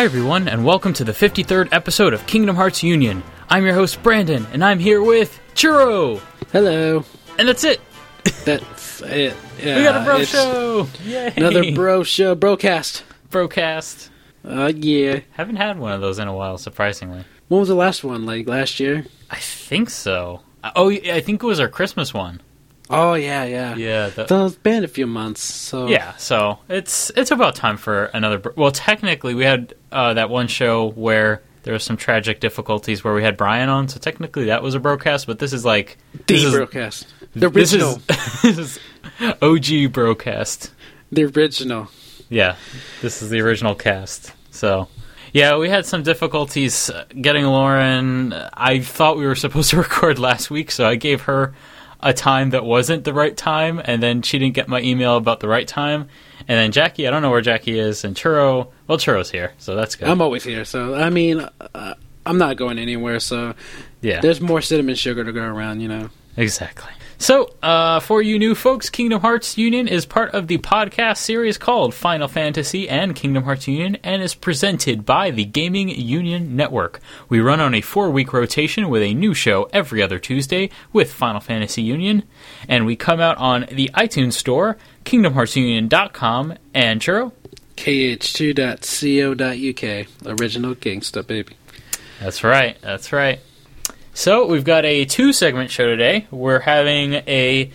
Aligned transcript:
Hi, 0.00 0.04
everyone, 0.06 0.48
and 0.48 0.64
welcome 0.64 0.94
to 0.94 1.04
the 1.04 1.12
53rd 1.12 1.74
episode 1.74 2.14
of 2.14 2.26
Kingdom 2.26 2.56
Hearts 2.56 2.82
Union. 2.82 3.22
I'm 3.50 3.66
your 3.66 3.74
host, 3.74 4.02
Brandon, 4.02 4.46
and 4.50 4.64
I'm 4.64 4.78
here 4.78 5.02
with 5.02 5.38
Churro. 5.54 6.22
Hello. 6.52 7.04
And 7.38 7.46
that's 7.46 7.64
it. 7.64 7.82
That's 8.46 9.02
it. 9.02 9.36
Yeah, 9.62 9.76
We 9.76 9.82
got 9.82 10.00
a 10.00 10.04
bro 10.06 10.24
show. 10.24 10.88
Yay. 11.04 11.34
Another 11.36 11.72
bro 11.72 12.02
show, 12.02 12.34
brocast. 12.34 13.02
Brocast. 13.28 14.08
Uh, 14.42 14.72
yeah. 14.74 15.20
Haven't 15.32 15.56
had 15.56 15.78
one 15.78 15.92
of 15.92 16.00
those 16.00 16.18
in 16.18 16.28
a 16.28 16.34
while, 16.34 16.56
surprisingly. 16.56 17.22
When 17.48 17.60
was 17.60 17.68
the 17.68 17.74
last 17.74 18.02
one? 18.02 18.24
Like 18.24 18.48
last 18.48 18.80
year? 18.80 19.04
I 19.30 19.36
think 19.36 19.90
so. 19.90 20.40
Oh, 20.76 20.90
I 20.90 21.20
think 21.20 21.42
it 21.42 21.46
was 21.46 21.60
our 21.60 21.68
Christmas 21.68 22.14
one. 22.14 22.40
Oh 22.90 23.14
yeah, 23.14 23.44
yeah. 23.44 23.76
Yeah. 23.76 24.08
The, 24.08 24.26
So 24.26 24.46
it's 24.46 24.56
been 24.56 24.84
a 24.84 24.88
few 24.88 25.06
months. 25.06 25.42
So 25.42 25.86
yeah. 25.88 26.16
So 26.16 26.58
it's 26.68 27.10
it's 27.16 27.30
about 27.30 27.54
time 27.54 27.76
for 27.76 28.06
another. 28.06 28.42
Well, 28.56 28.72
technically, 28.72 29.34
we 29.34 29.44
had 29.44 29.74
uh, 29.92 30.14
that 30.14 30.28
one 30.30 30.48
show 30.48 30.90
where 30.90 31.42
there 31.62 31.72
was 31.72 31.84
some 31.84 31.96
tragic 31.96 32.40
difficulties 32.40 33.04
where 33.04 33.14
we 33.14 33.22
had 33.22 33.36
Brian 33.36 33.68
on. 33.68 33.88
So 33.88 34.00
technically, 34.00 34.46
that 34.46 34.62
was 34.62 34.74
a 34.74 34.80
broadcast. 34.80 35.26
But 35.26 35.38
this 35.38 35.52
is 35.52 35.64
like 35.64 35.98
the 36.12 36.34
this 36.34 36.44
is- 36.44 36.54
broadcast, 36.54 37.06
the 37.34 37.48
This 37.50 37.72
original, 37.74 37.90
is, 38.08 38.42
this 38.42 38.58
is 38.58 38.78
OG 39.40 39.92
broadcast. 39.92 40.72
the 41.12 41.24
original. 41.24 41.88
Yeah, 42.28 42.56
this 43.02 43.22
is 43.22 43.30
the 43.30 43.40
original 43.40 43.74
cast. 43.74 44.32
So, 44.52 44.86
yeah, 45.32 45.56
we 45.56 45.68
had 45.68 45.84
some 45.84 46.02
difficulties 46.04 46.90
getting 47.20 47.44
Lauren. 47.44 48.32
I 48.54 48.80
thought 48.80 49.16
we 49.16 49.26
were 49.26 49.34
supposed 49.34 49.70
to 49.70 49.76
record 49.82 50.18
last 50.20 50.50
week, 50.50 50.70
so 50.70 50.86
I 50.86 50.94
gave 50.94 51.22
her 51.22 51.54
a 52.02 52.12
time 52.12 52.50
that 52.50 52.64
wasn't 52.64 53.04
the 53.04 53.12
right 53.12 53.36
time, 53.36 53.80
and 53.84 54.02
then 54.02 54.22
she 54.22 54.38
didn't 54.38 54.54
get 54.54 54.68
my 54.68 54.80
email 54.80 55.16
about 55.16 55.40
the 55.40 55.48
right 55.48 55.66
time. 55.66 56.08
And 56.48 56.58
then 56.58 56.72
Jackie, 56.72 57.06
I 57.06 57.10
don't 57.10 57.22
know 57.22 57.30
where 57.30 57.40
Jackie 57.40 57.78
is, 57.78 58.04
and 58.04 58.16
Churro, 58.16 58.68
well, 58.86 58.98
Churro's 58.98 59.30
here, 59.30 59.52
so 59.58 59.74
that's 59.74 59.96
good. 59.96 60.08
I'm 60.08 60.20
always 60.20 60.44
here. 60.44 60.64
So 60.64 60.94
I 60.94 61.10
mean, 61.10 61.46
uh, 61.74 61.94
I'm 62.26 62.38
not 62.38 62.56
going 62.56 62.78
anywhere. 62.78 63.20
So 63.20 63.54
yeah, 64.00 64.20
there's 64.20 64.40
more 64.40 64.60
cinnamon 64.60 64.94
sugar 64.94 65.24
to 65.24 65.32
go 65.32 65.42
around. 65.42 65.80
You 65.80 65.88
know. 65.88 66.10
Exactly. 66.36 66.92
So, 67.20 67.54
uh, 67.62 68.00
for 68.00 68.20
you 68.22 68.38
new 68.38 68.54
folks, 68.54 68.88
Kingdom 68.88 69.20
Hearts 69.20 69.58
Union 69.58 69.86
is 69.86 70.06
part 70.06 70.30
of 70.30 70.46
the 70.46 70.56
podcast 70.56 71.18
series 71.18 71.58
called 71.58 71.94
Final 71.94 72.28
Fantasy 72.28 72.88
and 72.88 73.14
Kingdom 73.14 73.44
Hearts 73.44 73.68
Union 73.68 73.98
and 74.02 74.22
is 74.22 74.34
presented 74.34 75.04
by 75.04 75.30
the 75.30 75.44
Gaming 75.44 75.90
Union 75.90 76.56
Network. 76.56 76.98
We 77.28 77.40
run 77.40 77.60
on 77.60 77.74
a 77.74 77.82
four 77.82 78.10
week 78.10 78.32
rotation 78.32 78.88
with 78.88 79.02
a 79.02 79.12
new 79.12 79.34
show 79.34 79.68
every 79.70 80.02
other 80.02 80.18
Tuesday 80.18 80.70
with 80.94 81.12
Final 81.12 81.40
Fantasy 81.40 81.82
Union, 81.82 82.22
and 82.66 82.86
we 82.86 82.96
come 82.96 83.20
out 83.20 83.36
on 83.36 83.66
the 83.70 83.90
iTunes 83.92 84.32
Store, 84.32 84.78
KingdomHeartsUnion.com, 85.04 86.54
and 86.72 87.02
Churro. 87.02 87.32
kh2.co.uk. 87.76 90.40
Original 90.40 90.74
gangsta 90.74 91.26
baby. 91.26 91.52
That's 92.18 92.42
right. 92.42 92.78
That's 92.80 93.12
right. 93.12 93.40
So 94.20 94.44
we've 94.44 94.64
got 94.64 94.84
a 94.84 95.06
two 95.06 95.32
segment 95.32 95.70
show 95.70 95.86
today. 95.86 96.26
We're 96.30 96.60
having 96.60 97.14
a 97.14 97.70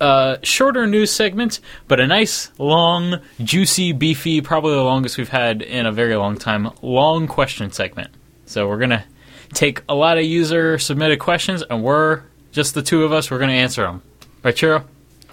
uh, 0.00 0.38
shorter 0.42 0.86
news 0.86 1.10
segment, 1.10 1.60
but 1.86 2.00
a 2.00 2.06
nice, 2.06 2.50
long, 2.56 3.20
juicy, 3.40 3.92
beefy, 3.92 4.40
probably 4.40 4.72
the 4.72 4.82
longest 4.82 5.18
we've 5.18 5.28
had 5.28 5.60
in 5.60 5.84
a 5.84 5.92
very 5.92 6.16
long 6.16 6.38
time, 6.38 6.70
long 6.80 7.26
question 7.26 7.72
segment. 7.72 8.08
So 8.46 8.66
we're 8.66 8.78
going 8.78 8.88
to 8.88 9.04
take 9.52 9.82
a 9.86 9.94
lot 9.94 10.16
of 10.16 10.24
user 10.24 10.78
submitted 10.78 11.18
questions, 11.18 11.62
and 11.68 11.82
we're 11.82 12.22
just 12.52 12.72
the 12.72 12.80
two 12.80 13.04
of 13.04 13.12
us. 13.12 13.30
We're 13.30 13.36
going 13.36 13.50
to 13.50 13.56
answer 13.56 13.82
them. 13.82 14.00
Right, 14.42 14.54
Churro? 14.54 14.82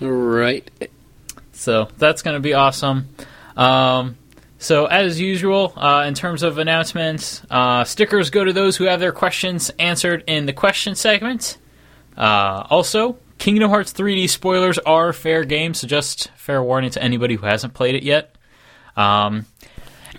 Right. 0.02 0.70
So 1.54 1.88
that's 1.98 2.22
going 2.22 2.36
to 2.36 2.42
be 2.42 2.54
awesome. 2.54 3.08
Um, 3.56 4.18
so, 4.64 4.86
as 4.86 5.20
usual, 5.20 5.74
uh, 5.76 6.06
in 6.08 6.14
terms 6.14 6.42
of 6.42 6.58
announcements, 6.58 7.42
uh, 7.50 7.84
stickers 7.84 8.30
go 8.30 8.46
to 8.46 8.54
those 8.54 8.78
who 8.78 8.86
have 8.86 9.02
their 9.02 9.12
questions 9.12 9.70
answered 9.78 10.24
in 10.26 10.46
the 10.46 10.54
question 10.54 10.96
segment. 10.96 11.58
Uh, 12.16 12.66
also, 12.70 13.18
Kingdom 13.40 13.70
Hearts 13.70 13.92
3D 13.92 14.30
spoilers 14.30 14.78
are 14.80 15.12
fair 15.12 15.44
game, 15.44 15.74
so 15.74 15.86
just 15.86 16.30
fair 16.38 16.64
warning 16.64 16.92
to 16.92 17.04
anybody 17.04 17.36
who 17.36 17.46
hasn't 17.46 17.74
played 17.74 17.96
it 17.96 18.04
yet. 18.04 18.38
Um, 18.96 19.48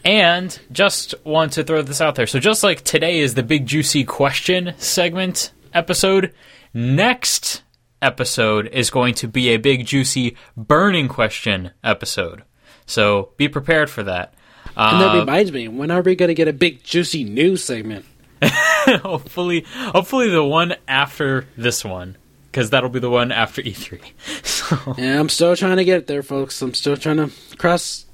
and 0.04 0.60
just 0.70 1.14
want 1.24 1.52
to 1.54 1.64
throw 1.64 1.80
this 1.80 2.02
out 2.02 2.14
there. 2.14 2.26
So, 2.26 2.38
just 2.38 2.62
like 2.62 2.82
today 2.84 3.20
is 3.20 3.32
the 3.32 3.42
big 3.42 3.64
juicy 3.64 4.04
question 4.04 4.74
segment 4.76 5.52
episode, 5.72 6.34
next 6.74 7.62
episode 8.02 8.66
is 8.66 8.90
going 8.90 9.14
to 9.14 9.26
be 9.26 9.48
a 9.48 9.56
big 9.56 9.86
juicy 9.86 10.36
burning 10.54 11.08
question 11.08 11.70
episode. 11.82 12.42
So 12.86 13.30
be 13.36 13.48
prepared 13.48 13.88
for 13.90 14.02
that. 14.04 14.34
And 14.76 15.00
that 15.00 15.10
Uh, 15.14 15.20
reminds 15.20 15.52
me, 15.52 15.68
when 15.68 15.90
are 15.90 16.02
we 16.02 16.14
going 16.16 16.28
to 16.28 16.34
get 16.34 16.48
a 16.48 16.52
big 16.52 16.82
juicy 16.82 17.24
news 17.24 17.62
segment? 17.64 18.04
hopefully, 18.42 19.64
hopefully 19.76 20.28
the 20.30 20.44
one 20.44 20.74
after 20.88 21.46
this 21.56 21.84
one, 21.84 22.16
because 22.50 22.70
that'll 22.70 22.90
be 22.90 22.98
the 23.00 23.10
one 23.10 23.32
after 23.32 23.62
E3. 23.62 24.00
So 24.44 24.94
Yeah, 24.98 25.20
I'm 25.20 25.28
still 25.28 25.54
trying 25.56 25.76
to 25.76 25.84
get 25.84 26.06
there, 26.06 26.22
folks. 26.22 26.60
I'm 26.62 26.74
still 26.74 26.96
trying 26.96 27.16
to 27.18 27.30
cross, 27.56 28.06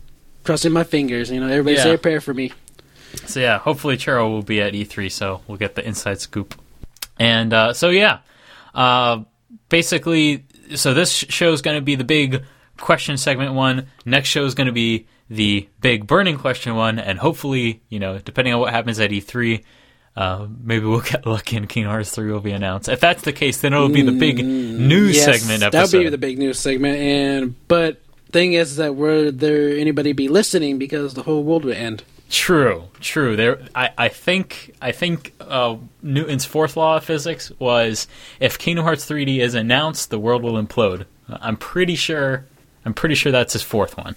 crossing 0.44 0.72
my 0.72 0.84
fingers. 0.84 1.30
You 1.30 1.41
know, 1.41 1.47
everybody 1.48 1.76
Yeah. 1.76 1.82
say 1.84 1.94
a 1.94 1.98
prayer 1.98 2.20
for 2.20 2.34
me. 2.34 2.53
So 3.26 3.41
yeah, 3.41 3.59
hopefully 3.59 3.97
Churro 3.97 4.28
will 4.30 4.42
be 4.42 4.60
at 4.60 4.72
E3, 4.72 5.10
so 5.10 5.41
we'll 5.47 5.59
get 5.59 5.75
the 5.75 5.86
inside 5.86 6.20
scoop. 6.20 6.54
And 7.19 7.53
uh, 7.53 7.72
so 7.72 7.88
yeah, 7.91 8.19
uh, 8.75 9.22
basically, 9.69 10.44
so 10.75 10.94
this 10.94 11.10
show 11.12 11.53
is 11.53 11.62
going 11.62 11.76
to 11.76 11.82
be 11.82 11.94
the 11.97 12.04
big 12.04 12.42
question 12.80 13.16
segment 13.16 13.54
one. 13.54 13.86
Next 14.04 14.28
show 14.28 14.44
is 14.44 14.54
going 14.54 14.66
to 14.66 14.72
be 14.72 15.06
the 15.28 15.68
big 15.80 16.06
burning 16.06 16.38
question 16.38 16.74
one, 16.74 16.98
and 16.98 17.18
hopefully, 17.18 17.80
you 17.88 18.00
know, 18.00 18.18
depending 18.18 18.54
on 18.54 18.60
what 18.60 18.72
happens 18.72 18.98
at 19.00 19.10
E3. 19.10 19.62
Uh, 20.16 20.48
maybe 20.62 20.84
we'll 20.84 21.00
get 21.00 21.24
lucky 21.26 21.56
and 21.56 21.68
Kingdom 21.68 21.92
Hearts 21.92 22.10
3 22.10 22.32
will 22.32 22.41
be 22.41 22.50
announced. 22.50 22.88
If 22.88 22.98
that's 22.98 23.22
the 23.22 23.32
case, 23.32 23.60
then 23.60 23.72
it'll 23.72 23.88
be 23.88 24.02
the 24.02 24.10
big 24.10 24.44
news 24.44 25.16
Yes, 25.16 25.41
segment 25.41 25.72
That'll 25.72 26.00
be 26.00 26.08
the 26.08 26.18
big 26.18 26.36
news 26.36 26.58
segment. 26.58 26.96
And 26.98 27.68
but 27.68 28.00
thing 28.32 28.54
is 28.54 28.76
that 28.76 28.97
were 28.97 29.30
there 29.30 29.76
anybody 29.78 30.12
be 30.12 30.28
listening 30.28 30.78
because 30.78 31.14
the 31.14 31.22
whole 31.22 31.44
world 31.44 31.64
would 31.64 31.76
end. 31.76 32.02
True, 32.28 32.84
true. 33.00 33.34
There, 33.34 33.60
I, 33.74 33.91
I 33.98 34.08
think, 34.08 34.72
I 34.80 34.92
think 34.92 35.34
uh, 35.41 35.76
Newton's 36.00 36.44
fourth 36.44 36.76
law 36.76 36.97
of 36.97 37.04
physics 37.04 37.50
was 37.58 38.06
if 38.38 38.56
Kingdom 38.56 38.84
Hearts 38.84 39.08
3D 39.08 39.38
is 39.38 39.54
announced, 39.54 40.10
the 40.10 40.18
world 40.18 40.42
will 40.42 40.62
implode. 40.62 41.06
I'm 41.28 41.56
pretty 41.56 41.97
sure. 41.97 42.47
I'm 42.84 42.94
pretty 42.94 43.14
sure 43.14 43.30
that's 43.32 43.52
his 43.52 43.62
fourth 43.62 43.96
one. 43.96 44.16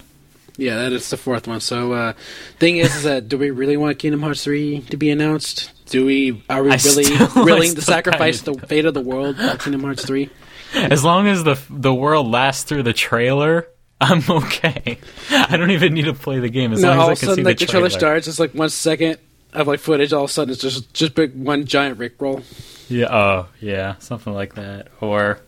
Yeah, 0.56 0.76
that 0.76 0.92
is 0.92 1.10
the 1.10 1.16
fourth 1.16 1.48
one. 1.48 1.60
So, 1.60 1.92
uh, 1.92 2.12
thing 2.60 2.76
is, 2.76 2.94
is 2.94 3.02
that 3.02 3.28
do 3.28 3.36
we 3.36 3.50
really 3.50 3.76
want 3.76 3.98
Kingdom 3.98 4.22
Hearts 4.22 4.44
three 4.44 4.80
to 4.90 4.96
be 4.96 5.10
announced? 5.10 5.70
Do 5.86 6.06
we 6.06 6.42
are 6.48 6.62
we 6.62 6.70
I 6.70 6.74
really 6.76 7.04
still- 7.04 7.28
willing 7.44 7.74
to 7.74 7.82
sacrifice 7.82 8.40
the 8.42 8.54
fate 8.54 8.84
of 8.86 8.94
the 8.94 9.00
world 9.00 9.36
for 9.36 9.56
Kingdom 9.58 9.82
Hearts 9.82 10.04
three? 10.06 10.30
As 10.74 11.04
long 11.04 11.26
as 11.26 11.42
the 11.44 11.60
the 11.70 11.92
world 11.94 12.28
lasts 12.30 12.62
through 12.64 12.84
the 12.84 12.92
trailer, 12.92 13.66
I'm 14.00 14.22
okay. 14.30 14.98
I 15.30 15.56
don't 15.56 15.72
even 15.72 15.92
need 15.94 16.04
to 16.06 16.14
play 16.14 16.38
the 16.38 16.48
game 16.48 16.72
as 16.72 16.80
No, 16.82 16.90
long 16.90 16.98
all 17.00 17.10
as 17.10 17.18
of 17.18 17.18
I 17.18 17.20
can 17.20 17.28
a 17.28 17.32
see 17.32 17.32
sudden, 17.32 17.44
like 17.44 17.58
the 17.58 17.64
the 17.66 17.70
trailer 17.72 17.88
trailer. 17.88 17.98
starts, 18.00 18.28
it's 18.28 18.38
like 18.40 18.52
one 18.54 18.70
second 18.70 19.18
of 19.52 19.66
like 19.66 19.80
footage. 19.80 20.12
All 20.12 20.24
of 20.24 20.30
a 20.30 20.32
sudden, 20.32 20.52
it's 20.52 20.62
just 20.62 20.94
just 20.94 21.14
big 21.16 21.34
one 21.34 21.64
giant 21.64 21.98
Rickroll. 21.98 22.44
Yeah, 22.88 23.06
oh, 23.12 23.48
yeah, 23.60 23.96
something 23.98 24.32
like 24.32 24.54
that. 24.54 24.88
Or 25.00 25.40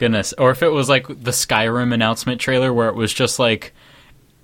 goodness, 0.00 0.32
or 0.38 0.50
if 0.50 0.62
it 0.62 0.70
was 0.70 0.88
like 0.88 1.06
the 1.06 1.30
Skyrim 1.30 1.92
announcement 1.92 2.40
trailer 2.40 2.72
where 2.72 2.88
it 2.88 2.94
was 2.96 3.12
just 3.12 3.38
like 3.38 3.72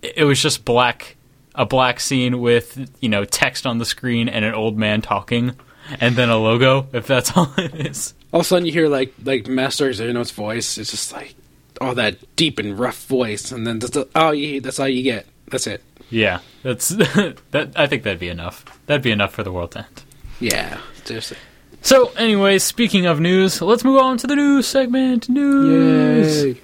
it 0.02 0.24
was 0.24 0.40
just 0.40 0.64
black 0.64 1.16
a 1.54 1.64
black 1.64 1.98
scene 1.98 2.40
with, 2.40 2.90
you 3.00 3.08
know, 3.08 3.24
text 3.24 3.66
on 3.66 3.78
the 3.78 3.86
screen 3.86 4.28
and 4.28 4.44
an 4.44 4.52
old 4.54 4.76
man 4.76 5.00
talking 5.00 5.56
and 6.00 6.14
then 6.14 6.28
a 6.28 6.36
logo 6.36 6.86
if 6.92 7.06
that's 7.06 7.32
all 7.36 7.52
it 7.56 7.74
is. 7.74 8.14
All 8.32 8.40
of 8.40 8.46
a 8.46 8.48
sudden, 8.48 8.66
you 8.66 8.72
hear 8.72 8.88
like 8.88 9.14
like 9.24 9.48
Master 9.48 9.88
Xehanort's 9.88 10.30
voice. 10.30 10.78
It's 10.78 10.90
just 10.90 11.12
like 11.12 11.34
all 11.80 11.94
that 11.94 12.36
deep 12.36 12.58
and 12.58 12.78
rough 12.78 13.06
voice, 13.06 13.50
and 13.50 13.66
then 13.66 13.78
that's 13.78 13.96
oh, 14.14 14.30
you, 14.32 14.60
that's 14.60 14.78
all 14.78 14.88
you 14.88 15.02
get. 15.02 15.26
That's 15.48 15.66
it. 15.66 15.82
Yeah, 16.10 16.40
that's 16.62 16.88
that 17.50 17.72
I 17.74 17.86
think 17.86 18.02
that'd 18.02 18.20
be 18.20 18.28
enough. 18.28 18.64
That'd 18.86 19.02
be 19.02 19.10
enough 19.10 19.32
for 19.32 19.42
the 19.42 19.52
world 19.52 19.72
to 19.72 19.78
end. 19.80 20.02
Yeah, 20.38 20.78
seriously. 21.04 21.38
So, 21.86 22.08
anyway, 22.16 22.58
speaking 22.58 23.06
of 23.06 23.20
news, 23.20 23.62
let's 23.62 23.84
move 23.84 24.02
on 24.02 24.18
to 24.18 24.26
the 24.26 24.34
news 24.34 24.66
segment. 24.66 25.28
News. 25.28 26.44
Yay. 26.44 26.60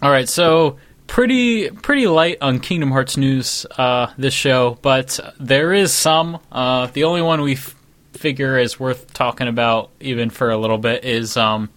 All 0.00 0.10
right, 0.12 0.28
so 0.28 0.76
pretty 1.08 1.68
pretty 1.70 2.06
light 2.06 2.38
on 2.40 2.60
Kingdom 2.60 2.92
Hearts 2.92 3.16
news 3.16 3.66
uh, 3.76 4.12
this 4.16 4.32
show, 4.32 4.78
but 4.82 5.18
there 5.40 5.72
is 5.72 5.92
some. 5.92 6.38
Uh, 6.52 6.86
the 6.86 7.02
only 7.02 7.22
one 7.22 7.40
we 7.40 7.54
f- 7.54 7.74
figure 8.12 8.56
is 8.56 8.78
worth 8.78 9.12
talking 9.12 9.48
about, 9.48 9.90
even 9.98 10.30
for 10.30 10.50
a 10.50 10.56
little 10.56 10.78
bit, 10.78 11.04
is 11.04 11.36
um, 11.36 11.68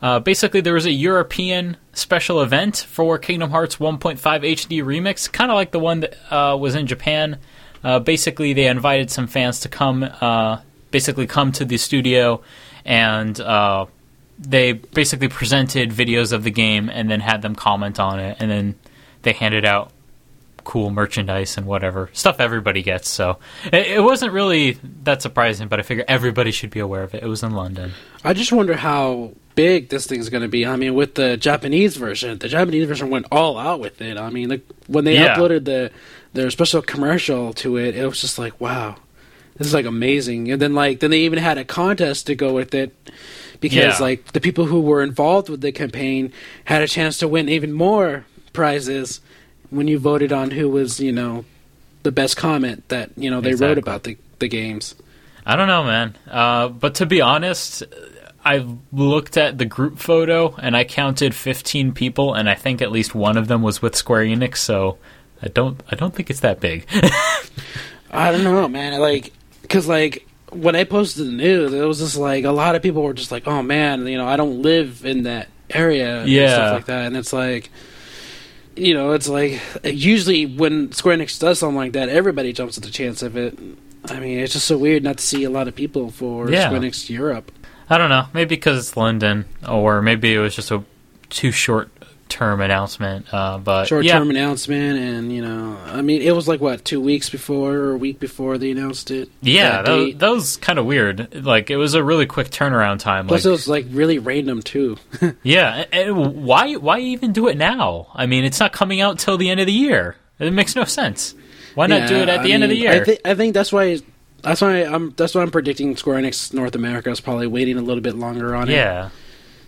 uh, 0.00 0.20
basically 0.20 0.60
there 0.60 0.74
was 0.74 0.86
a 0.86 0.92
European 0.92 1.76
special 1.94 2.42
event 2.42 2.76
for 2.76 3.18
Kingdom 3.18 3.50
Hearts 3.50 3.78
1.5 3.78 4.20
HD 4.20 4.84
Remix, 4.84 5.30
kind 5.30 5.50
of 5.50 5.56
like 5.56 5.72
the 5.72 5.80
one 5.80 5.98
that 5.98 6.14
uh, 6.32 6.56
was 6.56 6.76
in 6.76 6.86
Japan. 6.86 7.40
Uh, 7.82 7.98
basically, 7.98 8.52
they 8.52 8.68
invited 8.68 9.10
some 9.10 9.26
fans 9.26 9.58
to 9.58 9.68
come, 9.68 10.08
uh, 10.20 10.58
basically 10.92 11.26
come 11.26 11.50
to 11.52 11.64
the 11.64 11.76
studio, 11.78 12.40
and 12.84 13.40
uh, 13.40 13.86
they 14.38 14.72
basically 14.74 15.28
presented 15.28 15.90
videos 15.90 16.32
of 16.32 16.44
the 16.44 16.50
game 16.52 16.88
and 16.88 17.10
then 17.10 17.18
had 17.20 17.42
them 17.42 17.56
comment 17.56 17.98
on 17.98 18.20
it, 18.20 18.36
and 18.38 18.48
then 18.48 18.74
they 19.22 19.32
handed 19.32 19.64
out 19.64 19.90
cool 20.64 20.90
merchandise 20.90 21.56
and 21.56 21.66
whatever 21.66 22.08
stuff 22.12 22.38
everybody 22.38 22.82
gets. 22.82 23.10
So 23.10 23.38
it, 23.64 23.86
it 23.98 24.00
wasn't 24.02 24.32
really 24.32 24.78
that 25.02 25.20
surprising, 25.20 25.66
but 25.66 25.80
I 25.80 25.82
figure 25.82 26.04
everybody 26.06 26.52
should 26.52 26.70
be 26.70 26.78
aware 26.78 27.02
of 27.02 27.14
it. 27.16 27.22
It 27.24 27.26
was 27.26 27.42
in 27.42 27.50
London. 27.50 27.90
I 28.22 28.32
just 28.32 28.52
wonder 28.52 28.76
how 28.76 29.32
big 29.56 29.88
this 29.88 30.06
thing's 30.06 30.28
going 30.28 30.42
to 30.44 30.48
be. 30.48 30.64
I 30.64 30.76
mean, 30.76 30.94
with 30.94 31.16
the 31.16 31.36
Japanese 31.36 31.96
version, 31.96 32.38
the 32.38 32.48
Japanese 32.48 32.86
version 32.86 33.10
went 33.10 33.26
all 33.32 33.58
out 33.58 33.80
with 33.80 34.00
it. 34.00 34.16
I 34.16 34.30
mean, 34.30 34.50
like 34.50 34.62
when 34.86 35.04
they 35.04 35.14
Yeah. 35.16 35.36
uploaded 35.36 35.64
the 35.64 35.90
their 36.32 36.48
special 36.50 36.80
commercial 36.80 37.52
to 37.54 37.76
it, 37.76 37.96
it 37.96 38.06
was 38.06 38.20
just 38.20 38.38
like, 38.38 38.58
wow, 38.60 38.96
is 39.66 39.74
like 39.74 39.86
amazing. 39.86 40.50
And 40.50 40.60
then 40.60 40.74
like 40.74 41.00
then 41.00 41.10
they 41.10 41.20
even 41.20 41.38
had 41.38 41.58
a 41.58 41.64
contest 41.64 42.26
to 42.26 42.34
go 42.34 42.52
with 42.52 42.74
it 42.74 42.94
because 43.60 43.76
Yeah. 43.98 44.04
like 44.04 44.32
the 44.32 44.40
people 44.40 44.66
who 44.66 44.80
were 44.80 45.02
involved 45.02 45.48
with 45.48 45.60
the 45.60 45.72
campaign 45.72 46.32
had 46.64 46.82
a 46.82 46.88
chance 46.88 47.18
to 47.18 47.28
win 47.28 47.48
even 47.48 47.72
more 47.72 48.24
prizes 48.52 49.20
when 49.70 49.88
you 49.88 49.98
voted 49.98 50.32
on 50.32 50.50
who 50.50 50.68
was 50.68 51.00
you 51.00 51.12
know 51.12 51.44
the 52.02 52.12
best 52.12 52.36
comment 52.36 52.88
that 52.88 53.10
you 53.16 53.30
know 53.30 53.40
they 53.40 53.54
wrote 53.54 53.78
about 53.78 54.02
the 54.04 54.16
the 54.38 54.48
games. 54.48 54.94
I 55.46 55.56
don't 55.56 55.68
know, 55.68 55.82
man. 55.84 56.16
Uh, 56.30 56.68
but 56.68 56.94
to 56.96 57.06
be 57.06 57.20
honest, 57.20 57.82
I 58.44 58.64
looked 58.92 59.36
at 59.36 59.58
the 59.58 59.64
group 59.64 59.98
photo 59.98 60.54
and 60.56 60.76
I 60.76 60.84
counted 60.84 61.34
15 61.34 61.92
people, 61.92 62.34
and 62.34 62.48
I 62.48 62.54
think 62.54 62.80
at 62.82 62.92
least 62.92 63.14
one 63.14 63.36
of 63.36 63.48
them 63.48 63.60
was 63.62 63.82
with 63.82 63.96
Square 63.96 64.24
Enix. 64.26 64.58
So 64.58 64.98
I 65.42 65.48
don't, 65.48 65.80
I 65.90 65.96
don't 65.96 66.14
think 66.14 66.30
it's 66.30 66.40
that 66.40 66.60
big. 66.60 66.86
I 68.10 68.30
don't 68.30 68.44
know, 68.44 68.68
man. 68.68 69.00
Like, 69.00 69.32
cause 69.72 69.88
like 69.88 70.26
when 70.50 70.76
I 70.76 70.84
posted 70.84 71.26
the 71.26 71.32
news, 71.32 71.72
it 71.72 71.80
was 71.84 71.98
just 71.98 72.16
like 72.16 72.44
a 72.44 72.50
lot 72.52 72.74
of 72.76 72.82
people 72.82 73.02
were 73.02 73.14
just 73.14 73.32
like, 73.32 73.46
"Oh 73.48 73.62
man, 73.62 74.06
you 74.06 74.18
know, 74.18 74.26
I 74.28 74.36
don't 74.36 74.62
live 74.62 75.04
in 75.04 75.22
that 75.24 75.48
area," 75.70 76.20
and 76.20 76.28
Yeah. 76.30 76.54
stuff 76.54 76.72
like 76.74 76.86
that. 76.86 77.06
And 77.06 77.16
it's 77.16 77.32
like, 77.32 77.70
you 78.76 78.94
know, 78.94 79.12
it's 79.12 79.28
like 79.28 79.60
usually 79.84 80.46
when 80.46 80.92
Square 80.92 81.18
Enix 81.18 81.38
does 81.40 81.58
something 81.58 81.76
like 81.76 81.92
that, 81.92 82.08
everybody 82.08 82.52
jumps 82.52 82.76
at 82.76 82.84
the 82.84 82.90
chance 82.90 83.22
of 83.22 83.36
it. 83.36 83.58
I 84.08 84.18
mean, 84.20 84.38
it's 84.40 84.52
just 84.52 84.66
so 84.66 84.76
weird 84.76 85.02
not 85.04 85.18
to 85.18 85.24
see 85.24 85.44
a 85.44 85.50
lot 85.50 85.68
of 85.68 85.74
people 85.74 86.10
for 86.10 86.50
Yeah. 86.50 86.66
Square 86.66 86.80
Enix 86.82 87.08
Europe. 87.08 87.50
I 87.88 87.98
don't 87.98 88.10
know. 88.10 88.26
Maybe 88.32 88.56
because 88.56 88.78
it's 88.78 88.96
London, 88.96 89.44
or 89.68 90.02
maybe 90.02 90.34
it 90.34 90.38
was 90.38 90.54
just 90.54 90.70
a 90.70 90.82
too 91.30 91.50
short 91.52 91.90
term 92.32 92.60
announcement. 92.60 93.26
Uh, 93.32 93.58
but 93.58 93.84
Short 93.86 94.04
yeah, 94.04 94.18
term 94.18 94.30
announcement, 94.30 94.98
and 94.98 95.32
you 95.32 95.42
know, 95.42 95.78
I 95.86 96.02
mean, 96.02 96.22
it 96.22 96.34
was 96.34 96.48
like 96.48 96.60
what 96.60 96.84
two 96.84 97.00
weeks 97.00 97.30
before 97.30 97.72
or 97.74 97.90
a 97.92 97.96
week 97.96 98.18
before 98.18 98.58
they 98.58 98.70
announced 98.72 99.10
it. 99.10 99.28
yeah, 99.40 99.82
that 99.82 99.84
that, 99.86 99.92
was, 99.96 100.14
that 100.16 100.30
was 100.30 100.56
kind 100.56 100.78
of 100.78 100.86
weird. 100.86 101.44
Like 101.44 101.70
it 101.70 101.76
was 101.76 101.94
a 101.94 102.02
really 102.02 102.26
quick 102.26 102.48
turnaround 102.50 102.98
time. 102.98 103.26
Plus, 103.28 103.44
like, 103.44 103.48
it 103.48 103.52
was 103.52 103.68
like 103.68 103.86
really 103.90 104.18
random 104.18 104.62
too. 104.62 104.96
Yeah, 105.42 105.84
and- 105.92 106.44
why 106.44 106.74
why 106.76 106.98
even 107.00 107.32
do 107.32 107.48
it 107.48 107.56
now? 107.56 108.08
I 108.14 108.26
mean, 108.26 108.44
it's 108.44 108.58
not 108.60 108.72
coming 108.72 109.00
out 109.00 109.18
till 109.18 109.36
the 109.36 109.50
end 109.50 109.60
of 109.60 109.66
the 109.66 109.72
year. 109.72 110.16
It 110.38 110.52
makes 110.52 110.74
no 110.74 110.84
sense. 110.84 111.34
Why 111.74 111.86
not 111.86 112.08
do 112.08 112.16
it 112.16 112.28
at 112.28 112.42
the 112.42 112.50
I 112.50 112.54
end 112.54 112.64
of 112.64 112.70
the 112.70 112.76
year? 112.76 112.92
I, 112.92 113.04
thi- 113.04 113.18
I 113.24 113.34
think 113.34 113.54
that's 113.54 113.72
why. 113.72 114.00
That's 114.42 114.60
why 114.60 114.82
I'm. 114.84 115.10
That's 115.16 115.34
why 115.36 115.42
I'm 115.42 115.50
predicting 115.52 115.96
Square 115.96 116.20
Enix 116.22 116.52
North 116.52 116.74
America 116.74 117.10
is 117.10 117.20
probably 117.20 117.46
waiting 117.46 117.78
a 117.78 117.82
little 117.82 118.00
bit 118.02 118.16
longer 118.16 118.54
on 118.56 118.68
it. 118.68 118.72
yeah, 118.74 119.10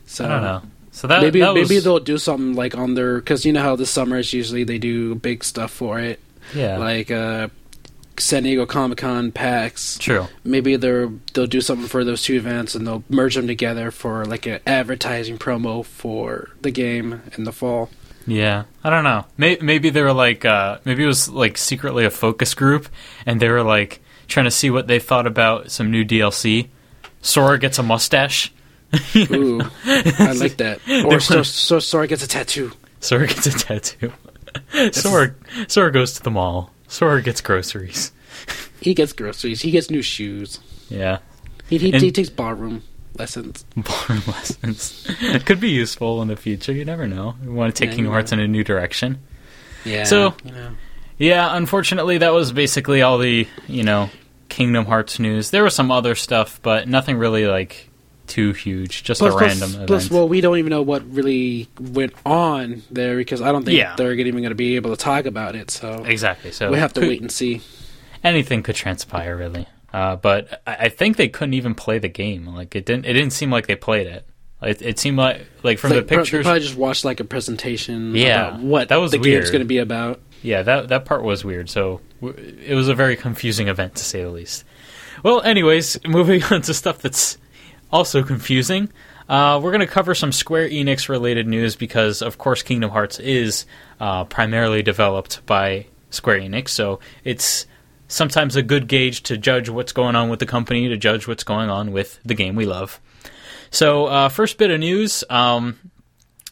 So 0.06 0.24
I 0.24 0.28
don't 0.28 0.42
know. 0.42 0.62
So 0.94 1.08
that 1.08 1.22
maybe 1.22 1.40
that 1.40 1.54
was, 1.54 1.68
maybe 1.68 1.80
they'll 1.80 1.98
do 1.98 2.18
something 2.18 2.54
like 2.54 2.76
on 2.76 2.94
their 2.94 3.16
because 3.16 3.44
you 3.44 3.52
know 3.52 3.62
how 3.62 3.74
this 3.74 3.90
summer 3.90 4.16
is 4.16 4.32
usually 4.32 4.62
they 4.62 4.78
do 4.78 5.16
big 5.16 5.42
stuff 5.42 5.72
for 5.72 5.98
it, 5.98 6.20
yeah 6.54 6.78
like 6.78 7.10
uh, 7.10 7.48
San 8.16 8.44
Diego 8.44 8.64
Comic 8.64 8.98
Con 8.98 9.32
PAX. 9.32 9.98
true. 9.98 10.28
Maybe 10.44 10.76
they're 10.76 11.10
they'll 11.32 11.48
do 11.48 11.60
something 11.60 11.88
for 11.88 12.04
those 12.04 12.22
two 12.22 12.36
events 12.36 12.76
and 12.76 12.86
they'll 12.86 13.02
merge 13.08 13.34
them 13.34 13.48
together 13.48 13.90
for 13.90 14.24
like 14.24 14.46
an 14.46 14.60
advertising 14.68 15.36
promo 15.36 15.84
for 15.84 16.50
the 16.62 16.70
game 16.70 17.22
in 17.36 17.42
the 17.42 17.52
fall. 17.52 17.90
Yeah, 18.24 18.64
I 18.84 18.90
don't 18.90 19.02
know. 19.02 19.26
Maybe, 19.36 19.62
maybe 19.64 19.90
they 19.90 20.00
were 20.00 20.12
like 20.12 20.44
uh, 20.44 20.78
maybe 20.84 21.02
it 21.02 21.08
was 21.08 21.28
like 21.28 21.58
secretly 21.58 22.04
a 22.04 22.10
focus 22.10 22.54
group, 22.54 22.88
and 23.26 23.40
they 23.40 23.48
were 23.48 23.64
like 23.64 24.00
trying 24.28 24.44
to 24.44 24.50
see 24.52 24.70
what 24.70 24.86
they 24.86 25.00
thought 25.00 25.26
about 25.26 25.72
some 25.72 25.90
new 25.90 26.04
DLC. 26.04 26.68
Sora 27.20 27.58
gets 27.58 27.80
a 27.80 27.82
mustache. 27.82 28.52
Ooh, 29.32 29.60
I 29.84 30.32
like 30.38 30.56
that. 30.58 30.80
Or 31.06 31.20
so, 31.20 31.42
so 31.42 31.78
Sora 31.78 32.06
gets 32.06 32.22
a 32.22 32.28
tattoo. 32.28 32.72
Sora 33.00 33.26
gets 33.26 33.46
a 33.46 33.50
tattoo. 33.50 34.12
Sora 34.92 35.34
Sora 35.68 35.90
goes 35.92 36.14
to 36.14 36.22
the 36.22 36.30
mall. 36.30 36.70
Sora 36.88 37.22
gets 37.22 37.40
groceries. 37.40 38.12
He 38.80 38.94
gets 38.94 39.12
groceries. 39.12 39.62
He 39.62 39.70
gets 39.70 39.90
new 39.90 40.02
shoes. 40.02 40.60
Yeah. 40.88 41.18
He, 41.68 41.78
he, 41.78 41.92
And- 41.92 42.02
he 42.02 42.12
takes 42.12 42.28
ballroom 42.30 42.82
lessons. 43.18 43.64
Barn 43.76 44.20
lessons 44.26 45.06
It 45.20 45.46
could 45.46 45.60
be 45.60 45.70
useful 45.70 46.20
in 46.22 46.28
the 46.28 46.36
future. 46.36 46.72
You 46.72 46.84
never 46.84 47.06
know. 47.06 47.34
You 47.42 47.52
want 47.52 47.74
to 47.74 47.78
take 47.80 47.90
Yeah, 47.90 47.96
Kingdom 47.96 48.12
Hearts 48.12 48.32
in 48.32 48.40
a 48.40 48.46
new 48.48 48.62
direction. 48.64 49.20
Yeah. 49.84 50.04
So- 50.04 50.34
you 50.44 50.52
know. 50.52 50.70
Yeah, 51.16 51.56
unfortunately, 51.56 52.18
that 52.18 52.32
was 52.32 52.50
basically 52.52 53.00
all 53.02 53.18
the 53.18 53.46
you 53.68 53.84
know 53.84 54.10
Kingdom 54.48 54.84
Hearts 54.84 55.20
news. 55.20 55.50
There 55.50 55.62
was 55.62 55.72
some 55.74 55.92
other 55.92 56.16
stuff, 56.16 56.58
but 56.60 56.88
nothing 56.88 57.16
really 57.18 57.46
like 57.46 57.88
too 58.26 58.52
huge. 58.52 59.02
Just 59.04 59.20
plus, 59.20 59.34
a 59.34 59.36
plus- 59.38 59.50
random 59.50 59.70
event. 59.74 59.86
plus, 59.86 60.10
well, 60.10 60.28
we 60.28 60.40
don't 60.40 60.58
even 60.58 60.70
know 60.70 60.82
what 60.82 61.08
really 61.12 61.68
went 61.80 62.12
on 62.24 62.82
there 62.90 63.16
because 63.16 63.40
I 63.42 63.52
don't 63.52 63.64
think 63.64 63.76
Yeah. 63.78 63.94
they're 63.96 64.12
even 64.12 64.40
going 64.42 64.48
to 64.50 64.54
be 64.54 64.76
able 64.76 64.90
to 64.90 64.96
talk 64.96 65.26
about 65.26 65.54
it. 65.56 65.70
So 65.70 66.04
exactly. 66.04 66.52
So 66.52 66.70
we 66.70 66.78
have 66.78 66.92
to 66.94 67.00
could- 67.00 67.08
wait 67.08 67.20
and 67.20 67.30
see. 67.32 67.60
Anything 68.22 68.62
could 68.62 68.74
transpire, 68.76 69.36
really. 69.36 69.66
Uh, 69.92 70.16
but 70.16 70.62
I, 70.66 70.74
I 70.76 70.88
think 70.88 71.16
they 71.16 71.28
couldn't 71.28 71.54
even 71.54 71.74
play 71.74 71.98
the 71.98 72.08
game. 72.08 72.46
Like 72.46 72.74
it 72.74 72.84
didn't. 72.86 73.06
It 73.06 73.12
didn't 73.12 73.32
seem 73.32 73.50
like 73.50 73.66
they 73.66 73.76
played 73.76 74.06
it. 74.06 74.26
It, 74.62 74.80
it 74.80 74.98
seemed 74.98 75.18
like 75.18 75.46
like 75.62 75.78
from 75.78 75.90
Like, 75.90 76.06
the 76.08 76.14
pro- 76.14 76.24
they 76.24 76.42
probably 76.42 76.60
just 76.60 76.76
watched 76.76 77.04
like 77.04 77.20
a 77.20 77.24
presentation. 77.24 78.14
Yeah, 78.16 78.48
about 78.48 78.60
what 78.60 78.88
that 78.88 78.96
was 78.96 79.10
the 79.12 79.18
weird. 79.18 79.42
game's 79.42 79.50
going 79.50 79.60
to 79.60 79.66
be 79.66 79.78
about. 79.78 80.20
Yeah, 80.42 80.62
that 80.62 80.88
that 80.88 81.04
part 81.04 81.22
was 81.22 81.44
weird. 81.44 81.68
So 81.68 82.00
w- 82.22 82.56
it 82.64 82.74
was 82.74 82.88
a 82.88 82.94
very 82.94 83.14
confusing 83.16 83.68
event 83.68 83.96
to 83.96 84.04
say 84.04 84.22
the 84.22 84.30
least. 84.30 84.64
Well, 85.22 85.42
anyways, 85.42 85.98
moving 86.06 86.42
on 86.44 86.62
to 86.62 86.72
stuff 86.74 86.98
that's 86.98 87.36
also 87.94 88.24
confusing. 88.24 88.90
Uh, 89.28 89.60
we're 89.62 89.70
going 89.70 89.80
to 89.80 89.86
cover 89.86 90.16
some 90.16 90.32
Square 90.32 90.68
Enix 90.70 91.08
related 91.08 91.46
news 91.46 91.76
because, 91.76 92.22
of 92.22 92.36
course, 92.38 92.62
Kingdom 92.62 92.90
Hearts 92.90 93.20
is 93.20 93.66
uh, 94.00 94.24
primarily 94.24 94.82
developed 94.82 95.46
by 95.46 95.86
Square 96.10 96.40
Enix, 96.40 96.70
so 96.70 96.98
it's 97.22 97.66
sometimes 98.08 98.56
a 98.56 98.62
good 98.62 98.88
gauge 98.88 99.22
to 99.22 99.38
judge 99.38 99.68
what's 99.68 99.92
going 99.92 100.16
on 100.16 100.28
with 100.28 100.40
the 100.40 100.46
company, 100.46 100.88
to 100.88 100.96
judge 100.96 101.28
what's 101.28 101.44
going 101.44 101.70
on 101.70 101.92
with 101.92 102.18
the 102.24 102.34
game 102.34 102.56
we 102.56 102.66
love. 102.66 103.00
So, 103.70 104.06
uh, 104.06 104.28
first 104.28 104.58
bit 104.58 104.72
of 104.72 104.80
news. 104.80 105.22
Um, 105.30 105.78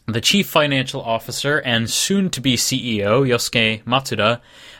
the 0.05 0.21
chief 0.21 0.47
financial 0.47 1.01
officer 1.01 1.59
and 1.59 1.89
soon 1.89 2.29
to 2.31 2.41
be 2.41 2.55
CEO, 2.55 3.27
Yosuke 3.27 3.83
Matsuda, 3.83 4.39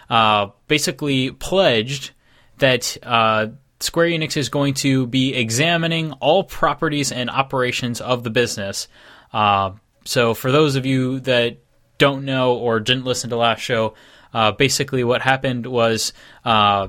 uh, 0.09 0.47
basically 0.67 1.31
pledged 1.31 2.11
that 2.57 2.97
uh, 3.03 3.47
Square 3.83 4.07
Enix 4.07 4.37
is 4.37 4.47
going 4.47 4.75
to 4.75 5.05
be 5.07 5.33
examining 5.33 6.13
all 6.13 6.45
properties 6.45 7.11
and 7.11 7.29
operations 7.29 7.99
of 7.99 8.23
the 8.23 8.29
business. 8.29 8.87
Uh, 9.33 9.71
so, 10.05 10.33
for 10.33 10.53
those 10.53 10.77
of 10.77 10.85
you 10.85 11.19
that 11.21 11.57
don't 11.97 12.23
know 12.23 12.55
or 12.55 12.79
didn't 12.79 13.03
listen 13.03 13.29
to 13.31 13.35
last 13.35 13.59
show, 13.59 13.93
uh, 14.33 14.53
basically 14.53 15.03
what 15.03 15.21
happened 15.21 15.67
was 15.67 16.13
uh, 16.45 16.87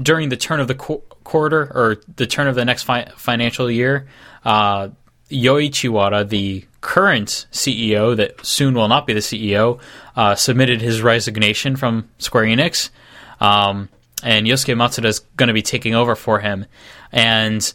during 0.00 0.28
the 0.28 0.36
turn 0.36 0.60
of 0.60 0.68
the 0.68 0.74
qu- 0.74 1.02
quarter 1.24 1.62
or 1.74 1.96
the 2.16 2.26
turn 2.26 2.48
of 2.48 2.54
the 2.54 2.66
next 2.66 2.82
fi- 2.82 3.10
financial 3.16 3.70
year, 3.70 4.06
uh, 4.44 4.90
Yoichi 5.30 5.88
Wada, 5.88 6.22
the 6.22 6.66
current 6.82 7.46
CEO 7.50 8.14
that 8.14 8.44
soon 8.44 8.74
will 8.74 8.88
not 8.88 9.06
be 9.06 9.14
the 9.14 9.20
CEO, 9.20 9.80
uh, 10.16 10.34
submitted 10.34 10.82
his 10.82 11.00
resignation 11.00 11.76
from 11.76 12.10
Square 12.18 12.44
Enix. 12.44 12.90
Um, 13.40 13.88
and 14.22 14.46
Yosuke 14.46 14.74
Matsuda 14.74 15.06
is 15.06 15.20
going 15.36 15.48
to 15.48 15.54
be 15.54 15.62
taking 15.62 15.94
over 15.94 16.14
for 16.14 16.40
him. 16.40 16.66
And 17.12 17.72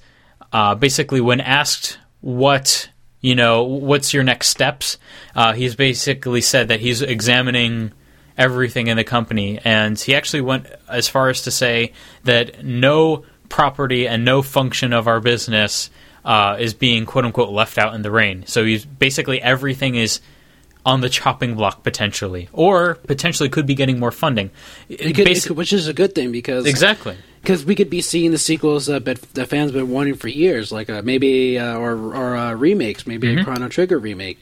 uh, 0.51 0.75
basically, 0.75 1.21
when 1.21 1.41
asked 1.41 1.99
what 2.21 2.89
you 3.21 3.35
know, 3.35 3.63
what's 3.63 4.13
your 4.13 4.23
next 4.23 4.47
steps, 4.47 4.97
uh, 5.35 5.53
he's 5.53 5.75
basically 5.75 6.41
said 6.41 6.69
that 6.69 6.79
he's 6.79 7.01
examining 7.01 7.91
everything 8.37 8.87
in 8.87 8.95
the 8.95 9.03
company, 9.03 9.59
and 9.63 9.99
he 9.99 10.15
actually 10.15 10.41
went 10.41 10.67
as 10.87 11.09
far 11.09 11.29
as 11.29 11.41
to 11.41 11.51
say 11.51 11.91
that 12.23 12.63
no 12.63 13.25
property 13.49 14.07
and 14.07 14.23
no 14.23 14.41
function 14.41 14.93
of 14.93 15.07
our 15.07 15.19
business 15.19 15.89
uh, 16.23 16.55
is 16.59 16.73
being 16.73 17.05
quote 17.05 17.25
unquote 17.25 17.49
left 17.49 17.77
out 17.77 17.93
in 17.93 18.01
the 18.01 18.11
rain. 18.11 18.45
So 18.47 18.63
he's 18.63 18.85
basically 18.85 19.41
everything 19.41 19.95
is 19.95 20.21
on 20.89 21.01
the 21.01 21.09
chopping 21.09 21.55
block 21.55 21.83
potentially, 21.83 22.49
or 22.51 22.95
potentially 23.07 23.49
could 23.49 23.65
be 23.67 23.75
getting 23.75 23.99
more 23.99 24.11
funding. 24.11 24.49
It 24.89 25.15
could, 25.15 25.27
Basi- 25.27 25.47
could- 25.47 25.57
which 25.57 25.71
is 25.73 25.87
a 25.87 25.93
good 25.93 26.13
thing 26.15 26.31
because 26.31 26.65
exactly. 26.65 27.15
because 27.41 27.63
we 27.65 27.75
could 27.75 27.89
be 27.89 28.01
seeing 28.01 28.31
the 28.31 28.37
sequels 28.37 28.87
that, 28.87 29.05
that 29.05 29.47
fans 29.47 29.71
been 29.71 29.89
wanting 29.89 30.15
for 30.15 30.27
years, 30.27 30.71
like 30.71 30.89
uh, 30.89 31.01
maybe 31.03 31.57
uh, 31.59 31.77
or 31.77 31.93
or 32.15 32.35
uh, 32.35 32.53
remakes, 32.53 33.05
maybe 33.07 33.27
Mm-hmm. 33.27 33.39
a 33.41 33.43
Chrono 33.45 33.67
Trigger 33.69 33.99
remake. 33.99 34.37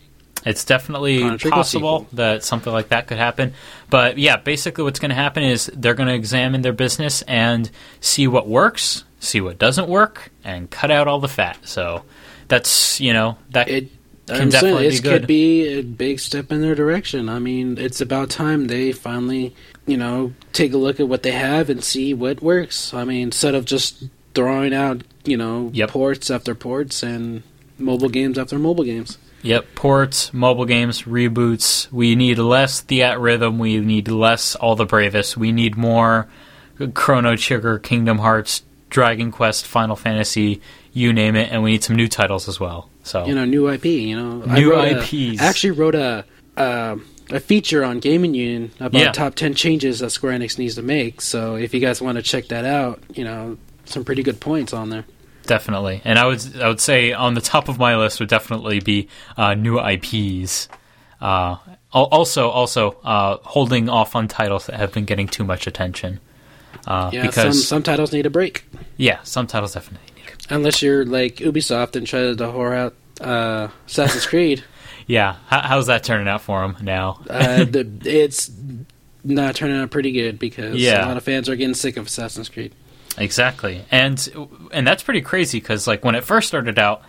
It's 0.46 0.63
definitely 0.63 1.20
possible 1.50 2.00
sequel. 2.01 2.08
that 2.13 2.44
something 2.44 2.72
like 2.72 2.89
that 2.89 3.08
could 3.08 3.18
happen. 3.18 3.54
But 3.89 4.18
yeah, 4.18 4.38
basically 4.38 4.84
what's 4.86 5.00
going 5.00 5.10
to 5.10 5.16
happen 5.16 5.44
is 5.44 5.70
they're 5.75 5.96
going 5.96 6.08
to 6.08 6.16
examine 6.16 6.62
their 6.62 6.72
business 6.74 7.22
and 7.24 7.70
see 8.00 8.27
what 8.27 8.48
works, 8.48 9.04
see 9.20 9.42
what 9.42 9.58
doesn't 9.60 9.89
work, 9.89 10.32
and 10.46 10.70
cut 10.70 10.89
out 10.89 11.08
all 11.10 11.20
the 11.20 11.27
fat. 11.27 11.58
So 11.63 12.04
that's, 12.48 13.01
you 13.01 13.12
know, 13.12 13.38
that 13.50 13.68
It 13.68 13.89
I'm 14.29 14.36
saying 14.38 14.50
definitely 14.50 14.89
this 14.89 15.00
be 15.00 15.03
good. 15.10 15.22
could 15.22 15.27
be 15.27 15.67
a 15.79 15.81
big 15.81 16.19
step 16.19 16.51
in 16.51 16.62
their 16.62 16.75
direction. 16.75 17.29
I 17.29 17.39
mean, 17.39 17.77
it's 17.77 18.01
about 18.01 18.29
time 18.29 18.67
they 18.67 18.91
finally, 18.91 19.55
you 19.86 19.98
know, 19.98 20.34
take 20.53 20.74
a 20.74 20.77
look 20.77 21.00
at 21.00 21.07
what 21.07 21.24
they 21.24 21.31
have 21.31 21.69
and 21.69 21.84
see 21.84 22.13
what 22.13 22.41
works. 22.41 22.93
I 22.93 23.03
mean, 23.05 23.24
instead 23.24 23.55
of 23.55 23.65
just 23.65 24.03
throwing 24.36 24.74
out, 24.74 25.01
you 25.25 25.38
know, 25.38 25.72
Yep. 25.74 25.89
ports 25.89 26.29
after 26.29 26.53
ports 26.55 27.03
and 27.03 27.43
mobile 27.79 28.10
games 28.10 28.38
after 28.38 28.60
mobile 28.60 28.84
games. 28.84 29.17
Yep, 29.43 29.75
ports, 29.75 30.34
mobile 30.34 30.65
games, 30.65 31.03
reboots. 31.03 31.91
We 31.91 32.15
need 32.15 32.38
less 32.39 32.81
Theatrhythm. 32.84 33.57
We 33.60 33.79
need 33.79 34.07
less 34.10 34.55
All 34.55 34.75
the 34.75 34.86
Bravest. 34.86 35.38
We 35.38 35.51
need 35.51 35.77
more 35.77 36.27
Chrono 36.96 37.36
Trigger, 37.36 37.79
Kingdom 37.79 38.17
Hearts, 38.17 38.63
Dragon 38.89 39.31
Quest, 39.31 39.65
Final 39.67 39.96
Fantasy, 39.96 40.60
you 40.98 41.13
name 41.13 41.36
it, 41.36 41.51
and 41.51 41.63
we 41.63 41.72
need 41.72 41.84
some 41.84 41.96
new 41.96 42.08
titles 42.08 42.48
as 42.48 42.60
well. 42.60 42.89
So 43.04 43.25
You 43.25 43.36
know, 43.36 43.46
new 43.46 43.70
IP. 43.70 43.86
You 43.86 44.16
know, 44.18 44.32
New 44.60 44.74
a- 44.74 44.98
IPs. 45.01 45.42
I 45.42 45.46
actually 45.46 45.72
wrote 45.72 45.96
a 45.96 46.25
uh, 46.58 46.96
a 47.30 47.39
feature 47.39 47.84
on 47.84 48.00
Gaming 48.00 48.34
Union 48.34 48.72
about 48.80 49.00
Yeah. 49.01 49.12
top 49.12 49.36
ten 49.36 49.54
changes 49.54 50.00
that 50.00 50.10
Square 50.12 50.39
Enix 50.39 50.58
needs 50.58 50.75
to 50.75 50.82
make. 50.82 51.22
So 51.22 51.56
if 51.56 51.74
you 51.74 51.80
guys 51.80 52.01
want 52.01 52.16
to 52.18 52.22
check 52.22 52.48
that 52.48 52.66
out, 52.66 53.01
you 53.13 53.24
know, 53.24 53.58
some 53.86 54.04
pretty 54.04 54.24
good 54.24 54.39
points 54.39 54.74
on 54.74 54.89
there. 54.89 55.06
definitely, 55.46 56.01
and 56.04 56.18
I 56.20 56.25
would 56.25 56.42
I 56.62 56.68
would 56.68 56.82
say 56.82 57.13
on 57.13 57.34
the 57.36 57.42
top 57.42 57.70
of 57.70 57.77
my 57.80 57.96
list 57.96 58.20
would 58.20 58.30
definitely 58.30 58.80
be 58.82 59.08
uh, 59.38 59.54
new 59.54 59.80
IPs. 59.80 60.68
Uh, 61.22 61.56
also, 61.94 62.50
also 62.50 62.92
uh, 63.04 63.38
holding 63.44 63.89
off 63.89 64.16
on 64.16 64.27
titles 64.27 64.66
that 64.68 64.75
have 64.75 64.92
been 64.92 65.06
getting 65.06 65.27
too 65.27 65.44
much 65.44 65.66
attention. 65.68 66.20
Uh, 66.86 67.10
Yeah, 67.13 67.22
some 67.22 67.27
because 67.27 67.68
some 67.68 67.84
titles 67.84 68.12
need 68.13 68.25
a 68.25 68.30
break. 68.30 68.66
yeah, 68.98 69.20
some 69.24 69.48
titles 69.48 69.74
definitely. 69.74 70.06
Unless 70.50 70.82
you're 70.82 71.06
like 71.06 71.38
Ubisoft 71.38 71.96
and 71.96 72.08
try 72.08 72.22
to 72.22 72.36
whore 72.36 72.75
out 72.75 72.96
uh, 73.22 73.68
Assassin's 73.88 74.25
Creed, 74.27 74.63
Yeah, 75.08 75.36
How, 75.48 75.62
how's 75.62 75.88
that 75.88 76.04
turning 76.04 76.27
out 76.27 76.42
for 76.42 76.62
them 76.62 76.77
now? 76.82 77.20
uh, 77.30 77.63
the, 77.66 77.86
it's 78.06 78.50
not 79.24 79.56
turning 79.56 79.77
out 79.77 79.92
pretty 79.92 80.12
good 80.12 80.39
because 80.39 80.75
Yeah. 80.75 81.06
a 81.06 81.08
lot 81.08 81.18
of 81.18 81.24
fans 81.24 81.50
are 81.50 81.56
getting 81.56 81.74
sick 81.75 81.98
of 81.98 82.08
Assassin's 82.08 82.50
Creed. 82.50 82.74
Exactly, 83.18 83.84
and 83.89 84.30
and 84.72 84.86
that's 84.88 85.01
pretty 85.01 85.22
crazy 85.22 85.60
because 85.60 85.88
like 85.88 86.06
when 86.06 86.13
it 86.13 86.24
first 86.24 86.48
started 86.48 86.77
out, 86.77 87.01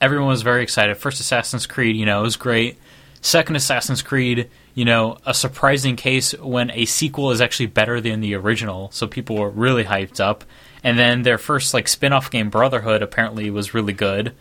everyone 0.00 0.28
was 0.28 0.42
very 0.42 0.62
excited. 0.62 0.96
First 0.96 1.18
Assassin's 1.20 1.66
Creed, 1.66 1.96
you 1.96 2.06
know, 2.06 2.20
it 2.20 2.22
was 2.22 2.36
great. 2.36 2.78
Second 3.20 3.56
Assassin's 3.56 4.00
Creed, 4.00 4.48
you 4.76 4.84
know, 4.84 5.18
a 5.26 5.34
surprising 5.34 5.96
case 5.96 6.32
when 6.38 6.70
a 6.70 6.84
sequel 6.84 7.32
is 7.32 7.40
actually 7.40 7.66
better 7.66 8.00
than 8.00 8.20
the 8.20 8.34
original, 8.36 8.88
so 8.92 9.08
people 9.08 9.34
were 9.36 9.50
really 9.50 9.82
hyped 9.82 10.20
up. 10.20 10.44
And 10.84 10.98
then 10.98 11.22
their 11.22 11.38
first 11.38 11.74
like 11.74 11.88
spin-off 11.88 12.30
game 12.30 12.50
Brotherhood 12.50 13.02
apparently 13.02 13.50
was 13.50 13.74
really 13.74 13.92
good. 13.92 14.34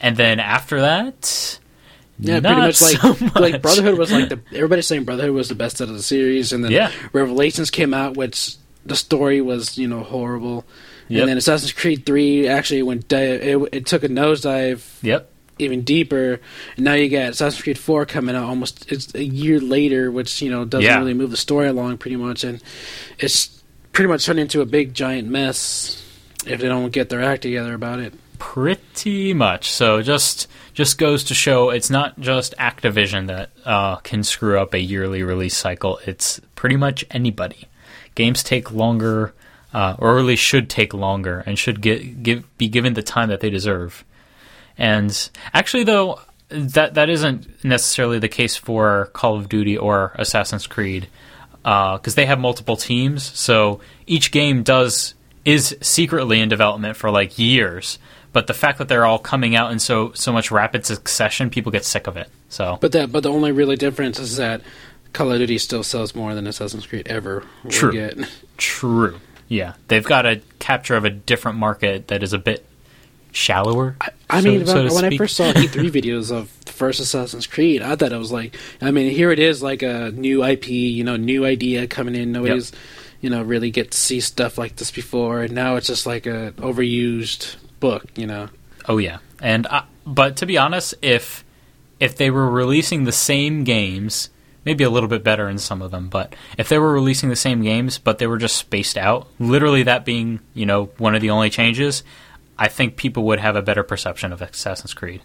And 0.00 0.16
then 0.16 0.40
after 0.40 0.80
that, 0.80 1.58
Yeah, 2.18 2.40
pretty 2.40 2.56
much 2.56 2.80
like 2.80 2.96
so 2.98 3.16
much. 3.24 3.34
like 3.36 3.62
Brotherhood 3.62 3.98
was 3.98 4.10
like 4.12 4.28
the 4.28 4.40
everybody's 4.54 4.86
saying 4.86 5.04
Brotherhood 5.04 5.34
was 5.34 5.48
the 5.48 5.54
best 5.54 5.80
out 5.80 5.88
of 5.88 5.94
the 5.94 6.02
series, 6.02 6.52
and 6.52 6.64
then 6.64 6.72
Yeah. 6.72 6.90
Revelations 7.12 7.70
came 7.70 7.92
out, 7.94 8.16
which 8.16 8.56
the 8.86 8.96
story 8.96 9.40
was 9.40 9.76
you 9.78 9.88
know 9.88 10.02
horrible, 10.02 10.64
Yep. 11.08 11.20
and 11.20 11.28
then 11.30 11.36
Assassin's 11.38 11.72
Creed 11.72 12.04
Three 12.06 12.48
actually 12.48 12.82
went 12.82 13.08
di- 13.08 13.22
it, 13.22 13.68
it 13.72 13.86
took 13.86 14.04
a 14.04 14.08
nosedive 14.08 14.82
Yep. 15.02 15.30
even 15.58 15.82
deeper, 15.82 16.40
and 16.76 16.84
now 16.84 16.94
you 16.94 17.08
got 17.08 17.30
Assassin's 17.30 17.62
Creed 17.62 17.78
Four 17.78 18.04
coming 18.06 18.34
out 18.36 18.44
almost 18.44 18.90
it's 18.90 19.14
a 19.14 19.24
year 19.24 19.60
later, 19.60 20.10
which 20.10 20.40
you 20.42 20.50
know 20.50 20.64
doesn't 20.64 20.84
Yeah. 20.84 20.98
really 20.98 21.14
move 21.14 21.30
the 21.30 21.36
story 21.36 21.68
along 21.68 21.98
pretty 21.98 22.16
much, 22.16 22.42
and 22.44 22.62
it's 23.18 23.50
pretty 23.94 24.08
much 24.08 24.26
turned 24.26 24.40
into 24.40 24.60
a 24.60 24.66
big 24.66 24.92
giant 24.92 25.28
mess 25.28 26.02
if 26.46 26.60
they 26.60 26.68
don't 26.68 26.90
get 26.92 27.08
their 27.08 27.22
act 27.22 27.42
together 27.42 27.72
about 27.72 28.00
it. 28.00 28.12
Pretty 28.38 29.32
much. 29.32 29.70
So 29.70 30.02
just 30.02 30.48
just 30.74 30.98
goes 30.98 31.24
to 31.24 31.34
show 31.34 31.70
it's 31.70 31.88
not 31.88 32.18
just 32.18 32.54
Activision 32.58 33.28
that 33.28 33.50
uh, 33.64 33.96
can 33.96 34.24
screw 34.24 34.58
up 34.58 34.74
a 34.74 34.80
yearly 34.80 35.22
release 35.22 35.56
cycle. 35.56 36.00
It's 36.04 36.40
pretty 36.56 36.76
much 36.76 37.04
anybody. 37.10 37.68
Games 38.16 38.42
take 38.42 38.72
longer, 38.72 39.32
uh, 39.72 39.96
or 39.98 40.14
really 40.14 40.36
should 40.36 40.68
take 40.68 40.92
longer, 40.92 41.44
and 41.46 41.58
should 41.58 41.80
get 41.80 42.22
give 42.22 42.58
be 42.58 42.68
given 42.68 42.94
the 42.94 43.02
time 43.02 43.28
that 43.28 43.40
they 43.40 43.50
deserve. 43.50 44.04
And 44.76 45.30
actually, 45.52 45.84
though, 45.84 46.20
that 46.48 46.94
that 46.94 47.08
isn't 47.08 47.64
necessarily 47.64 48.18
the 48.18 48.28
case 48.28 48.56
for 48.56 49.10
Call 49.12 49.36
of 49.36 49.48
Duty 49.48 49.78
or 49.78 50.12
Assassin's 50.16 50.66
Creed, 50.66 51.08
Uh, 51.64 51.96
because 51.96 52.14
they 52.14 52.26
have 52.26 52.38
multiple 52.38 52.76
teams. 52.76 53.22
So 53.22 53.80
each 54.06 54.30
game 54.30 54.62
does 54.62 55.14
is 55.44 55.76
secretly 55.80 56.40
in 56.40 56.48
development 56.48 56.96
for 56.96 57.10
like 57.10 57.38
years. 57.38 57.98
But 58.32 58.48
the 58.48 58.54
fact 58.54 58.78
that 58.78 58.88
they're 58.88 59.06
all 59.06 59.18
coming 59.18 59.54
out 59.56 59.70
in 59.72 59.78
so 59.78 60.12
so 60.12 60.32
much 60.32 60.50
rapid 60.50 60.84
succession, 60.84 61.50
people 61.50 61.72
get 61.72 61.84
sick 61.84 62.06
of 62.06 62.16
it. 62.16 62.28
So 62.48 62.78
But 62.80 62.92
that, 62.92 63.12
but 63.12 63.22
the 63.22 63.30
only 63.30 63.52
really 63.52 63.76
difference 63.76 64.18
is 64.18 64.36
that 64.36 64.60
Call 65.12 65.30
of 65.32 65.38
Duty 65.38 65.58
still 65.58 65.82
sells 65.84 66.14
more 66.14 66.34
than 66.34 66.46
Assassin's 66.46 66.86
Creed 66.86 67.06
ever 67.06 67.44
True. 67.70 67.92
get. 67.92 68.18
true, 68.56 69.20
yeah, 69.48 69.74
they've 69.88 70.04
got 70.04 70.26
a 70.26 70.42
capture 70.58 70.96
of 70.96 71.04
a 71.04 71.10
different 71.10 71.58
market 71.58 72.08
that 72.08 72.22
is 72.22 72.32
a 72.32 72.38
bit 72.38 72.66
shallower. 73.34 73.96
I 74.30 74.40
so- 74.40 74.48
mean, 74.48 74.66
so 74.66 74.84
when, 74.84 74.94
when 74.94 75.04
I 75.04 75.16
first 75.16 75.36
saw 75.36 75.44
E3 75.52 75.90
videos 75.90 76.30
of 76.30 76.50
the 76.64 76.72
first 76.72 77.00
Assassin's 77.00 77.46
Creed, 77.46 77.82
I 77.82 77.96
thought 77.96 78.12
it 78.12 78.18
was 78.18 78.32
like, 78.32 78.56
I 78.80 78.90
mean, 78.90 79.10
here 79.10 79.30
it 79.30 79.38
is, 79.38 79.62
like 79.62 79.82
a 79.82 80.10
new 80.12 80.42
IP, 80.44 80.68
you 80.68 81.04
know, 81.04 81.16
new 81.16 81.44
idea 81.44 81.86
coming 81.86 82.14
in. 82.14 82.32
Nobody's, 82.32 82.72
you 83.20 83.28
know, 83.28 83.42
really 83.42 83.70
get 83.70 83.90
to 83.90 83.98
see 83.98 84.20
stuff 84.20 84.56
like 84.56 84.76
this 84.76 84.90
before, 84.90 85.42
and 85.42 85.52
now 85.52 85.76
it's 85.76 85.88
just 85.88 86.06
like 86.06 86.26
a 86.26 86.52
overused 86.56 87.56
book, 87.80 88.06
you 88.14 88.26
know. 88.26 88.48
Oh 88.88 88.98
yeah, 88.98 89.18
and 89.40 89.66
uh, 89.66 89.82
but 90.06 90.36
to 90.38 90.46
be 90.46 90.56
honest, 90.56 90.94
if 91.02 91.44
if 92.00 92.16
they 92.16 92.30
were 92.30 92.48
releasing 92.48 93.04
the 93.04 93.12
same 93.12 93.64
games, 93.64 94.30
maybe 94.64 94.84
a 94.84 94.90
little 94.90 95.08
bit 95.08 95.24
better 95.24 95.48
in 95.48 95.58
some 95.58 95.82
of 95.82 95.90
them, 95.90 96.08
but 96.08 96.34
if 96.58 96.68
they 96.68 96.78
were 96.78 96.92
releasing 96.92 97.30
the 97.30 97.36
same 97.36 97.62
games 97.62 97.98
but 97.98 98.18
they 98.18 98.26
were 98.26 98.38
just 98.38 98.56
spaced 98.56 98.98
out, 98.98 99.26
literally 99.38 99.82
that 99.84 100.04
being 100.04 100.40
you 100.52 100.66
know 100.66 100.86
one 100.98 101.14
of 101.14 101.22
the 101.22 101.30
only 101.30 101.50
changes, 101.50 102.02
I 102.58 102.68
think 102.68 102.96
people 102.96 103.24
would 103.24 103.40
have 103.40 103.56
a 103.56 103.62
better 103.62 103.82
perception 103.82 104.32
of 104.32 104.40
Assassin's 104.40 104.94
Creed. 104.94 105.22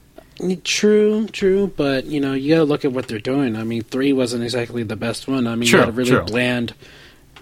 True, 0.64 1.28
true, 1.28 1.72
but 1.76 2.06
you 2.06 2.20
know, 2.22 2.34
you 2.34 2.56
gotta 2.56 2.64
look 2.66 2.86
at 2.86 2.94
what 2.94 3.08
they're 3.08 3.20
doing. 3.20 3.56
I 3.58 3.64
mean, 3.64 3.82
three 3.84 4.14
wasn't 4.14 4.44
exactly 4.44 4.84
the 4.84 4.96
best 4.96 5.28
one. 5.28 5.48
I 5.48 5.56
mean, 5.56 5.68
True, 5.68 5.80
you 5.80 5.86
had 5.86 5.90
a 5.90 5.92
really 5.92 6.12
true. 6.12 6.24
bland 6.24 6.74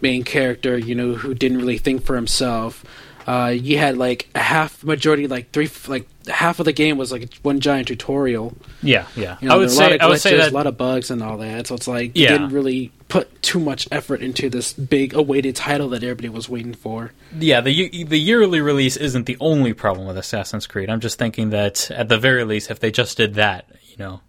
main 0.01 0.23
character, 0.23 0.77
you 0.77 0.95
know, 0.95 1.13
who 1.13 1.33
didn't 1.33 1.59
really 1.59 1.77
think 1.77 2.03
for 2.03 2.15
himself. 2.15 2.83
Uh, 3.27 3.49
you 3.49 3.77
had 3.77 3.97
like 3.97 4.29
a 4.33 4.39
half 4.39 4.83
majority, 4.85 5.27
like 5.27 5.51
three, 5.51 5.69
like 5.89 6.07
half 6.29 6.59
of 6.59 6.65
the 6.65 6.71
game 6.71 6.97
was 6.97 7.11
like 7.11 7.33
one 7.41 7.59
giant 7.59 7.89
tutorial. 7.89 8.55
Yeah, 8.81 9.05
yeah. 9.17 9.35
You 9.41 9.49
know, 9.49 9.55
I 9.55 9.57
would 9.57 9.69
there 9.69 9.75
a 9.77 9.79
lot 9.81 9.89
say 9.91 9.99
I 9.99 10.07
would 10.07 10.21
say 10.21 10.37
that 10.37 10.51
a 10.51 10.55
lot 10.55 10.65
of 10.65 10.77
bugs 10.77 11.11
and 11.11 11.21
all 11.21 11.37
that. 11.39 11.67
So 11.67 11.75
it's 11.75 11.89
like 11.89 12.11
Yeah. 12.15 12.31
you 12.31 12.37
didn't 12.37 12.53
really 12.53 12.91
put 13.09 13.41
too 13.41 13.59
much 13.59 13.85
effort 13.91 14.21
into 14.21 14.49
this 14.49 14.71
big 14.71 15.13
awaited 15.13 15.57
title 15.57 15.89
that 15.89 16.03
everybody 16.03 16.29
was 16.29 16.47
waiting 16.47 16.73
for. 16.73 17.11
yeah 17.37 17.59
the 17.59 18.05
the 18.05 18.17
yearly 18.19 18.61
release 18.61 18.95
isn't 18.95 19.25
the 19.25 19.35
only 19.41 19.73
problem 19.73 20.07
with 20.07 20.17
Assassin's 20.17 20.65
Creed. 20.65 20.89
I'm 20.89 21.01
just 21.01 21.19
thinking 21.19 21.49
that 21.49 21.91
at 21.91 22.07
the 22.07 22.17
very 22.17 22.45
least, 22.45 22.71
if 22.71 22.79
they 22.79 22.91
just 22.91 23.17
did 23.17 23.33
that, 23.35 23.65
you 23.89 23.97
know, 23.97 24.21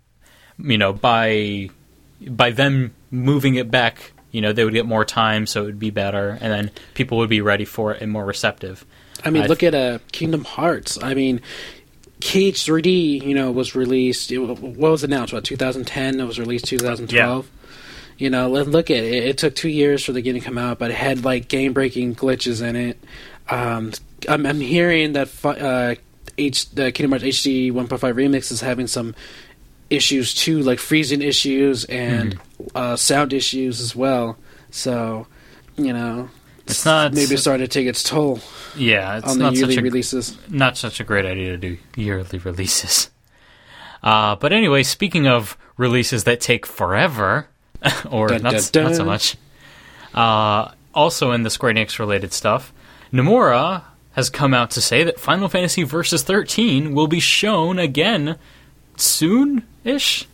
you 0.59 0.77
know, 0.77 0.93
by 0.93 1.71
by 2.27 2.51
them 2.51 2.95
moving 3.13 3.55
it 3.55 3.71
back, 3.71 4.13
you 4.31 4.41
know, 4.41 4.53
they 4.53 4.65
would 4.65 4.75
get 4.75 4.87
more 4.87 5.05
time, 5.05 5.47
so 5.47 5.63
it 5.63 5.67
would 5.67 5.79
be 5.79 5.91
better, 5.91 6.31
and 6.41 6.53
then 6.53 6.71
people 6.95 7.19
would 7.19 7.31
be 7.31 7.41
ready 7.41 7.65
for 7.65 7.93
it 7.93 8.03
and 8.03 8.11
more 8.13 8.25
receptive. 8.25 8.85
I 9.25 9.31
mean, 9.31 9.45
I- 9.45 9.47
look 9.47 9.63
at 9.63 9.75
uh, 9.75 9.99
Kingdom 10.13 10.45
Hearts. 10.45 11.03
I 11.03 11.15
mean, 11.15 11.41
KH3D, 12.21 13.23
you 13.23 13.35
know, 13.35 13.51
was 13.51 13.75
released. 13.75 14.31
It, 14.33 14.39
what 14.39 14.91
was 14.91 15.05
announced? 15.05 15.33
What 15.33 15.45
2010? 15.45 16.21
It 16.21 16.25
was 16.25 16.39
released 16.39 16.67
2012. 16.67 17.51
You 18.19 18.31
know, 18.31 18.49
look 18.51 18.91
at 18.91 18.97
it. 19.05 19.25
It 19.27 19.39
took 19.39 19.55
two 19.55 19.69
years 19.69 20.05
for 20.05 20.11
the 20.13 20.21
game 20.21 20.35
to 20.35 20.41
come 20.41 20.59
out, 20.59 20.79
but 20.81 20.91
it 20.91 20.97
had 20.97 21.25
like 21.25 21.47
game-breaking 21.47 22.17
glitches 22.17 22.61
in 22.67 22.75
it. 22.75 22.99
Um, 23.49 23.93
I'm, 24.29 24.45
I'm 24.45 24.61
hearing 24.61 25.13
that 25.13 25.31
uh, 25.45 25.95
H, 26.37 26.69
the 26.71 26.91
Kingdom 26.91 27.13
Hearts 27.13 27.25
HD 27.25 27.71
1.5 27.73 27.89
remix 28.15 28.51
is 28.51 28.61
having 28.61 28.89
some 28.89 29.15
issues 29.91 30.35
too, 30.35 30.61
like 30.61 30.79
freezing 30.79 31.23
issues 31.23 31.85
and 31.87 32.35
Mm-hmm. 32.39 32.77
uh, 32.77 32.97
sound 32.97 33.33
issues 33.33 33.81
as 33.81 33.95
well. 33.97 34.37
So, 34.71 35.27
you 35.77 35.93
know, 35.93 36.29
It's 36.67 36.85
not- 36.85 37.15
maybe 37.15 37.37
starting 37.37 37.65
to 37.67 37.73
take 37.73 37.87
its 37.87 38.03
toll 38.03 38.41
Yeah, 38.77 39.19
it's 39.19 39.29
on 39.31 39.39
the 39.39 39.45
not 39.45 39.55
yearly 39.55 39.75
such 39.75 39.81
a 39.81 39.83
releases. 39.85 40.39
not 40.49 40.77
such 40.77 41.01
a 41.01 41.05
great 41.05 41.25
idea 41.25 41.51
to 41.53 41.57
do 41.57 41.79
yearly 41.97 42.39
releases. 42.39 43.11
Uh, 44.03 44.37
but 44.37 44.53
anyway, 44.53 44.83
speaking 44.83 45.27
of 45.27 45.57
releases 45.77 46.25
that 46.25 46.41
take 46.41 46.67
forever, 46.67 47.49
or 48.11 48.29
Dun, 48.29 48.43
not, 48.43 48.51
dun, 48.51 48.55
s- 48.57 48.75
not 48.75 48.95
so 48.97 49.05
much, 49.05 49.37
uh, 50.15 50.71
also 50.95 51.33
in 51.33 51.43
the 51.45 51.51
Square 51.51 51.75
Enix 51.75 51.99
related 51.99 52.33
stuff, 52.33 52.73
Nomura 53.13 53.83
has 54.13 54.31
come 54.31 54.53
out 54.53 54.71
to 54.73 54.81
say 54.81 55.05
that 55.05 55.19
Final 55.21 55.49
Fantasy 55.49 55.85
Versus 55.85 56.23
13 56.23 56.93
will 56.95 57.07
be 57.07 57.21
shown 57.21 57.79
again 57.79 58.37
soon-ish. 58.99 60.27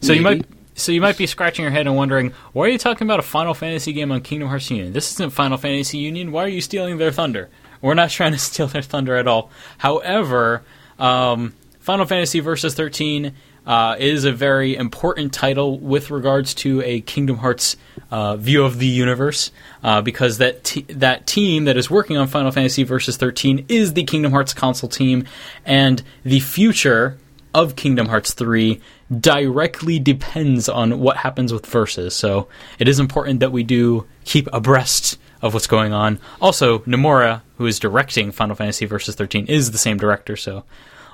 So 0.00 0.12
you 0.12 0.22
might 0.22 0.44
so 0.74 0.90
you 0.90 1.00
might 1.00 1.16
be 1.16 1.26
scratching 1.26 1.62
your 1.62 1.70
head 1.70 1.86
and 1.86 1.96
wondering, 1.96 2.32
why 2.52 2.66
are 2.66 2.68
you 2.68 2.78
talking 2.78 3.06
about 3.06 3.20
a 3.20 3.22
Final 3.22 3.54
Fantasy 3.54 3.92
game 3.92 4.10
on 4.10 4.20
Kingdom 4.22 4.48
Hearts 4.48 4.70
Union? 4.70 4.92
This 4.92 5.12
isn't 5.12 5.30
Final 5.30 5.56
Fantasy 5.56 5.98
Union. 5.98 6.32
Why 6.32 6.44
are 6.44 6.48
you 6.48 6.60
stealing 6.60 6.98
their 6.98 7.12
thunder? 7.12 7.48
We're 7.80 7.94
not 7.94 8.10
trying 8.10 8.32
to 8.32 8.38
steal 8.38 8.66
their 8.66 8.82
thunder 8.82 9.16
at 9.16 9.28
all. 9.28 9.50
However, 9.78 10.62
um, 10.98 11.54
Final 11.78 12.06
Fantasy 12.06 12.40
Versus 12.40 12.74
13 12.74 13.34
uh, 13.66 13.96
is 13.98 14.24
a 14.24 14.32
very 14.32 14.76
important 14.76 15.32
title 15.32 15.78
with 15.78 16.10
regards 16.10 16.54
to 16.54 16.82
a 16.82 17.00
Kingdom 17.02 17.36
Hearts 17.36 17.76
uh, 18.10 18.36
view 18.36 18.64
of 18.64 18.78
the 18.78 18.86
universe, 18.86 19.52
uh, 19.82 20.02
because 20.02 20.38
that 20.38 20.64
te- 20.64 20.82
that 20.88 21.26
team 21.26 21.64
that 21.64 21.76
is 21.76 21.90
working 21.90 22.16
on 22.16 22.26
Final 22.26 22.50
Fantasy 22.50 22.82
Versus 22.82 23.16
13 23.16 23.66
is 23.68 23.94
the 23.94 24.04
Kingdom 24.04 24.32
Hearts 24.32 24.52
console 24.52 24.90
team, 24.90 25.24
and 25.64 26.02
the 26.24 26.40
future 26.40 27.16
of 27.54 27.76
Kingdom 27.76 28.08
Hearts 28.08 28.34
3 28.34 28.80
directly 29.20 29.98
depends 29.98 30.68
on 30.68 30.98
what 31.00 31.16
happens 31.18 31.52
with 31.52 31.64
Versus. 31.66 32.14
So 32.14 32.48
it 32.78 32.88
is 32.88 32.98
important 32.98 33.40
that 33.40 33.52
we 33.52 33.62
do 33.62 34.06
keep 34.24 34.48
abreast 34.52 35.18
of 35.40 35.54
what's 35.54 35.66
going 35.66 35.92
on. 35.92 36.18
Also, 36.40 36.80
Nomura, 36.80 37.42
who 37.58 37.66
is 37.66 37.78
directing 37.78 38.32
Final 38.32 38.56
Fantasy 38.56 38.86
Versus 38.86 39.14
13, 39.14 39.46
is 39.46 39.70
the 39.70 39.78
same 39.78 39.96
director, 39.98 40.36
so 40.36 40.64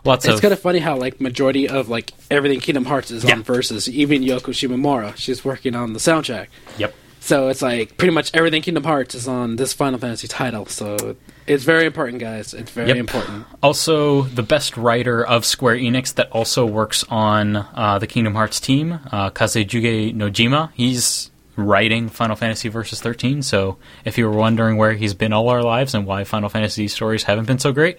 lots 0.05 0.25
It's 0.25 0.29
of 0.29 0.35
It's 0.35 0.41
kind 0.41 0.53
of 0.53 0.61
funny 0.61 0.79
how 0.79 0.97
like 0.97 1.21
majority 1.21 1.69
of 1.69 1.89
like 1.89 2.13
everything 2.31 2.61
Kingdom 2.61 2.87
Hearts 2.87 3.11
is 3.11 3.25
Yeah. 3.25 3.35
on 3.35 3.43
versus 3.43 3.89
even 3.89 4.23
Yoko 4.23 4.53
Shimomura. 4.55 5.17
She's 5.17 5.45
working 5.45 5.75
on 5.75 5.93
the 5.93 5.99
soundtrack. 6.01 6.47
Yep. 6.79 6.95
So 7.23 7.49
it's 7.49 7.61
like 7.63 7.97
pretty 7.99 8.15
much 8.15 8.31
everything 8.35 8.63
Kingdom 8.63 8.85
Hearts 8.85 9.15
is 9.15 9.29
on 9.29 9.57
this 9.57 9.73
Final 9.75 9.99
Fantasy 9.99 10.27
title. 10.27 10.67
So 10.67 11.17
it's 11.47 11.65
very 11.65 11.85
important, 11.85 12.19
guys. 12.19 12.55
It's 12.55 12.71
very 12.71 12.89
Yep. 12.89 12.97
important. 12.97 13.45
Also, 13.63 14.23
the 14.23 14.43
best 14.43 14.77
writer 14.77 15.25
of 15.25 15.45
Square 15.45 15.77
Enix 15.77 16.15
that 16.15 16.31
also 16.33 16.65
works 16.65 17.05
on 17.11 17.57
uh, 17.57 17.99
the 18.01 18.07
Kingdom 18.07 18.35
Hearts 18.35 18.59
team, 18.59 18.99
uh, 19.13 19.31
Kazushige 19.31 20.15
Nojima. 20.17 20.71
He's 20.75 21.31
writing 21.57 22.09
Final 22.09 22.37
Fantasy 22.37 22.69
Versus 22.71 23.01
13. 23.03 23.43
So, 23.43 23.77
if 24.07 24.17
you 24.17 24.25
were 24.29 24.37
wondering 24.37 24.79
where 24.79 24.95
he's 24.95 25.13
been 25.13 25.33
all 25.35 25.51
our 25.51 25.63
lives 25.63 25.95
and 25.95 26.07
why 26.07 26.25
Final 26.25 26.49
Fantasy 26.49 26.89
stories 26.89 27.25
haven't 27.25 27.45
been 27.47 27.59
so 27.59 27.71
great, 27.73 27.99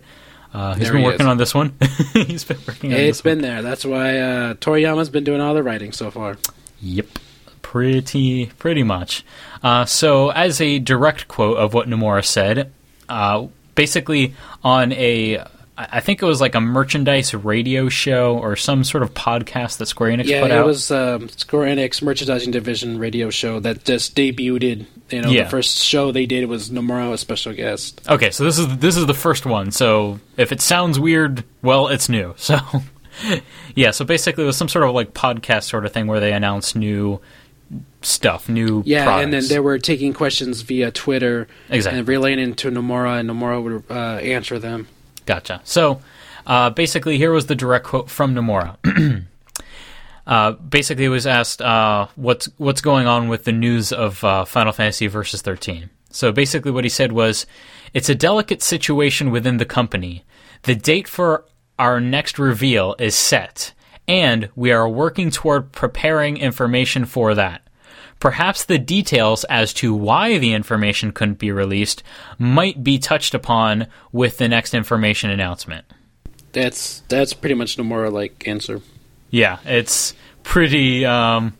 uh, 0.54 0.74
he's 0.74 0.86
There 0.86 0.94
been 0.94 1.02
he 1.02 1.06
working 1.06 1.22
is. 1.22 1.28
on 1.28 1.38
this 1.38 1.54
one. 1.54 1.74
he's 2.14 2.44
been 2.44 2.58
working 2.68 2.92
on 2.92 3.00
It's 3.00 3.20
this 3.20 3.24
one. 3.26 3.36
been 3.36 3.42
there. 3.44 3.62
That's 3.62 3.86
why 3.86 4.18
uh, 4.18 4.54
Toriyama's 4.56 5.10
been 5.12 5.24
doing 5.24 5.42
all 5.42 5.54
the 5.54 5.62
writing 5.64 5.92
so 5.92 6.10
far. 6.10 6.38
Yep. 6.82 7.06
Pretty, 7.72 8.48
pretty 8.58 8.84
much. 8.84 9.24
Uh, 9.64 9.86
so, 9.86 10.30
as 10.30 10.60
a 10.60 10.78
direct 10.78 11.30
quote 11.30 11.56
of 11.58 11.74
what 11.74 11.88
Nomura 11.88 12.26
said, 12.26 12.70
uh, 13.08 13.48
basically 13.76 14.34
on 14.62 14.92
a 14.92 15.42
I 15.78 16.02
think 16.02 16.22
it 16.22 16.26
was 16.26 16.42
like 16.42 16.54
a 16.54 16.60
merchandise 16.60 17.34
radio 17.34 17.88
show 17.88 18.38
or 18.38 18.58
some 18.58 18.84
sort 18.84 19.04
of 19.04 19.14
podcast 19.14 19.78
that 19.78 19.86
Square 19.86 20.18
Enix 20.18 20.26
Yeah, 20.26 20.42
put 20.42 20.52
it 20.52 20.66
was 20.66 20.92
um, 20.92 21.30
Square 21.30 21.74
Enix 21.74 22.02
merchandising 22.02 22.52
division 22.52 23.00
radio 23.00 23.30
show 23.30 23.62
that 23.62 23.86
just 23.86 24.18
debuted. 24.18 24.86
You 25.10 25.22
know, 25.22 25.30
Yeah. 25.30 25.46
the 25.46 25.50
first 25.50 25.78
show 25.78 26.12
they 26.12 26.26
did 26.26 26.50
was 26.50 26.70
Nomura, 26.72 27.14
a 27.14 27.18
special 27.18 27.54
guest. 27.54 28.02
Okay, 28.10 28.32
so 28.32 28.44
this 28.44 28.60
is 28.60 28.68
this 28.80 28.98
is 28.98 29.06
the 29.06 29.14
first 29.14 29.46
one. 29.46 29.72
So 29.72 30.20
if 30.36 30.52
it 30.52 30.60
sounds 30.60 31.00
weird, 31.00 31.46
well, 31.62 31.88
it's 31.88 32.10
new. 32.10 32.36
So 32.42 32.60
yeah, 33.76 33.92
so 33.92 34.04
basically 34.04 34.44
it 34.44 34.48
was 34.48 34.58
some 34.58 34.68
sort 34.70 34.84
of 34.86 34.94
like 34.94 35.14
podcast 35.14 35.64
sort 35.64 35.86
of 35.86 35.94
thing 35.94 36.08
where 36.08 36.20
they 36.20 36.34
announced 36.34 36.76
new 36.76 37.22
stuff, 38.02 38.50
new 38.50 38.84
Yeah, 38.86 39.06
products. 39.06 39.24
and 39.24 39.34
then 39.34 39.48
they 39.48 39.60
were 39.60 39.78
taking 39.80 40.14
questions 40.14 40.62
via 40.62 40.92
Twitter 40.92 41.48
Exactly. 41.70 42.00
and 42.00 42.08
relaying 42.08 42.40
it 42.40 42.58
to 42.58 42.72
Nomura, 42.72 43.20
and 43.20 43.30
Nomura 43.30 43.62
would 43.64 43.84
uh, 43.90 44.18
answer 44.18 44.60
them. 44.60 44.88
Gotcha. 45.26 45.62
So, 45.64 46.02
uh, 46.48 46.72
basically, 46.72 47.18
here 47.18 47.32
was 47.32 47.46
the 47.46 47.56
direct 47.56 47.86
quote 47.86 48.10
from 48.10 48.34
Nomura. 48.34 48.78
uh, 50.28 50.52
basically, 50.54 51.06
it 51.06 51.10
was 51.10 51.28
asked 51.28 51.62
uh, 51.62 52.08
what's 52.16 52.48
what's 52.58 52.82
going 52.82 53.08
on 53.08 53.28
with 53.28 53.44
the 53.44 53.52
news 53.52 53.92
of 53.92 54.24
uh, 54.24 54.46
Final 54.46 54.72
Fantasy 54.74 55.08
Versus 55.08 55.42
13. 55.42 55.90
So, 56.10 56.32
basically, 56.32 56.72
what 56.72 56.84
he 56.84 56.90
said 56.90 57.12
was, 57.12 57.46
"It's 57.94 58.10
a 58.10 58.16
delicate 58.16 58.62
situation 58.62 59.32
within 59.32 59.58
the 59.58 59.66
company. 59.66 60.26
The 60.64 60.76
date 60.76 61.08
for 61.08 61.46
our 61.80 62.00
next 62.00 62.38
reveal 62.40 62.96
is 63.00 63.16
set, 63.16 63.74
and 64.08 64.50
we 64.56 64.72
are 64.72 64.90
working 64.90 65.30
toward 65.32 65.72
preparing 65.72 66.38
information 66.38 67.06
for 67.06 67.34
that." 67.36 67.62
Perhaps 68.22 68.66
the 68.66 68.78
details 68.78 69.44
as 69.46 69.74
to 69.74 69.96
why 69.96 70.38
the 70.38 70.54
information 70.54 71.12
couldn't 71.12 71.40
be 71.40 71.52
released 71.52 72.04
might 72.38 72.84
be 72.84 73.00
touched 73.00 73.34
upon 73.34 73.88
with 74.12 74.38
the 74.38 74.48
next 74.48 74.76
information 74.76 75.32
announcement. 75.32 75.86
That's 76.52 77.02
that's 77.10 77.34
pretty 77.34 77.56
much 77.56 77.78
Nomura 77.78 78.12
like 78.12 78.48
answer. 78.48 78.82
Yeah, 79.32 79.58
it's 79.66 80.14
pretty 80.44 81.04
um, 81.04 81.58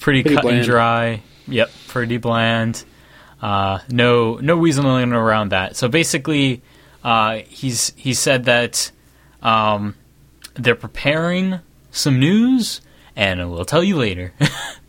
pretty, 0.00 0.22
Pretty 0.24 0.36
cut 0.36 0.46
and 0.46 0.64
dry. 0.64 1.22
Yep, 1.46 1.70
pretty 1.86 2.16
bland. 2.16 2.84
Uh, 3.40 3.78
no 3.88 4.38
no 4.38 4.58
weaseling 4.58 5.12
around 5.12 5.50
that. 5.50 5.76
So 5.76 5.86
basically, 5.86 6.62
uh, 7.04 7.42
he's 7.46 7.92
he 7.94 8.12
said 8.12 8.46
that 8.46 8.90
um, 9.40 9.94
they're 10.54 10.74
preparing 10.74 11.60
some 11.92 12.18
news, 12.18 12.80
and 13.14 13.52
we'll 13.52 13.64
tell 13.64 13.84
you 13.84 13.98
later. 13.98 14.32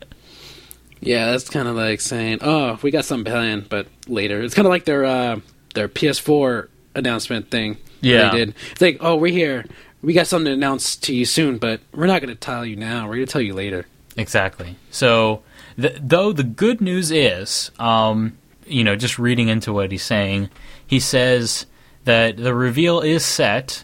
Yeah, 1.05 1.31
that's 1.31 1.49
kind 1.49 1.67
of 1.67 1.75
like 1.75 2.01
saying, 2.01 2.39
"Oh, 2.41 2.79
we 2.81 2.91
got 2.91 3.05
something 3.05 3.31
planned, 3.31 3.69
but 3.69 3.87
later." 4.07 4.41
It's 4.41 4.53
kind 4.55 4.65
of 4.65 4.69
like 4.69 4.85
their 4.85 5.05
uh, 5.05 5.39
their 5.73 5.87
PS4 5.87 6.67
announcement 6.95 7.49
thing. 7.51 7.77
Yeah. 8.01 8.31
they 8.31 8.37
did. 8.45 8.55
It's 8.71 8.81
like, 8.81 8.97
"Oh, 9.01 9.15
we're 9.15 9.31
here. 9.31 9.65
We 10.01 10.13
got 10.13 10.27
something 10.27 10.45
to 10.45 10.53
announce 10.53 10.95
to 10.97 11.15
you 11.15 11.25
soon, 11.25 11.57
but 11.57 11.79
we're 11.93 12.07
not 12.07 12.21
going 12.21 12.33
to 12.33 12.39
tell 12.39 12.65
you 12.65 12.75
now. 12.75 13.07
We're 13.07 13.15
going 13.15 13.27
to 13.27 13.31
tell 13.31 13.41
you 13.41 13.53
later." 13.53 13.85
Exactly. 14.17 14.75
So, 14.91 15.41
th- 15.79 15.97
though 16.01 16.31
the 16.33 16.43
good 16.43 16.81
news 16.81 17.11
is, 17.11 17.71
um, 17.79 18.37
you 18.67 18.83
know, 18.83 18.95
just 18.95 19.17
reading 19.17 19.47
into 19.47 19.73
what 19.73 19.91
he's 19.91 20.03
saying, 20.03 20.49
he 20.85 20.99
says 20.99 21.65
that 22.05 22.37
the 22.37 22.53
reveal 22.53 23.01
is 23.01 23.25
set, 23.25 23.83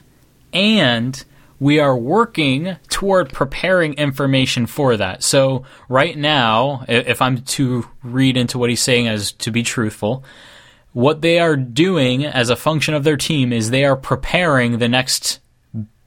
and 0.53 1.23
we 1.59 1.79
are 1.79 1.97
working 1.97 2.77
toward 2.87 3.33
preparing 3.33 3.93
information 3.95 4.65
for 4.65 4.95
that. 4.97 5.23
So, 5.23 5.65
right 5.89 6.17
now, 6.17 6.85
if 6.87 7.21
I'm 7.21 7.41
to 7.41 7.87
read 8.03 8.37
into 8.37 8.57
what 8.57 8.69
he's 8.69 8.81
saying 8.81 9.07
as 9.07 9.33
to 9.33 9.51
be 9.51 9.63
truthful, 9.63 10.23
what 10.93 11.21
they 11.21 11.39
are 11.39 11.55
doing 11.55 12.25
as 12.25 12.49
a 12.49 12.55
function 12.55 12.93
of 12.93 13.03
their 13.03 13.17
team 13.17 13.53
is 13.53 13.69
they 13.69 13.85
are 13.85 13.95
preparing 13.95 14.79
the 14.79 14.87
next 14.87 15.39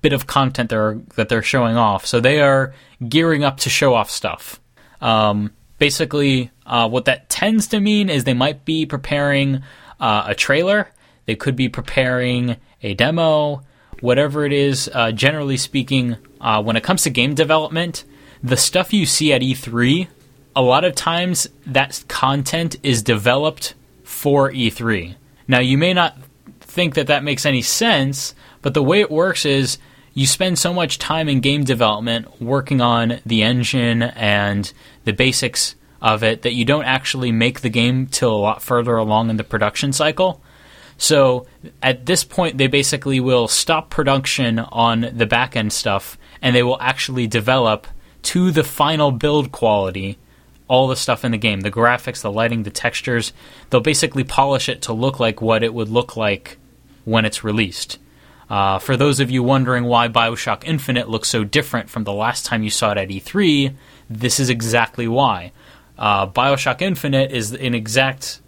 bit 0.00 0.12
of 0.12 0.26
content 0.26 0.70
they're, 0.70 1.00
that 1.14 1.28
they're 1.28 1.42
showing 1.42 1.76
off. 1.76 2.04
So 2.04 2.18
they 2.20 2.40
are 2.40 2.74
gearing 3.08 3.44
up 3.44 3.58
to 3.58 3.70
show 3.70 3.94
off 3.94 4.10
stuff. 4.10 4.60
Um, 5.00 5.52
basically, 5.78 6.50
uh, 6.66 6.88
what 6.88 7.04
that 7.04 7.28
tends 7.28 7.68
to 7.68 7.80
mean 7.80 8.08
is 8.10 8.24
they 8.24 8.34
might 8.34 8.64
be 8.64 8.86
preparing 8.86 9.62
uh, 10.00 10.24
a 10.26 10.34
trailer, 10.34 10.90
they 11.26 11.36
could 11.36 11.54
be 11.54 11.68
preparing 11.68 12.56
a 12.82 12.94
demo, 12.94 13.62
whatever 14.02 14.44
it 14.44 14.52
is. 14.52 14.90
Uh, 14.92 15.10
generally 15.12 15.56
speaking, 15.56 16.18
uh, 16.42 16.62
when 16.62 16.76
it 16.76 16.82
comes 16.82 17.04
to 17.04 17.10
game 17.10 17.34
development, 17.34 18.04
the 18.42 18.58
stuff 18.58 18.92
you 18.92 19.06
see 19.06 19.32
at 19.32 19.40
E3, 19.40 20.08
a 20.54 20.60
lot 20.60 20.84
of 20.84 20.94
times 20.94 21.48
that 21.64 22.04
content 22.08 22.76
is 22.82 23.02
developed 23.02 23.74
for 24.02 24.52
E3. 24.52 25.14
Now, 25.48 25.60
you 25.60 25.78
may 25.78 25.94
not 25.94 26.18
think 26.60 26.94
that 26.94 27.06
that 27.06 27.24
makes 27.24 27.46
any 27.46 27.62
sense, 27.62 28.34
but 28.60 28.74
the 28.74 28.82
way 28.82 29.00
it 29.00 29.10
works 29.10 29.46
is 29.46 29.78
you 30.14 30.26
spend 30.26 30.58
so 30.58 30.74
much 30.74 30.98
time 30.98 31.28
in 31.28 31.40
game 31.40 31.64
development 31.64 32.40
working 32.40 32.80
on 32.80 33.20
the 33.24 33.42
engine 33.42 34.02
and 34.02 34.72
the 35.04 35.12
basics 35.12 35.74
of 36.02 36.22
it 36.22 36.42
that 36.42 36.52
you 36.52 36.64
don't 36.64 36.84
actually 36.84 37.30
make 37.32 37.60
the 37.60 37.70
game 37.70 38.06
till 38.06 38.34
a 38.34 38.36
lot 38.36 38.62
further 38.62 38.96
along 38.96 39.30
in 39.30 39.36
the 39.36 39.44
production 39.44 39.92
cycle. 39.92 40.42
So 40.98 41.46
at 41.82 42.06
this 42.06 42.24
point, 42.24 42.58
they 42.58 42.66
basically 42.66 43.20
will 43.20 43.48
stop 43.48 43.90
production 43.90 44.58
on 44.58 45.10
the 45.12 45.26
back 45.26 45.56
end 45.56 45.72
stuff 45.72 46.18
and 46.40 46.54
they 46.54 46.62
will 46.62 46.80
actually 46.80 47.26
develop 47.26 47.86
to 48.22 48.50
the 48.50 48.64
final 48.64 49.10
build 49.10 49.52
quality 49.52 50.18
all 50.68 50.88
the 50.88 50.96
stuff 50.96 51.24
in 51.24 51.32
the 51.32 51.38
game 51.38 51.60
the 51.60 51.70
graphics, 51.70 52.22
the 52.22 52.32
lighting, 52.32 52.62
the 52.62 52.70
textures. 52.70 53.32
They'll 53.68 53.80
basically 53.80 54.24
polish 54.24 54.68
it 54.68 54.82
to 54.82 54.92
look 54.92 55.20
like 55.20 55.42
what 55.42 55.62
it 55.62 55.74
would 55.74 55.88
look 55.88 56.16
like 56.16 56.56
when 57.04 57.24
it's 57.24 57.44
released. 57.44 57.98
Uh, 58.48 58.78
for 58.78 58.96
those 58.96 59.20
of 59.20 59.30
you 59.30 59.42
wondering 59.42 59.84
why 59.84 60.08
Bioshock 60.08 60.64
Infinite 60.64 61.08
looks 61.08 61.28
so 61.28 61.44
different 61.44 61.88
from 61.88 62.04
the 62.04 62.12
last 62.12 62.44
time 62.44 62.62
you 62.62 62.70
saw 62.70 62.92
it 62.92 62.98
at 62.98 63.08
E3, 63.08 63.74
this 64.10 64.38
is 64.38 64.50
exactly 64.50 65.08
why. 65.08 65.52
Uh, 65.98 66.26
Bioshock 66.26 66.82
Infinite 66.82 67.32
is 67.32 67.52
an 67.52 67.74
exact 67.74 68.40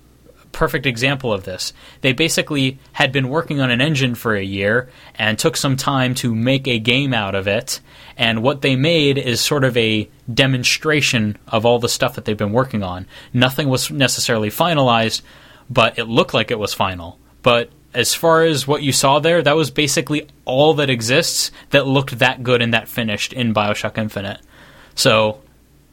perfect 0.54 0.86
example 0.86 1.32
of 1.32 1.44
this. 1.44 1.74
They 2.00 2.12
basically 2.12 2.78
had 2.92 3.12
been 3.12 3.28
working 3.28 3.60
on 3.60 3.70
an 3.70 3.82
engine 3.82 4.14
for 4.14 4.34
a 4.34 4.42
year 4.42 4.88
and 5.16 5.38
took 5.38 5.56
some 5.56 5.76
time 5.76 6.14
to 6.16 6.34
make 6.34 6.66
a 6.66 6.78
game 6.78 7.12
out 7.12 7.34
of 7.34 7.46
it. 7.46 7.80
And 8.16 8.42
what 8.42 8.62
they 8.62 8.76
made 8.76 9.18
is 9.18 9.40
sort 9.40 9.64
of 9.64 9.76
a 9.76 10.08
demonstration 10.32 11.36
of 11.48 11.66
all 11.66 11.78
the 11.78 11.88
stuff 11.88 12.14
that 12.14 12.24
they've 12.24 12.36
been 12.36 12.52
working 12.52 12.82
on. 12.82 13.06
Nothing 13.32 13.68
was 13.68 13.90
necessarily 13.90 14.48
finalized, 14.48 15.20
but 15.68 15.98
it 15.98 16.04
looked 16.04 16.32
like 16.32 16.50
it 16.50 16.58
was 16.58 16.72
final. 16.72 17.18
But 17.42 17.70
as 17.92 18.14
far 18.14 18.42
as 18.42 18.66
what 18.66 18.82
you 18.82 18.92
saw 18.92 19.18
there, 19.18 19.42
that 19.42 19.56
was 19.56 19.70
basically 19.70 20.28
all 20.44 20.74
that 20.74 20.90
exists 20.90 21.50
that 21.70 21.86
looked 21.86 22.18
that 22.20 22.42
good 22.42 22.62
and 22.62 22.74
that 22.74 22.88
finished 22.88 23.32
in 23.32 23.54
Bioshock 23.54 23.98
Infinite. 23.98 24.40
So, 24.94 25.40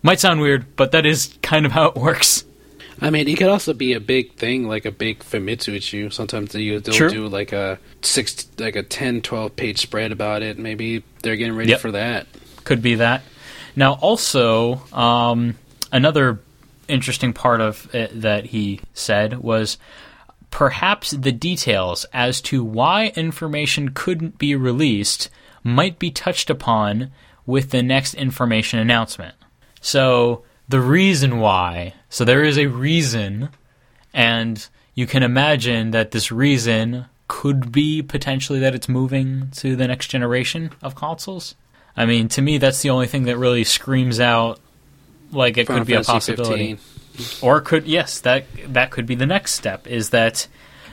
might 0.04 0.19
sound 0.19 0.41
weird, 0.41 0.76
but 0.76 0.91
that 0.91 1.06
is 1.06 1.38
kind 1.41 1.65
of 1.65 1.71
how 1.71 1.86
it 1.86 1.95
works. 1.95 2.43
I 3.01 3.09
mean, 3.09 3.27
it 3.27 3.35
could 3.37 3.47
also 3.49 3.73
be 3.73 3.93
a 3.93 3.99
big 3.99 4.33
thing, 4.35 4.67
like 4.67 4.85
a 4.85 4.91
big 4.91 5.19
Famitsu 5.19 5.75
issue. 5.75 6.09
Sometimes 6.11 6.51
they, 6.51 6.77
they'll 6.77 6.93
Sure. 6.93 7.09
do 7.09 7.27
like 7.27 7.51
a 7.51 7.79
six, 8.03 8.47
like 8.59 8.75
a 8.75 8.83
10, 8.83 9.21
12 9.21 9.55
page 9.55 9.79
spread 9.79 10.11
about 10.11 10.43
it. 10.43 10.59
Maybe 10.59 11.03
they're 11.23 11.35
getting 11.35 11.55
ready 11.55 11.71
Yep. 11.71 11.79
for 11.79 11.91
that. 11.91 12.27
could 12.63 12.81
be 12.83 12.93
that. 12.95 13.23
Now, 13.75 13.93
also, 13.93 14.83
um, 14.93 15.55
another 15.91 16.39
interesting 16.87 17.33
part 17.33 17.59
of 17.59 17.93
it 17.95 18.21
that 18.21 18.45
he 18.45 18.81
said 18.93 19.39
was 19.39 19.79
perhaps 20.51 21.11
the 21.11 21.31
details 21.31 22.05
as 22.13 22.39
to 22.41 22.63
why 22.63 23.11
information 23.15 23.89
couldn't 23.93 24.37
be 24.37 24.53
released 24.55 25.29
might 25.63 25.97
be 25.97 26.11
touched 26.11 26.49
upon 26.51 27.09
with 27.47 27.71
the 27.71 27.81
next 27.81 28.13
information 28.13 28.77
announcement. 28.77 29.33
So, 29.79 30.43
the 30.71 30.81
reason 30.81 31.39
why, 31.39 31.93
so 32.10 32.25
there 32.25 32.43
is 32.43 32.57
a 32.57 32.67
reason, 32.67 33.49
and 34.13 34.67
you 34.95 35.05
can 35.05 35.21
imagine 35.21 35.91
that 35.91 36.12
this 36.12 36.31
reason 36.31 37.05
could 37.27 37.71
be 37.71 38.01
potentially 38.01 38.60
that 38.60 38.73
it's 38.73 38.89
moving 38.89 39.49
to 39.51 39.75
the 39.75 39.88
next 39.88 40.07
generation 40.07 40.71
of 40.81 40.95
consoles. 40.95 41.55
I 41.95 42.05
mean, 42.05 42.27
to 42.29 42.41
me, 42.41 42.57
that's 42.57 42.81
the 42.81 42.89
only 42.89 43.07
thing 43.07 43.23
that 43.23 43.38
really 43.38 43.63
screams 43.63 44.19
out 44.19 44.60
like 45.31 45.57
it 45.57 45.67
Final 45.67 45.81
could 45.81 45.88
be 45.88 45.93
a 45.93 46.03
possibility. 46.03 46.75
15. 46.75 47.47
Or 47.47 47.62
could 47.62 47.86
yes, 47.86 48.21
that 48.21 48.45
that 48.67 48.91
could 48.91 49.05
be 49.05 49.15
the 49.15 49.25
next 49.25 49.53
step. 49.53 49.86
Is 49.88 50.10
that 50.12 50.47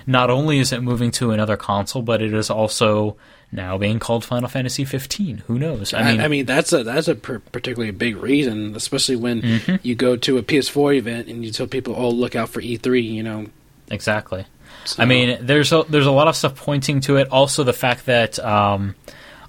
not 0.07 0.31
only 0.31 0.59
is 0.59 0.73
it 0.73 0.83
moving 0.83 1.11
to 1.13 1.31
another 1.31 1.57
console, 1.57 2.03
but 2.03 2.21
it 2.21 2.35
is 2.35 2.51
also 2.51 3.17
now 3.51 3.79
being 3.79 3.99
called 3.99 4.25
Final 4.25 4.49
Fantasy 4.49 4.85
15. 4.85 5.39
Who 5.47 5.59
knows? 5.59 5.95
I 5.95 6.11
mean, 6.13 6.21
I, 6.21 6.25
I 6.25 6.29
mean 6.29 6.47
that's 6.47 6.73
a 6.73 6.85
that's 6.85 7.09
a 7.09 7.15
per- 7.15 7.39
particularly 7.39 7.91
big 7.93 8.17
reason, 8.17 8.75
especially 8.77 9.17
when 9.17 9.43
Mm-hmm. 9.43 9.77
you 9.83 9.95
go 9.95 10.17
to 10.17 10.39
a 10.39 10.43
PS4 10.43 10.97
event 10.97 11.29
and 11.29 11.45
you 11.45 11.51
tell 11.51 11.67
people, 11.67 11.95
"Oh, 11.97 12.11
look 12.11 12.37
out 12.37 12.49
for 12.51 12.61
E3." 12.61 13.03
You 13.03 13.23
know, 13.23 13.47
exactly. 13.91 14.45
So- 14.85 15.03
I 15.03 15.07
mean, 15.07 15.39
there's 15.41 15.73
a, 15.73 15.85
there's 15.89 16.07
a 16.07 16.11
lot 16.13 16.29
of 16.29 16.37
stuff 16.37 16.55
pointing 16.57 17.01
to 17.03 17.17
it. 17.17 17.29
Also, 17.31 17.65
the 17.65 17.73
fact 17.73 18.07
that 18.07 18.39
um, 18.39 18.95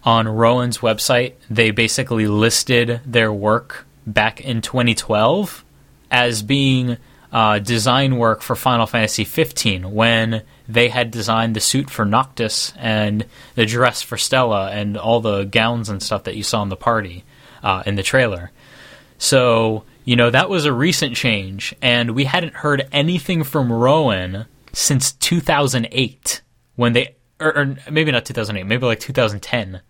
on 0.03 0.27
Roen's 0.27 0.77
website 0.79 1.33
they 1.49 1.71
basically 1.71 2.25
listed 2.27 3.01
their 3.05 3.31
work 3.33 3.85
back 4.07 4.39
in 4.41 4.61
2012 4.61 5.63
as 6.09 6.41
being 6.41 6.97
uh, 7.31 7.59
design 7.59 8.17
work 8.17 8.41
for 8.41 8.55
Final 8.55 8.87
Fantasy 8.87 9.23
15 9.23 9.91
when 9.91 10.43
they 10.67 10.89
had 10.89 11.11
designed 11.11 11.55
the 11.55 11.59
suit 11.59 11.89
for 11.89 12.05
Noctis 12.05 12.73
and 12.77 13.25
the 13.55 13.65
dress 13.65 14.01
for 14.01 14.17
Stella 14.17 14.71
and 14.71 14.97
all 14.97 15.19
the 15.19 15.43
gowns 15.43 15.89
and 15.89 16.01
stuff 16.01 16.23
that 16.23 16.35
you 16.35 16.43
saw 16.43 16.63
in 16.63 16.69
the 16.69 16.75
party 16.75 17.23
uh, 17.63 17.83
in 17.85 17.95
the 17.95 18.03
trailer. 18.03 18.51
So, 19.17 19.83
you 20.05 20.15
know, 20.15 20.29
that 20.29 20.49
was 20.49 20.65
a 20.65 20.73
recent 20.73 21.15
change, 21.15 21.75
and 21.81 22.11
we 22.11 22.23
hadn't 22.23 22.55
heard 22.55 22.87
anything 22.91 23.43
from 23.43 23.69
Roen 23.69 24.45
since 24.71 25.11
2008 25.11 26.41
when 26.75 26.93
they, 26.93 27.15
or, 27.39 27.57
or 27.57 27.75
maybe 27.91 28.11
not 28.11 28.25
2008, 28.25 28.63
maybe 28.65 28.85
like 28.85 28.99
2010. 28.99 29.81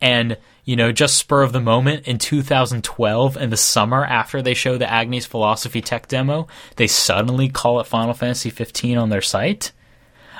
And, 0.00 0.36
you 0.64 0.76
know, 0.76 0.92
just 0.92 1.16
spur 1.16 1.42
of 1.42 1.52
the 1.52 1.60
moment 1.60 2.06
in 2.06 2.18
2012 2.18 3.36
in 3.36 3.50
the 3.50 3.56
summer 3.56 4.04
after 4.04 4.42
they 4.42 4.54
show 4.54 4.76
the 4.76 4.90
Agni's 4.90 5.26
Philosophy 5.26 5.80
Tech 5.80 6.08
demo, 6.08 6.48
they 6.76 6.86
suddenly 6.86 7.48
call 7.48 7.80
it 7.80 7.86
Final 7.86 8.14
Fantasy 8.14 8.50
15 8.50 8.98
on 8.98 9.08
their 9.08 9.22
site. 9.22 9.72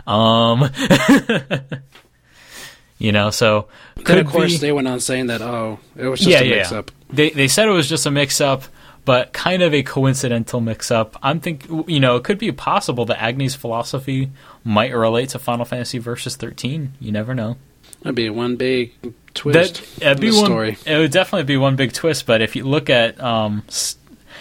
Um, 0.07 0.71
you 2.99 3.12
know, 3.12 3.31
so 3.31 3.69
could 4.05 4.19
of 4.19 4.27
course 4.29 4.53
be- 4.53 4.59
they 4.59 4.73
went 4.73 4.88
on 4.88 5.01
saying 5.01 5.27
that, 5.27 5.42
"Oh, 5.42 5.81
it 5.97 6.07
was 6.07 6.21
just 6.21 6.31
yeah, 6.31 6.40
a 6.40 6.51
mix 6.51 6.71
yeah. 6.71 6.79
up." 6.79 6.90
They 7.11 7.31
they 7.31 7.49
said 7.49 7.66
it 7.66 7.73
was 7.73 7.88
just 7.88 8.07
a 8.07 8.11
mix 8.11 8.40
up, 8.40 8.64
but 9.05 9.33
kind 9.33 9.62
of 9.62 9.75
a 9.75 9.83
coincidental 9.83 10.61
mix 10.61 10.90
up. 10.90 11.16
I'm 11.23 11.40
think 11.40 11.66
you 11.88 11.99
know 11.99 12.16
it 12.16 12.25
could 12.25 12.38
be 12.38 12.53
possible 12.53 13.05
that 13.07 13.21
Agni's 13.21 13.55
philosophy 13.55 14.31
might 14.64 14.95
relate 14.95 15.31
to 15.31 15.38
Final 15.38 15.64
Fantasy 15.64 15.99
Versus 15.99 16.37
13. 16.37 16.95
You 17.01 17.12
never 17.12 17.35
know. 17.35 17.57
That'd 18.03 18.14
be 18.14 18.31
one 18.31 18.57
big 18.57 18.92
twist. 19.37 20.01
That 20.01 20.20
be 20.20 20.31
one. 20.31 20.44
story. 20.44 20.79
It 20.85 20.99
would 20.99 21.12
definitely 21.12 21.44
be 21.44 21.57
one 21.57 21.77
big 21.77 21.92
twist. 21.92 22.27
But 22.27 22.42
if 22.42 22.57
you 22.57 22.64
look 22.64 22.90
at 22.90 23.20
um, 23.20 23.62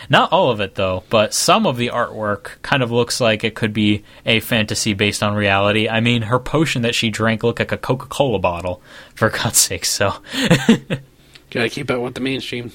not 0.09 0.31
all 0.31 0.49
of 0.49 0.59
it 0.61 0.75
though, 0.75 1.03
but 1.09 1.33
some 1.33 1.67
of 1.67 1.77
the 1.77 1.89
artwork 1.89 2.61
kind 2.61 2.81
of 2.81 2.91
looks 2.91 3.21
like 3.21 3.43
it 3.43 3.55
could 3.55 3.73
be 3.73 4.03
a 4.25 4.39
fantasy 4.39 4.93
based 4.93 5.21
on 5.21 5.35
reality. 5.35 5.87
I 5.87 5.99
mean, 5.99 6.23
her 6.23 6.39
potion 6.39 6.81
that 6.83 6.95
she 6.95 7.09
drank 7.09 7.43
looked 7.43 7.59
like 7.59 7.71
a 7.71 7.77
Coca 7.77 8.07
Cola 8.07 8.39
bottle, 8.39 8.81
for 9.13 9.29
God's 9.43 9.57
sake. 9.57 9.85
So. 9.85 10.13
Gotta 11.51 11.69
keep 11.69 11.89
up 11.89 12.01
with 12.01 12.15
the 12.15 12.21
mainstream. 12.21 12.71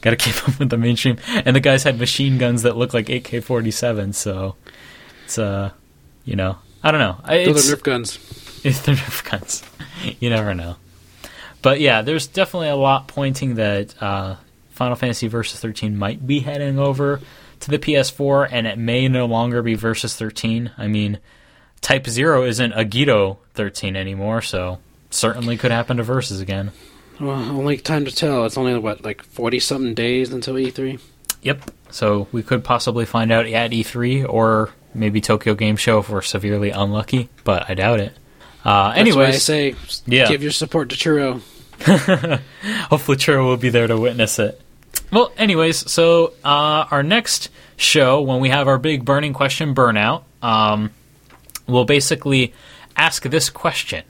Got 0.00 0.10
to 0.10 0.16
keep 0.16 0.36
up 0.46 0.58
with 0.58 0.68
the 0.68 0.76
mainstream. 0.76 1.16
And 1.46 1.56
the 1.56 1.60
guys 1.60 1.82
had 1.82 1.98
machine 1.98 2.36
guns 2.36 2.62
that 2.62 2.76
look 2.76 2.92
like 2.92 3.08
AK-47, 3.08 4.14
so 4.14 4.54
it's 5.24 5.38
uh, 5.38 5.70
you 6.26 6.36
know, 6.36 6.58
I 6.82 6.90
don't 6.90 7.00
know. 7.00 7.16
Those 7.26 7.56
It's, 7.56 7.72
are 7.72 7.76
Nerf 7.76 7.82
guns. 7.82 8.60
it's 8.64 8.80
the 8.80 8.92
Nerf 8.92 9.30
guns. 9.30 9.62
You 10.20 10.28
never 10.28 10.52
know. 10.52 10.76
But 11.64 11.80
yeah, 11.80 12.02
there's 12.02 12.26
definitely 12.26 12.68
a 12.68 12.76
lot 12.76 13.08
pointing 13.08 13.54
that 13.54 14.00
uh, 14.02 14.36
Final 14.68 14.96
Fantasy 14.96 15.28
Versus 15.28 15.58
13 15.58 15.96
might 15.96 16.26
be 16.26 16.40
heading 16.40 16.78
over 16.78 17.22
to 17.60 17.70
the 17.70 17.78
PS4, 17.78 18.48
and 18.52 18.66
it 18.66 18.76
may 18.76 19.08
no 19.08 19.24
longer 19.24 19.62
be 19.62 19.74
Versus 19.74 20.14
13. 20.14 20.72
I 20.76 20.88
mean, 20.88 21.20
Type 21.80 22.06
Zero 22.06 22.44
isn't 22.44 22.72
Agito 22.74 23.38
13 23.54 23.96
anymore, 23.96 24.42
so 24.42 24.78
certainly 25.08 25.56
could 25.56 25.70
happen 25.70 25.96
to 25.96 26.02
Versus 26.02 26.38
again. 26.42 26.70
Well, 27.18 27.38
only 27.38 27.78
time 27.78 28.04
to 28.04 28.14
tell. 28.14 28.44
It's 28.44 28.58
only 28.58 28.76
what 28.78 29.02
like 29.02 29.22
forty 29.22 29.58
something 29.58 29.94
days 29.94 30.34
until 30.34 30.58
E 30.58 30.70
E3. 30.70 31.00
Yep. 31.40 31.70
So 31.90 32.28
we 32.30 32.42
could 32.42 32.62
possibly 32.62 33.06
find 33.06 33.32
out 33.32 33.46
at 33.46 33.70
E3 33.70 34.28
or 34.28 34.74
maybe 34.92 35.22
Tokyo 35.22 35.54
Game 35.54 35.76
Show 35.76 36.00
if 36.00 36.10
we're 36.10 36.20
severely 36.20 36.70
unlucky, 36.70 37.30
but 37.42 37.70
I 37.70 37.74
doubt 37.74 38.00
it. 38.00 38.12
Uh, 38.64 38.94
That's 38.94 39.16
why 39.16 39.26
I 39.26 39.30
say, 39.32 39.76
yeah. 40.06 40.26
give 40.26 40.42
your 40.42 40.52
support 40.52 40.90
to 40.90 40.96
Churro. 40.96 41.40
hopefully 42.88 43.16
Churro 43.16 43.44
will 43.44 43.56
be 43.56 43.68
there 43.68 43.86
to 43.86 43.96
witness 43.96 44.38
it. 44.38 44.60
Well, 45.12 45.32
anyways, 45.36 45.90
so 45.90 46.34
uh, 46.44 46.86
our 46.90 47.02
next 47.02 47.50
show, 47.76 48.20
when 48.22 48.40
we 48.40 48.48
have 48.48 48.68
our 48.68 48.78
big 48.78 49.04
burning 49.04 49.32
question 49.32 49.74
burnout, 49.74 50.22
um, 50.42 50.90
we'll 51.66 51.84
basically 51.84 52.52
ask 52.96 53.22
this 53.24 53.50
question 53.50 54.04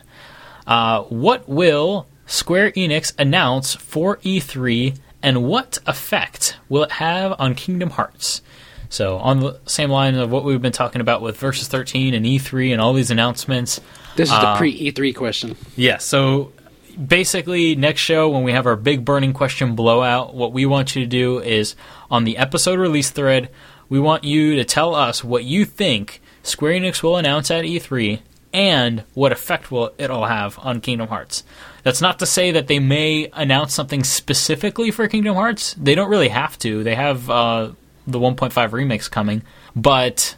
uh, 0.66 1.02
What 1.02 1.48
will 1.48 2.06
Square 2.26 2.72
Enix 2.72 3.12
announce 3.18 3.74
for 3.74 4.18
E3, 4.18 4.96
and 5.22 5.42
what 5.44 5.78
effect 5.86 6.56
will 6.68 6.84
it 6.84 6.92
have 6.92 7.34
on 7.38 7.54
Kingdom 7.54 7.90
Hearts? 7.90 8.40
So, 8.88 9.16
on 9.18 9.40
the 9.40 9.58
same 9.66 9.90
line 9.90 10.14
of 10.14 10.30
what 10.30 10.44
we've 10.44 10.62
been 10.62 10.70
talking 10.72 11.00
about 11.00 11.20
with 11.20 11.36
Versus 11.36 11.66
13 11.68 12.14
and 12.14 12.24
E3 12.24 12.72
and 12.72 12.80
all 12.80 12.92
these 12.92 13.10
announcements, 13.10 13.80
This 14.16 14.28
is 14.28 14.34
Uh, 14.34 14.52
the 14.52 14.58
pre 14.58 14.90
E3 14.92 15.14
question. 15.14 15.56
yeah, 15.76 15.98
so 15.98 16.52
basically, 16.94 17.74
next 17.74 18.00
show, 18.00 18.28
when 18.28 18.42
we 18.42 18.52
have 18.52 18.66
our 18.66 18.76
big 18.76 19.04
burning 19.04 19.32
question 19.32 19.74
blowout, 19.74 20.34
what 20.34 20.52
we 20.52 20.66
want 20.66 20.94
you 20.94 21.02
to 21.02 21.08
do 21.08 21.40
is 21.40 21.76
on 22.10 22.24
the 22.24 22.36
episode 22.36 22.78
release 22.78 23.10
thread, 23.10 23.50
we 23.88 24.00
want 24.00 24.24
you 24.24 24.56
to 24.56 24.64
tell 24.64 24.94
us 24.94 25.22
what 25.22 25.44
you 25.44 25.64
think 25.64 26.20
Square 26.42 26.74
Enix 26.74 27.02
will 27.02 27.16
announce 27.16 27.50
at 27.50 27.64
E3 27.64 28.20
and 28.52 29.02
what 29.14 29.32
effect 29.32 29.70
will 29.70 29.92
it'll 29.98 30.26
have 30.26 30.58
on 30.60 30.80
Kingdom 30.80 31.08
Hearts. 31.08 31.42
That's 31.82 32.00
not 32.00 32.18
to 32.20 32.26
say 32.26 32.52
that 32.52 32.68
they 32.68 32.78
may 32.78 33.28
announce 33.32 33.74
something 33.74 34.04
specifically 34.04 34.90
for 34.90 35.08
Kingdom 35.08 35.34
Hearts. 35.34 35.74
They 35.74 35.94
don't 35.94 36.10
really 36.10 36.28
have 36.28 36.58
to. 36.60 36.84
They 36.84 36.94
have 36.94 37.28
uh, 37.28 37.72
the 38.06 38.18
1.5 38.18 38.52
remix 38.52 39.10
coming, 39.10 39.42
but 39.74 40.36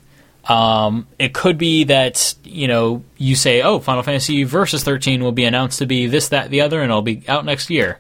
um, 0.48 1.08
it 1.18 1.34
could 1.34 1.58
be 1.58 1.84
that 1.84 2.34
you 2.44 2.68
know 2.68 3.02
you 3.16 3.34
say, 3.34 3.62
"Oh, 3.62 3.80
Final 3.80 4.02
Fantasy 4.02 4.44
Versus 4.44 4.84
13 4.84 5.22
will 5.22 5.32
be 5.32 5.44
announced 5.44 5.78
to 5.80 5.86
be 5.86 6.06
this, 6.06 6.28
that, 6.28 6.50
the 6.50 6.60
other, 6.60 6.80
and 6.80 6.90
it'll 6.90 7.02
be 7.02 7.22
out 7.28 7.44
next 7.44 7.70
year." 7.70 7.98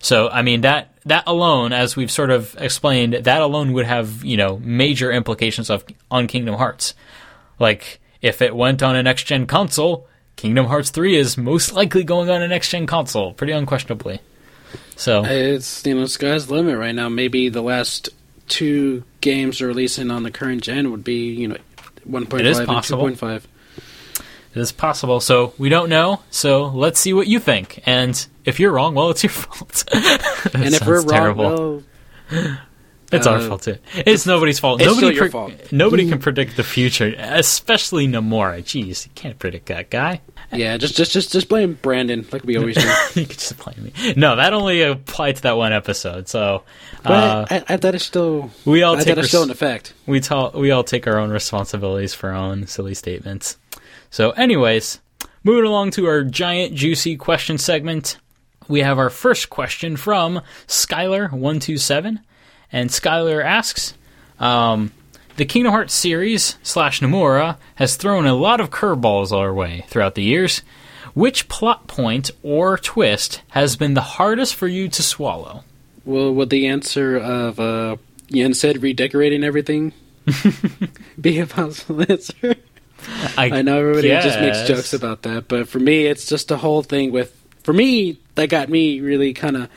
So, 0.00 0.28
I 0.28 0.42
mean 0.42 0.60
that 0.60 0.94
that 1.06 1.24
alone, 1.26 1.72
as 1.72 1.96
we've 1.96 2.10
sort 2.10 2.30
of 2.30 2.54
explained, 2.58 3.14
that 3.14 3.42
alone 3.42 3.72
would 3.72 3.86
have 3.86 4.24
you 4.24 4.36
know 4.36 4.58
major 4.58 5.10
implications 5.10 5.70
of 5.70 5.84
on 6.10 6.26
Kingdom 6.26 6.56
Hearts. 6.56 6.94
Like 7.58 8.00
if 8.20 8.42
it 8.42 8.54
went 8.54 8.82
on 8.82 8.94
a 8.96 9.02
next 9.02 9.24
gen 9.24 9.46
console, 9.46 10.08
Kingdom 10.36 10.66
Hearts 10.66 10.90
3 10.90 11.16
is 11.16 11.36
most 11.36 11.72
likely 11.72 12.04
going 12.04 12.30
on 12.30 12.42
a 12.42 12.48
next 12.48 12.70
gen 12.70 12.86
console, 12.86 13.32
pretty 13.32 13.52
unquestionably. 13.52 14.20
So 14.96 15.24
It's 15.24 15.84
you 15.86 15.94
know 15.94 16.06
sky's 16.06 16.46
the 16.46 16.54
limit 16.54 16.76
right 16.78 16.94
now. 16.94 17.08
Maybe 17.08 17.48
the 17.48 17.62
last 17.62 18.10
two 18.46 19.04
games 19.20 19.60
releasing 19.60 20.10
on 20.10 20.22
the 20.22 20.30
current 20.30 20.62
gen 20.62 20.90
would 20.90 21.04
be 21.04 21.32
you 21.32 21.48
know 21.48 21.56
1.5 22.08 22.40
It 22.40 22.46
is 22.46 22.60
possible. 22.60 23.06
2.5. 23.08 23.42
It 24.54 24.60
is 24.60 24.72
possible. 24.72 25.20
So 25.20 25.52
we 25.58 25.68
don't 25.68 25.88
know. 25.88 26.22
So 26.30 26.66
let's 26.66 26.98
see 26.98 27.12
what 27.12 27.26
you 27.26 27.38
think. 27.38 27.82
And 27.86 28.26
if 28.44 28.58
you're 28.58 28.72
wrong, 28.72 28.94
well, 28.94 29.10
it's 29.10 29.22
your 29.22 29.30
fault. 29.32 29.84
And 30.54 30.74
if 30.74 30.86
we're 30.86 31.00
wrong, 31.00 31.08
terrible. 31.08 31.82
well, 32.30 32.58
it's 33.10 33.26
our 33.26 33.38
uh, 33.38 33.48
fault 33.48 33.62
too. 33.62 33.76
It's 33.94 34.26
nobody's 34.26 34.58
fault. 34.58 34.80
it's 34.80 34.86
nobody 34.88 35.14
still 35.14 35.22
your 35.24 35.30
fault. 35.30 35.72
Nobody 35.72 36.08
can 36.08 36.18
predict 36.18 36.56
the 36.56 36.64
future, 36.64 37.14
especially 37.18 38.06
Nomura. 38.06 38.62
Jeez, 38.62 39.06
you 39.06 39.12
can't 39.14 39.38
predict 39.38 39.66
that 39.66 39.88
guy. 39.90 40.20
yeah, 40.52 40.76
just 40.76 40.96
just 40.96 41.12
just 41.12 41.32
just 41.32 41.48
blame 41.48 41.78
Brandon 41.80 42.26
like 42.32 42.44
we 42.44 42.56
always 42.56 42.76
do. 42.76 42.82
you 43.20 43.26
could 43.26 43.38
just 43.38 43.56
blame 43.58 43.82
me. 43.84 44.14
No, 44.16 44.36
that 44.36 44.52
only 44.52 44.82
applied 44.82 45.36
to 45.36 45.42
that 45.42 45.56
one 45.56 45.72
episode. 45.72 46.28
So 46.28 46.64
But 47.02 47.12
uh, 47.12 47.46
I, 47.50 47.64
I 47.74 47.76
thought 47.78 47.94
it's 47.94 48.04
still 48.04 48.50
we 48.64 48.82
all 48.82 48.96
I 48.96 49.00
take 49.00 49.08
it's 49.08 49.18
res- 49.18 49.28
still 49.28 49.42
in 49.42 49.50
effect. 49.50 49.94
we 50.06 50.20
ta- 50.20 50.50
we 50.50 50.70
all 50.70 50.84
take 50.84 51.06
our 51.06 51.18
own 51.18 51.30
responsibilities 51.30 52.14
for 52.14 52.30
our 52.30 52.36
own 52.36 52.66
silly 52.66 52.94
statements. 52.94 53.56
So, 54.10 54.30
anyways, 54.32 55.00
moving 55.44 55.64
along 55.64 55.90
to 55.92 56.06
our 56.06 56.24
giant 56.24 56.74
juicy 56.74 57.16
question 57.16 57.58
segment. 57.58 58.18
we 58.68 58.80
have 58.80 58.98
our 58.98 59.10
first 59.10 59.50
question 59.50 59.96
from 59.96 60.40
Skylar127. 60.66 62.20
And 62.72 62.90
Skylar 62.90 63.44
asks 63.44 63.94
um, 64.38 64.92
The 65.36 65.44
Kingdom 65.44 65.72
Hearts 65.72 65.94
series 65.94 66.56
slash 66.62 67.00
Nomura 67.00 67.56
has 67.76 67.96
thrown 67.96 68.26
a 68.26 68.34
lot 68.34 68.60
of 68.60 68.70
curveballs 68.70 69.32
our 69.32 69.52
way 69.52 69.84
throughout 69.88 70.14
the 70.14 70.22
years. 70.22 70.62
Which 71.14 71.48
plot 71.48 71.88
point 71.88 72.30
or 72.42 72.76
twist 72.76 73.42
has 73.48 73.76
been 73.76 73.94
the 73.94 74.00
hardest 74.00 74.54
for 74.54 74.68
you 74.68 74.88
to 74.88 75.02
swallow? 75.02 75.64
Well, 76.04 76.32
would 76.34 76.50
the 76.50 76.68
answer 76.68 77.16
of 77.16 77.58
uh, 77.58 77.96
Yen 78.28 78.54
Sid 78.54 78.82
redecorating 78.82 79.42
everything 79.42 79.92
be 81.20 81.40
a 81.40 81.46
possible 81.46 82.02
answer? 82.08 82.54
I, 83.36 83.50
I 83.50 83.62
know 83.62 83.78
everybody 83.78 84.08
guess. 84.08 84.24
just 84.24 84.40
makes 84.40 84.62
jokes 84.62 84.92
about 84.92 85.22
that, 85.22 85.48
but 85.48 85.68
for 85.68 85.78
me, 85.78 86.06
it's 86.06 86.26
just 86.26 86.50
a 86.50 86.56
whole 86.56 86.82
thing 86.82 87.12
with. 87.12 87.34
For 87.62 87.72
me, 87.72 88.18
that 88.36 88.48
got 88.48 88.70
me 88.70 89.00
really 89.00 89.34
kind 89.34 89.56
of 89.56 89.68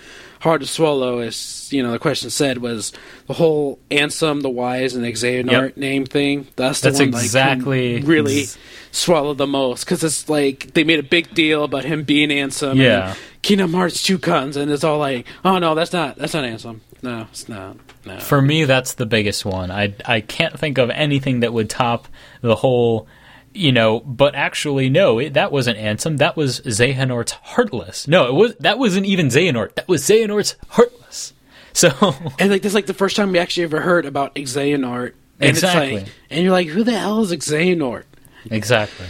hard 0.42 0.62
to 0.62 0.68
swallow. 0.68 1.20
As 1.20 1.72
you 1.72 1.82
know, 1.82 1.92
the 1.92 2.00
question 2.00 2.30
said 2.30 2.58
was 2.60 2.92
the 3.28 3.34
whole 3.34 3.80
Ansem, 3.90 4.42
the 4.42 4.50
Wise, 4.50 4.94
and 4.94 5.06
Xehanort 5.06 5.52
Yep. 5.52 5.78
name 5.78 6.06
thing. 6.06 6.48
That's 6.58 6.82
the 6.82 6.90
That's 6.90 7.00
one 7.00 7.12
like, 7.12 7.24
exactly- 7.24 8.02
who 8.02 8.06
really 8.08 8.46
swallowed 8.92 9.38
the 9.38 9.48
most 9.48 9.86
because 9.86 10.04
it's 10.04 10.28
like 10.30 10.74
they 10.74 10.84
made 10.84 11.00
a 11.00 11.04
big 11.04 11.34
deal 11.34 11.64
about 11.64 11.86
him 11.86 12.04
being 12.04 12.30
Ansem. 12.30 12.76
Yeah. 12.76 13.10
and 13.10 13.18
Kingdom 13.42 13.74
Hearts 13.74 14.04
two 14.04 14.20
comes, 14.20 14.56
and 14.58 14.70
it's 14.72 14.84
all 14.84 15.00
like, 15.00 15.26
oh 15.46 15.58
no, 15.60 15.74
that's 15.76 15.94
not 15.94 16.18
that's 16.18 16.34
not 16.34 16.44
Ansem. 16.44 16.82
No, 17.04 17.26
it's 17.32 17.50
not. 17.50 17.78
No. 18.06 18.20
For 18.20 18.42
me, 18.42 18.66
that's 18.66 18.94
the 18.94 19.06
biggest 19.08 19.44
one. 19.46 19.72
I 19.72 19.94
I 20.06 20.22
can't 20.22 20.60
think 20.60 20.78
of 20.78 20.90
anything 20.92 21.40
that 21.40 21.52
would 21.54 21.70
top 21.70 22.08
the 22.42 22.56
whole, 22.56 23.08
you 23.54 23.72
know. 23.72 24.00
But 24.02 24.36
actually, 24.36 24.90
no, 24.90 25.20
it, 25.20 25.34
that 25.34 25.52
wasn't 25.52 25.78
Ansem. 25.78 26.18
That 26.18 26.36
was 26.36 26.62
Xehanort's 26.62 27.32
Heartless. 27.34 28.08
No, 28.08 28.28
it 28.28 28.34
was 28.34 28.56
that 28.60 28.78
wasn't 28.80 29.06
even 29.06 29.28
Xehanort. 29.28 29.76
That 29.76 29.88
was 29.88 30.04
Xehanort's 30.04 30.56
Heartless. 30.70 31.34
So 31.74 31.90
And 32.38 32.52
like 32.52 32.62
this, 32.64 32.72
is 32.72 32.76
like 32.76 32.86
the 32.88 32.94
first 32.94 33.16
time 33.16 33.32
we 33.32 33.40
actually 33.40 33.64
ever 33.64 33.80
heard 33.80 34.06
about 34.06 34.36
Xehanort. 34.36 35.14
And 35.40 35.50
Exactly. 35.52 35.94
It's 35.96 36.04
like, 36.04 36.14
and 36.30 36.44
you're 36.44 36.52
like, 36.52 36.68
who 36.68 36.84
the 36.84 36.92
hell 36.92 37.22
is 37.22 37.32
Xehanort? 37.32 38.04
exactly 38.50 39.06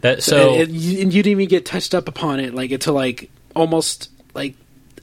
that. 0.00 0.20
So 0.22 0.54
and, 0.54 0.62
and 0.62 0.72
you, 0.72 1.02
and 1.02 1.14
you 1.14 1.22
didn't 1.22 1.32
even 1.40 1.48
get 1.48 1.66
touched 1.66 1.94
up 1.94 2.08
upon 2.08 2.40
it 2.40 2.52
like 2.52 2.72
until 2.72 2.94
like 2.94 3.30
almost 3.54 4.10
like 4.34 4.56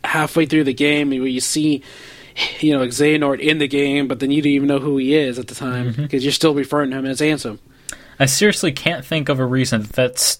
halfway 0.03 0.45
through 0.45 0.65
the 0.65 0.73
game 0.73 1.09
where 1.11 1.27
you 1.27 1.39
see 1.39 1.81
you 2.59 2.77
know 2.77 2.85
Xehanort 2.85 3.39
in 3.39 3.59
the 3.59 3.69
game, 3.69 4.09
but 4.09 4.19
then 4.19 4.29
you 4.31 4.41
don't 4.41 4.51
even 4.51 4.67
know 4.67 4.79
who 4.79 4.97
he 4.97 5.15
is 5.15 5.39
at 5.39 5.47
the 5.47 5.55
time 5.55 5.93
Mm-hmm. 5.93 6.01
because 6.03 6.25
you're 6.25 6.33
still 6.33 6.53
referring 6.53 6.91
to 6.91 6.97
him 6.97 7.05
as 7.05 7.21
Ansem. 7.21 7.59
I 8.19 8.25
seriously 8.25 8.71
can't 8.71 9.05
think 9.05 9.29
of 9.29 9.39
a 9.39 9.45
reason 9.45 9.81
that 9.81 9.93
that's 9.93 10.39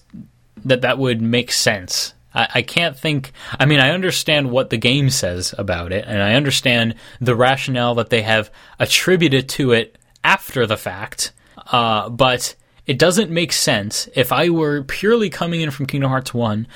that 0.64 0.82
that 0.82 0.98
would 0.98 1.20
make 1.22 1.52
sense. 1.52 2.14
I, 2.34 2.48
I 2.56 2.62
can't 2.62 2.98
think. 2.98 3.32
I 3.58 3.66
mean, 3.66 3.80
I 3.80 3.90
understand 3.90 4.50
what 4.50 4.70
the 4.70 4.76
game 4.76 5.10
says 5.10 5.54
about 5.56 5.92
it, 5.92 6.04
and 6.06 6.22
I 6.22 6.34
understand 6.34 6.94
the 7.20 7.36
rationale 7.36 7.94
that 7.96 8.10
they 8.10 8.22
have 8.22 8.50
attributed 8.78 9.48
to 9.50 9.72
it 9.72 9.96
after 10.24 10.66
the 10.66 10.76
fact. 10.76 11.32
Uh, 11.70 12.08
but 12.08 12.54
it 12.86 12.98
doesn't 12.98 13.30
make 13.30 13.52
sense 13.52 14.08
if 14.14 14.32
I 14.32 14.48
were 14.48 14.82
purely 14.82 15.28
coming 15.28 15.60
in 15.60 15.70
from 15.70 15.86
Kingdom 15.86 16.10
Hearts 16.10 16.32
One 16.32 16.66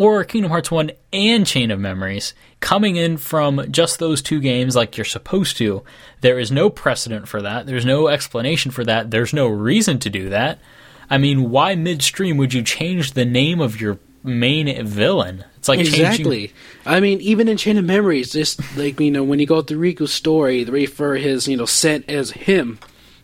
or 0.00 0.24
Kingdom 0.24 0.50
Hearts 0.50 0.70
1 0.70 0.92
and 1.12 1.46
Chain 1.46 1.70
of 1.70 1.78
Memories, 1.78 2.32
coming 2.60 2.96
in 2.96 3.18
from 3.18 3.70
just 3.70 3.98
those 3.98 4.22
two 4.22 4.40
games 4.40 4.74
like 4.74 4.96
you're 4.96 5.04
supposed 5.04 5.58
to, 5.58 5.82
there 6.22 6.38
is 6.38 6.50
no 6.50 6.70
precedent 6.70 7.28
for 7.28 7.42
that. 7.42 7.66
There's 7.66 7.84
no 7.84 8.08
explanation 8.08 8.70
for 8.70 8.82
that. 8.84 9.10
There's 9.10 9.34
no 9.34 9.46
reason 9.46 9.98
to 9.98 10.08
do 10.08 10.30
that. 10.30 10.58
I 11.10 11.18
mean, 11.18 11.50
why 11.50 11.74
midstream 11.74 12.38
would 12.38 12.54
you 12.54 12.62
change 12.62 13.12
the 13.12 13.26
name 13.26 13.60
of 13.60 13.78
your 13.78 13.98
main 14.24 14.86
villain? 14.86 15.44
It's 15.58 15.68
like 15.68 15.80
changing. 15.80 16.06
Exactly. 16.06 16.52
I 16.86 17.00
mean, 17.00 17.20
even 17.20 17.46
in 17.46 17.58
Chain 17.58 17.76
of 17.76 17.84
Memories, 17.84 18.32
just 18.32 18.58
like 18.78 18.98
you 19.00 19.10
know, 19.10 19.22
when 19.22 19.38
you 19.38 19.46
go 19.46 19.60
through 19.60 19.80
Riku's 19.80 20.14
story, 20.14 20.64
they 20.64 20.72
refer 20.72 21.16
his 21.16 21.46
you 21.46 21.58
know 21.58 21.66
scent 21.66 22.08
as 22.08 22.30
him, 22.30 22.78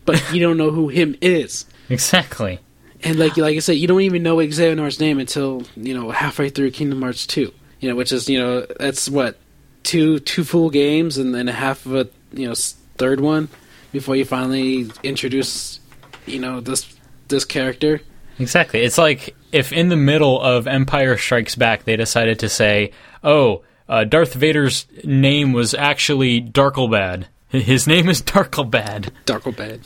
but 0.05 0.21
you 0.31 0.39
don't 0.39 0.57
know 0.57 0.69
who 0.69 0.89
him 0.89 1.15
is. 1.21 1.65
Exactly. 1.89 2.59
And 3.03 3.19
like 3.19 3.37
like 3.37 3.55
I 3.55 3.59
said, 3.59 3.73
you 3.73 3.87
don't 3.87 4.01
even 4.01 4.23
know 4.23 4.37
Xehanort's 4.37 4.99
name 4.99 5.19
until 5.19 5.63
you 5.75 5.93
know 5.93 6.11
halfway 6.11 6.49
through 6.49 6.71
Kingdom 6.71 7.01
Hearts 7.01 7.27
two. 7.27 7.53
You 7.79 7.89
know, 7.89 7.95
which 7.95 8.11
is 8.11 8.27
you 8.27 8.39
know 8.39 8.65
that's 8.79 9.09
what 9.09 9.37
two 9.83 10.19
two 10.19 10.43
full 10.43 10.69
games 10.69 11.17
and 11.17 11.33
then 11.33 11.47
a 11.47 11.53
half 11.53 11.85
of 11.85 11.95
a 11.95 12.09
you 12.33 12.47
know 12.47 12.55
third 12.97 13.19
one 13.19 13.49
before 13.91 14.15
you 14.15 14.25
finally 14.25 14.89
introduce 15.03 15.79
you 16.25 16.39
know 16.39 16.59
this 16.59 16.95
this 17.27 17.45
character. 17.45 18.01
Exactly. 18.39 18.81
It's 18.81 18.97
like 18.97 19.35
if 19.51 19.71
in 19.71 19.89
the 19.89 19.95
middle 19.95 20.39
of 20.41 20.67
Empire 20.67 21.17
Strikes 21.17 21.55
Back 21.55 21.83
they 21.83 21.95
decided 21.95 22.39
to 22.39 22.49
say, 22.49 22.91
"Oh, 23.23 23.63
uh, 23.87 24.03
Darth 24.03 24.33
Vader's 24.33 24.85
name 25.03 25.53
was 25.53 25.73
actually 25.73 26.41
Darklebad. 26.41 27.25
His 27.49 27.87
name 27.87 28.09
is 28.09 28.21
Darklebad." 28.21 29.11
Darklebad. 29.25 29.83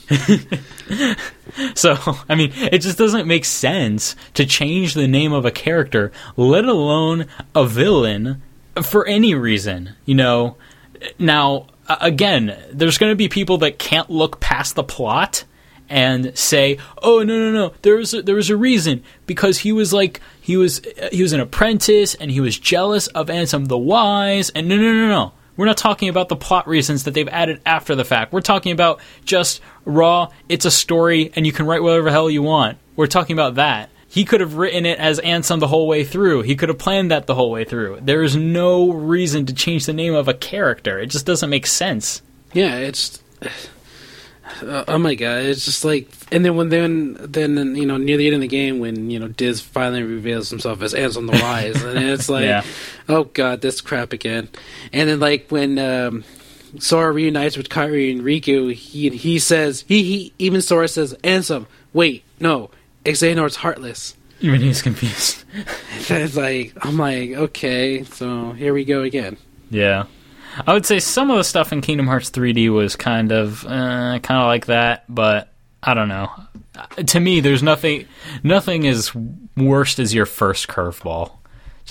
So, 1.75 1.97
I 2.29 2.35
mean, 2.35 2.53
it 2.55 2.79
just 2.79 2.97
doesn't 2.97 3.27
make 3.27 3.43
sense 3.43 4.15
to 4.35 4.45
change 4.45 4.93
the 4.93 5.07
name 5.07 5.33
of 5.33 5.43
a 5.43 5.51
character, 5.51 6.13
let 6.37 6.63
alone 6.63 7.25
a 7.53 7.65
villain, 7.65 8.41
for 8.81 9.05
any 9.05 9.35
reason. 9.35 9.95
You 10.05 10.15
know, 10.15 10.55
now 11.19 11.67
again, 11.99 12.57
there's 12.71 12.97
going 12.97 13.11
to 13.11 13.15
be 13.17 13.27
people 13.27 13.57
that 13.59 13.79
can't 13.79 14.09
look 14.09 14.39
past 14.39 14.75
the 14.75 14.83
plot 14.83 15.43
and 15.89 16.37
say, 16.37 16.77
"Oh 17.03 17.23
no, 17.23 17.37
no, 17.37 17.51
no! 17.51 17.73
There 17.81 17.97
was 17.97 18.13
a, 18.13 18.21
there 18.21 18.35
was 18.35 18.49
a 18.49 18.55
reason 18.55 19.03
because 19.25 19.59
he 19.59 19.71
was 19.71 19.91
like 19.91 20.21
he 20.39 20.55
was 20.55 20.81
uh, 21.01 21.09
he 21.11 21.21
was 21.21 21.33
an 21.33 21.41
apprentice 21.41 22.15
and 22.15 22.31
he 22.31 22.39
was 22.39 22.57
jealous 22.57 23.07
of 23.07 23.27
Ansem 23.27 23.67
the 23.67 23.77
Wise." 23.77 24.49
And 24.51 24.67
no, 24.69 24.77
no, 24.77 24.93
no, 24.93 25.07
no! 25.07 25.33
We're 25.57 25.65
not 25.65 25.77
talking 25.77 26.09
about 26.09 26.29
the 26.29 26.35
plot 26.35 26.67
reasons 26.67 27.03
that 27.03 27.13
they've 27.13 27.27
added 27.27 27.61
after 27.65 27.95
the 27.95 28.05
fact. 28.05 28.33
We're 28.33 28.41
talking 28.41 28.71
about 28.71 28.99
just 29.25 29.61
raw. 29.85 30.29
It's 30.49 30.65
a 30.65 30.71
story, 30.71 31.31
and 31.35 31.45
you 31.45 31.51
can 31.51 31.65
write 31.65 31.83
whatever 31.83 32.09
hell 32.09 32.29
you 32.29 32.41
want. 32.41 32.77
We're 32.95 33.07
talking 33.07 33.33
about 33.35 33.55
that. 33.55 33.89
He 34.07 34.25
could 34.25 34.41
have 34.41 34.55
written 34.55 34.85
it 34.85 34.99
as 34.99 35.19
Ansem 35.21 35.59
the 35.59 35.67
whole 35.67 35.87
way 35.87 36.03
through. 36.03 36.41
He 36.41 36.55
could 36.55 36.67
have 36.67 36.77
planned 36.77 37.11
that 37.11 37.27
the 37.27 37.35
whole 37.35 37.49
way 37.49 37.63
through. 37.63 37.99
There 38.01 38.23
is 38.23 38.35
no 38.35 38.91
reason 38.91 39.45
to 39.45 39.53
change 39.53 39.85
the 39.85 39.93
name 39.93 40.13
of 40.13 40.27
a 40.27 40.33
character. 40.33 40.99
It 40.99 41.07
just 41.07 41.25
doesn't 41.25 41.49
make 41.49 41.65
sense. 41.65 42.21
Yeah, 42.51 42.75
it's. 42.75 43.21
Uh, 44.61 44.83
oh 44.87 44.97
my 44.97 45.15
god! 45.15 45.43
It's 45.45 45.65
just 45.65 45.83
like, 45.85 46.09
and 46.31 46.43
then 46.45 46.55
when 46.55 46.69
then 46.69 47.17
then 47.19 47.75
you 47.75 47.85
know 47.85 47.97
near 47.97 48.17
the 48.17 48.27
end 48.27 48.35
of 48.35 48.41
the 48.41 48.47
game 48.47 48.79
when 48.79 49.09
you 49.09 49.19
know 49.19 49.27
Diz 49.27 49.61
finally 49.61 50.03
reveals 50.03 50.49
himself 50.49 50.81
as 50.81 50.93
Ansem 50.93 51.31
the 51.31 51.39
Wise, 51.41 51.81
and 51.83 51.97
it's 51.97 52.29
like, 52.35 52.45
Yeah. 52.45 52.63
oh 53.09 53.25
god, 53.25 53.61
this 53.61 53.81
crap 53.81 54.13
again. 54.13 54.49
And 54.93 55.09
then 55.09 55.19
like 55.19 55.47
when 55.49 55.79
um, 55.79 56.23
Sora 56.79 57.11
reunites 57.11 57.57
with 57.57 57.69
Kairi 57.69 58.11
and 58.11 58.21
Riku, 58.21 58.73
he 58.73 59.09
he 59.09 59.39
says 59.39 59.83
he 59.87 60.03
he 60.03 60.33
even 60.39 60.61
Sora 60.61 60.87
says 60.87 61.13
Ansem. 61.23 61.65
Wait, 61.93 62.23
no, 62.39 62.69
Xehanort's 63.05 63.57
heartless. 63.57 64.15
Even 64.39 64.61
he's 64.61 64.81
confused. 64.81 65.43
It's 66.09 66.35
like 66.35 66.73
I'm 66.81 66.97
like 66.97 67.31
okay, 67.31 68.03
so 68.03 68.51
here 68.53 68.73
we 68.73 68.85
go 68.85 69.01
again. 69.03 69.37
Yeah. 69.69 70.05
I 70.67 70.73
would 70.73 70.85
say 70.85 70.99
some 70.99 71.31
of 71.31 71.37
the 71.37 71.43
stuff 71.43 71.71
in 71.71 71.81
Kingdom 71.81 72.07
Hearts 72.07 72.29
3D 72.31 72.71
was 72.73 72.95
kind 72.95 73.31
of 73.31 73.65
uh, 73.65 74.19
kind 74.19 74.41
of 74.41 74.47
like 74.47 74.67
that, 74.67 75.05
but 75.07 75.53
I 75.83 75.93
don't 75.93 76.07
know. 76.09 76.29
Uh, 76.75 76.85
To 77.03 77.19
me, 77.19 77.39
there's 77.39 77.63
nothing 77.63 78.07
nothing 78.43 78.87
as 78.87 79.13
worst 79.57 79.99
as 79.99 80.13
your 80.13 80.25
first 80.25 80.67
curveball. 80.67 81.31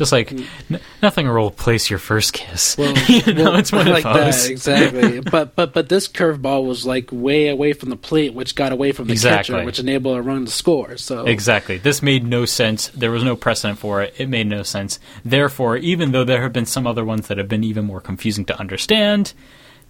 Just 0.01 0.13
like 0.13 0.33
n- 0.33 0.81
nothing 1.03 1.29
will 1.29 1.49
replace 1.49 1.91
your 1.91 1.99
first 1.99 2.33
kiss. 2.33 2.79
Well, 2.79 2.97
you 3.07 3.35
know, 3.35 3.51
well, 3.51 3.57
it's 3.57 3.71
one 3.71 3.87
like 3.87 4.07
of 4.07 4.15
those. 4.15 4.45
that 4.45 4.51
exactly. 4.51 5.21
but 5.31 5.55
but 5.55 5.75
but 5.75 5.91
this 5.91 6.09
curveball 6.09 6.67
was 6.67 6.87
like 6.87 7.11
way 7.13 7.49
away 7.49 7.75
from 7.75 7.91
the 7.91 7.97
plate, 7.97 8.33
which 8.33 8.55
got 8.55 8.73
away 8.73 8.93
from 8.93 9.09
the 9.09 9.13
Exactly. 9.13 9.55
catcher, 9.57 9.67
which 9.67 9.79
enabled 9.79 10.17
a 10.17 10.23
run 10.23 10.47
to 10.47 10.51
score. 10.51 10.97
So 10.97 11.27
Exactly. 11.27 11.77
This 11.77 12.01
made 12.01 12.25
no 12.25 12.47
sense. 12.47 12.89
There 12.89 13.11
was 13.11 13.23
no 13.23 13.37
precedent 13.37 13.79
for 13.79 14.01
it. 14.01 14.15
It 14.17 14.31
made 14.31 14.47
no 14.47 14.63
sense. 14.63 14.99
Therefore, 15.23 15.77
even 15.77 16.13
though 16.13 16.25
there 16.25 16.41
have 16.41 16.55
been 16.55 16.65
some 16.65 16.87
other 16.87 17.05
ones 17.05 17.29
that 17.29 17.37
have 17.37 17.49
been 17.49 17.63
even 17.63 17.85
more 17.85 18.01
confusing 18.01 18.47
to 18.47 18.59
understand, 18.59 19.35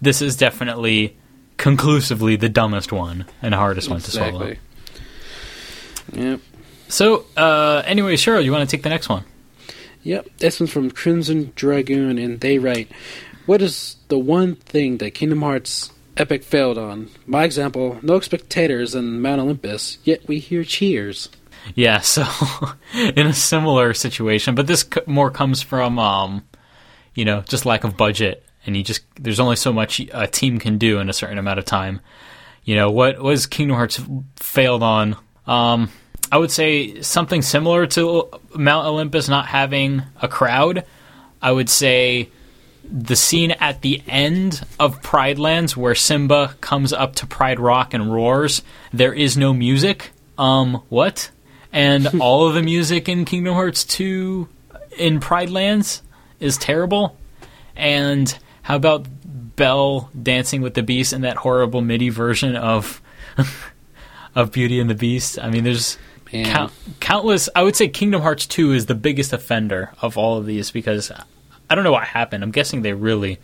this 0.01 0.21
is 0.21 0.35
definitely 0.35 1.15
conclusively 1.55 2.35
the 2.35 2.49
dumbest 2.49 2.91
one 2.91 3.25
and 3.41 3.55
hardest 3.55 3.89
one 3.89 4.01
to 4.01 4.11
swallow. 4.11 4.55
Yep. 6.11 6.41
So, 6.89 7.23
uh, 7.37 7.83
anyway, 7.85 8.15
Churro, 8.17 8.43
you 8.43 8.51
want 8.51 8.69
to 8.69 8.75
take 8.75 8.83
the 8.83 8.89
next 8.89 9.07
one? 9.07 9.23
Yep. 10.03 10.27
This 10.37 10.59
one's 10.59 10.71
from 10.71 10.91
Crimson 10.91 11.53
Dragoon, 11.55 12.17
and 12.17 12.39
they 12.39 12.57
write, 12.57 12.91
"What 13.45 13.61
is 13.61 13.97
the 14.07 14.17
one 14.17 14.55
thing 14.55 14.97
that 14.97 15.13
Kingdom 15.13 15.41
Hearts 15.41 15.91
Epic 16.17 16.43
failed 16.43 16.77
on? 16.77 17.09
My 17.25 17.43
example: 17.43 17.99
no 18.01 18.19
spectators 18.19 18.95
in 18.95 19.21
Mount 19.21 19.41
Olympus, 19.41 19.97
yet 20.03 20.27
we 20.27 20.39
hear 20.39 20.63
cheers." 20.63 21.29
Yeah, 21.75 21.99
so 22.01 22.25
in 22.93 23.27
a 23.27 23.33
similar 23.33 23.93
situation, 23.93 24.55
but 24.55 24.67
this 24.67 24.85
more 25.05 25.31
comes 25.31 25.61
from, 25.61 25.99
um, 25.99 26.43
you 27.13 27.25
know, 27.25 27.41
just 27.41 27.65
lack 27.65 27.83
of 27.83 27.97
budget, 27.97 28.43
and 28.65 28.75
you 28.75 28.83
just 28.83 29.03
there's 29.19 29.39
only 29.39 29.55
so 29.55 29.71
much 29.71 30.01
a 30.13 30.27
team 30.27 30.59
can 30.59 30.77
do 30.77 30.99
in 30.99 31.09
a 31.09 31.13
certain 31.13 31.37
amount 31.37 31.59
of 31.59 31.65
time. 31.65 32.01
You 32.63 32.75
know, 32.75 32.91
what 32.91 33.19
was 33.19 33.47
Kingdom 33.47 33.75
Hearts 33.75 33.99
failed 34.35 34.83
on? 34.83 35.15
Um, 35.47 35.89
I 36.31 36.37
would 36.37 36.51
say 36.51 37.01
something 37.01 37.41
similar 37.41 37.85
to 37.87 38.29
Mount 38.55 38.87
Olympus 38.87 39.27
not 39.27 39.47
having 39.47 40.03
a 40.21 40.27
crowd. 40.27 40.85
I 41.41 41.51
would 41.51 41.69
say 41.69 42.29
the 42.83 43.15
scene 43.15 43.51
at 43.51 43.81
the 43.81 44.01
end 44.07 44.61
of 44.79 45.01
Pride 45.01 45.39
Lands 45.39 45.75
where 45.75 45.95
Simba 45.95 46.55
comes 46.61 46.93
up 46.93 47.15
to 47.15 47.27
Pride 47.27 47.59
Rock 47.59 47.93
and 47.93 48.13
roars, 48.13 48.61
there 48.93 49.13
is 49.13 49.37
no 49.37 49.53
music. 49.53 50.11
Um, 50.37 50.81
what? 50.89 51.31
And 51.73 52.07
all 52.21 52.47
of 52.47 52.53
the 52.53 52.63
music 52.63 53.09
in 53.09 53.25
Kingdom 53.25 53.53
Hearts 53.53 53.83
2 53.83 54.47
in 54.97 55.19
Pride 55.19 55.49
Lands 55.49 56.01
is 56.39 56.57
terrible. 56.57 57.17
And 57.75 58.37
how 58.61 58.75
about 58.77 59.05
Belle 59.55 60.09
dancing 60.19 60.61
with 60.61 60.73
the 60.73 60.83
Beast 60.83 61.13
in 61.13 61.21
that 61.21 61.37
horrible 61.37 61.81
MIDI 61.81 62.09
version 62.09 62.55
of 62.55 63.01
of 64.35 64.51
Beauty 64.51 64.79
and 64.79 64.89
the 64.89 64.95
Beast? 64.95 65.37
I 65.39 65.49
mean, 65.49 65.63
there's 65.63 65.97
count, 66.31 66.71
countless. 66.99 67.49
I 67.55 67.63
would 67.63 67.75
say 67.75 67.87
Kingdom 67.87 68.21
Hearts 68.21 68.45
2 68.45 68.73
is 68.73 68.85
the 68.85 68.95
biggest 68.95 69.33
offender 69.33 69.91
of 70.01 70.17
all 70.17 70.37
of 70.37 70.45
these 70.45 70.71
because 70.71 71.11
I 71.69 71.75
don't 71.75 71.83
know 71.83 71.91
what 71.91 72.03
happened. 72.03 72.43
I'm 72.43 72.51
guessing 72.51 72.81
they 72.81 72.93
really, 72.93 73.39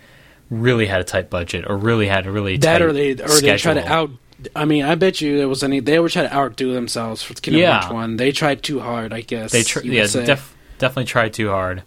really 0.49 0.85
had 0.85 1.01
a 1.01 1.03
tight 1.03 1.29
budget 1.29 1.65
or 1.67 1.77
really 1.77 2.07
had 2.07 2.27
a 2.27 2.31
really 2.31 2.57
that 2.57 2.79
tight 2.79 2.81
or 2.81 2.93
they 2.93 3.11
or 3.11 3.39
they 3.41 3.57
try 3.57 3.73
to 3.73 3.87
out. 3.87 4.11
I 4.55 4.65
mean, 4.65 4.83
I 4.83 4.95
bet 4.95 5.19
you 5.19 5.37
there 5.37 5.47
was 5.47 5.63
any. 5.63 5.79
They 5.79 5.99
were 5.99 6.09
trying 6.09 6.29
to 6.29 6.35
outdo 6.35 6.73
themselves 6.73 7.23
for 7.23 7.33
Kingdom 7.33 7.61
Yeah. 7.61 7.79
Hearts 7.79 7.93
one. 7.93 8.17
They 8.17 8.31
tried 8.31 8.63
too 8.63 8.79
hard, 8.79 9.13
I 9.13 9.21
guess. 9.21 9.51
They 9.51 9.63
tr- 9.63 9.81
yeah, 9.81 10.05
def- 10.05 10.55
definitely 10.77 11.05
tried 11.05 11.33
too 11.33 11.49
hard. 11.49 11.83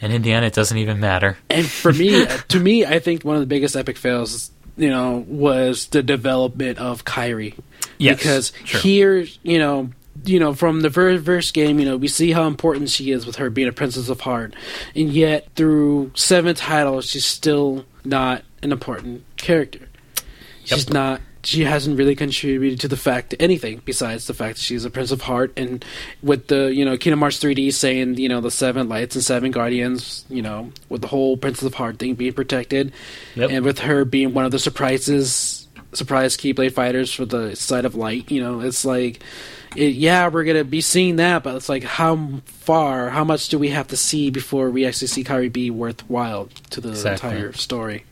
And 0.00 0.12
in 0.12 0.22
the 0.22 0.32
end, 0.32 0.44
it 0.44 0.52
doesn't 0.54 0.76
even 0.76 1.00
matter. 1.00 1.38
And 1.48 1.66
for 1.66 1.92
me, 1.92 2.26
to 2.48 2.60
me, 2.60 2.84
I 2.84 2.98
think 2.98 3.24
one 3.24 3.36
of 3.36 3.40
the 3.40 3.46
biggest 3.46 3.76
epic 3.76 3.96
fails, 3.96 4.50
you 4.76 4.90
know, 4.90 5.24
was 5.26 5.86
the 5.88 6.02
development 6.02 6.78
of 6.78 7.04
Kairi. 7.04 7.54
Yes, 7.98 8.18
because 8.18 8.52
sure. 8.64 8.80
here, 8.80 9.26
you 9.42 9.58
know, 9.58 9.90
you 10.24 10.38
know, 10.38 10.54
from 10.54 10.80
the 10.80 10.88
very 10.88 11.18
first 11.18 11.54
game, 11.54 11.78
you 11.78 11.84
know, 11.84 11.96
we 11.96 12.08
see 12.08 12.32
how 12.32 12.46
important 12.46 12.88
she 12.90 13.10
is 13.10 13.26
with 13.26 13.36
her 13.36 13.50
being 13.50 13.68
a 13.68 13.72
princess 13.72 14.08
of 14.08 14.20
heart, 14.20 14.54
and 14.94 15.10
yet 15.10 15.48
through 15.56 16.12
seven 16.14 16.54
titles, 16.54 17.06
she's 17.06 17.26
still 17.26 17.84
not 18.04 18.42
an 18.62 18.72
important 18.72 19.24
character. 19.36 19.88
She's 20.64 20.88
not. 20.88 21.20
She 21.42 21.64
hasn't 21.64 21.98
really 21.98 22.16
contributed 22.16 22.80
to 22.80 22.88
the 22.88 22.96
fact 22.96 23.34
anything 23.38 23.82
besides 23.84 24.26
the 24.26 24.32
fact 24.32 24.56
that 24.56 24.62
she's 24.62 24.86
a 24.86 24.90
prince 24.90 25.10
of 25.10 25.20
heart, 25.20 25.52
and 25.58 25.84
with 26.22 26.46
the 26.46 26.72
you 26.72 26.86
know 26.86 26.96
Kingdom 26.96 27.20
Hearts 27.20 27.38
3D 27.38 27.70
saying 27.74 28.14
you 28.16 28.30
know 28.30 28.40
the 28.40 28.50
seven 28.50 28.88
lights 28.88 29.14
and 29.14 29.22
seven 29.22 29.50
guardians, 29.50 30.24
you 30.30 30.40
know, 30.40 30.72
with 30.88 31.02
the 31.02 31.06
whole 31.08 31.36
princess 31.36 31.64
of 31.64 31.74
heart 31.74 31.98
thing 31.98 32.14
being 32.14 32.32
protected, 32.32 32.92
Yep. 33.34 33.50
and 33.50 33.64
with 33.64 33.80
her 33.80 34.06
being 34.06 34.32
one 34.32 34.46
of 34.46 34.52
the 34.52 34.58
surprises, 34.58 35.63
surprise 35.94 36.36
Keyblade 36.36 36.72
fighters 36.72 37.12
for 37.12 37.24
the 37.24 37.54
side 37.56 37.84
of 37.84 37.94
light, 37.94 38.30
you 38.30 38.40
know, 38.40 38.60
it's 38.60 38.84
like, 38.84 39.22
it, 39.76 39.94
yeah, 39.94 40.28
we're 40.28 40.44
gonna 40.44 40.64
be 40.64 40.80
seeing 40.80 41.16
that, 41.16 41.42
but 41.42 41.56
it's 41.56 41.68
like 41.68 41.82
how 41.84 42.40
far, 42.44 43.10
how 43.10 43.24
much 43.24 43.48
do 43.48 43.58
we 43.58 43.70
have 43.70 43.88
to 43.88 43.96
see 43.96 44.30
before 44.30 44.70
we 44.70 44.84
actually 44.86 45.08
see 45.08 45.24
Kairi 45.24 45.52
be 45.52 45.70
worthwhile 45.70 46.48
to 46.70 46.80
the 46.80 46.90
Exactly. 46.90 47.30
entire 47.30 47.52
story? 47.52 48.04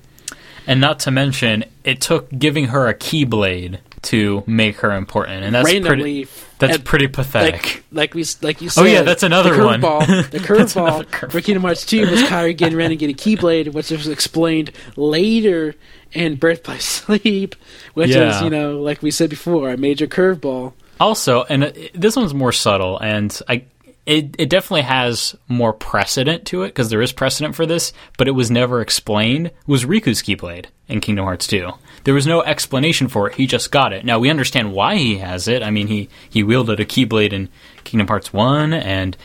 And 0.66 0.80
not 0.80 1.00
to 1.00 1.10
mention, 1.10 1.64
it 1.82 2.00
took 2.00 2.30
giving 2.36 2.66
her 2.68 2.86
a 2.88 2.94
Keyblade 2.94 3.78
to 4.02 4.42
make 4.46 4.76
her 4.78 4.92
important, 4.92 5.44
and 5.44 5.54
that's 5.54 5.68
pretty. 5.68 6.28
That's 6.58 6.76
and- 6.76 6.84
pretty 6.84 7.08
pathetic. 7.08 7.52
like 7.62 7.84
like 7.92 8.14
we 8.14 8.24
like 8.42 8.60
you 8.60 8.68
said. 8.68 8.82
Oh, 8.82 8.84
yeah, 8.84 9.02
that's 9.02 9.22
another 9.24 9.56
the 9.56 9.64
one. 9.64 9.80
curveball. 9.82 10.30
The 10.30 10.38
curveball 10.38 11.10
curve- 11.10 11.32
for 11.32 11.40
Kingdom 11.40 11.62
Hearts 11.62 11.84
Two 11.86 12.08
was 12.08 12.22
Kairi 12.22 12.56
getting 12.56 12.76
ready 12.78 12.96
to 12.96 13.06
get 13.06 13.10
a 13.10 13.14
Keyblade, 13.28 13.72
which 13.72 13.90
was 13.90 14.06
explained 14.08 14.70
later 14.96 15.74
in 16.12 16.36
Birth 16.36 16.62
by 16.64 16.78
Sleep, 16.78 17.54
which 17.94 18.10
Yeah. 18.10 18.36
is 18.36 18.42
you 18.42 18.50
know 18.50 18.80
like 18.80 19.02
we 19.02 19.10
said 19.10 19.30
before 19.30 19.70
a 19.70 19.76
major 19.76 20.06
curveball. 20.06 20.72
Also, 21.00 21.44
and 21.48 21.64
it, 21.64 21.90
this 22.00 22.14
one's 22.16 22.34
more 22.34 22.52
subtle, 22.52 22.98
and 22.98 23.36
I 23.48 23.64
it 24.06 24.34
it 24.38 24.50
definitely 24.50 24.82
has 24.82 25.34
more 25.48 25.72
precedent 25.72 26.44
to 26.46 26.62
it 26.62 26.68
because 26.68 26.90
there 26.90 27.02
is 27.02 27.12
precedent 27.12 27.54
for 27.54 27.66
this, 27.66 27.92
but 28.18 28.28
it 28.28 28.32
was 28.32 28.50
never 28.50 28.80
explained. 28.80 29.50
Was 29.66 29.84
Riku's 29.84 30.22
Keyblade 30.22 30.66
in 30.88 31.00
Kingdom 31.00 31.24
Hearts 31.24 31.46
2? 31.46 31.70
There 32.04 32.14
was 32.14 32.26
no 32.26 32.42
explanation 32.42 33.06
for 33.08 33.28
it. 33.28 33.36
He 33.36 33.46
just 33.46 33.70
got 33.70 33.92
it. 33.92 34.04
Now 34.04 34.18
we 34.18 34.28
understand 34.28 34.72
why 34.72 34.96
he 34.96 35.18
has 35.18 35.46
it. 35.48 35.62
I 35.62 35.70
mean, 35.70 35.86
he 35.86 36.08
he 36.28 36.42
wielded 36.42 36.80
a 36.80 36.84
Keyblade 36.84 37.32
in 37.32 37.48
Kingdom 37.84 38.08
Hearts 38.08 38.32
1, 38.32 38.72
and 38.72 39.16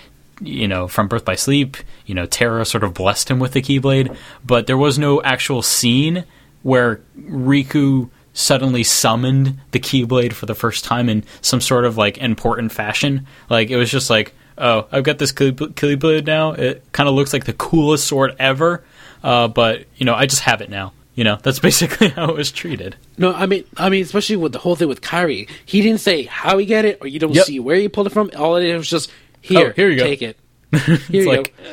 you 0.41 0.67
know, 0.67 0.87
from 0.87 1.07
Birth 1.07 1.25
by 1.25 1.35
Sleep, 1.35 1.77
you 2.05 2.13
know, 2.13 2.27
Terra 2.27 2.63
sort 2.63 2.83
of 2.83 2.93
blessed 2.93 3.29
him 3.31 3.39
with 3.39 3.53
the 3.53 3.61
Keyblade, 3.61 4.15
but 4.45 4.67
there 4.67 4.77
was 4.77 4.99
no 4.99 5.21
actual 5.23 5.63
scene 5.63 6.23
where 6.63 7.01
Riku 7.19 8.09
suddenly 8.33 8.83
summoned 8.83 9.59
the 9.71 9.79
Keyblade 9.79 10.33
for 10.33 10.45
the 10.45 10.55
first 10.55 10.83
time 10.83 11.09
in 11.09 11.23
some 11.41 11.59
sort 11.61 11.85
of 11.85 11.97
like 11.97 12.17
important 12.17 12.71
fashion. 12.71 13.25
Like 13.49 13.69
it 13.69 13.77
was 13.77 13.89
just 13.89 14.09
like, 14.09 14.33
oh, 14.57 14.87
I've 14.91 15.03
got 15.03 15.17
this 15.17 15.31
Keyblade 15.31 16.25
now. 16.25 16.51
It 16.51 16.83
kind 16.91 17.09
of 17.09 17.15
looks 17.15 17.33
like 17.33 17.45
the 17.45 17.53
coolest 17.53 18.05
sword 18.07 18.35
ever, 18.39 18.83
uh, 19.23 19.47
but 19.47 19.85
you 19.95 20.05
know, 20.05 20.13
I 20.13 20.25
just 20.27 20.41
have 20.43 20.61
it 20.61 20.69
now. 20.69 20.93
You 21.15 21.23
know, 21.23 21.39
that's 21.41 21.57
basically 21.69 22.09
how 22.09 22.29
it 22.29 22.35
was 22.35 22.51
treated. 22.51 22.95
No, 23.17 23.33
I 23.33 23.47
mean, 23.47 23.63
I 23.75 23.89
mean, 23.89 24.03
especially 24.03 24.35
with 24.35 24.51
the 24.51 24.59
whole 24.59 24.75
thing 24.75 24.87
with 24.87 25.01
Kairi, 25.01 25.49
he 25.65 25.81
didn't 25.81 26.01
say 26.01 26.23
how 26.23 26.59
he 26.59 26.65
get 26.67 26.85
it, 26.85 26.99
or 27.01 27.07
you 27.07 27.17
don't 27.19 27.33
Yep. 27.33 27.45
see 27.45 27.59
where 27.59 27.75
he 27.77 27.87
pulled 27.89 28.05
it 28.05 28.11
from. 28.11 28.29
All 28.37 28.55
it 28.55 28.65
is 28.65 28.77
was 28.77 28.89
just 28.89 29.11
here, 29.41 29.69
Oh, 29.69 29.73
here 29.75 29.89
you 29.89 29.97
go. 29.97 30.03
take 30.03 30.21
it. 30.21 30.37
Here 30.73 30.99
you 31.09 31.27
like- 31.29 31.55
go. 31.57 31.63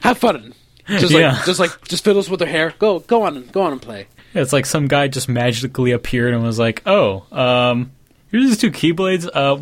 Have 0.00 0.18
fun. 0.18 0.52
Just 0.88 1.14
like, 1.14 1.20
Yeah. 1.20 1.40
just 1.46 1.60
like, 1.60 1.70
just 1.88 2.02
fiddles 2.04 2.28
with 2.28 2.40
her 2.40 2.46
hair. 2.46 2.74
Go, 2.78 2.98
go 2.98 3.22
on, 3.22 3.46
go 3.52 3.62
on 3.62 3.72
and 3.72 3.80
play. 3.80 4.08
It's 4.34 4.52
like 4.52 4.66
some 4.66 4.86
guy 4.88 5.08
just 5.08 5.28
magically 5.28 5.92
appeared 5.92 6.34
and 6.34 6.42
was 6.42 6.58
like, 6.58 6.82
"Oh, 6.86 7.24
um, 7.32 7.92
here's 8.30 8.46
these 8.46 8.58
two 8.58 8.70
Keyblades. 8.70 9.28
Uh, 9.32 9.60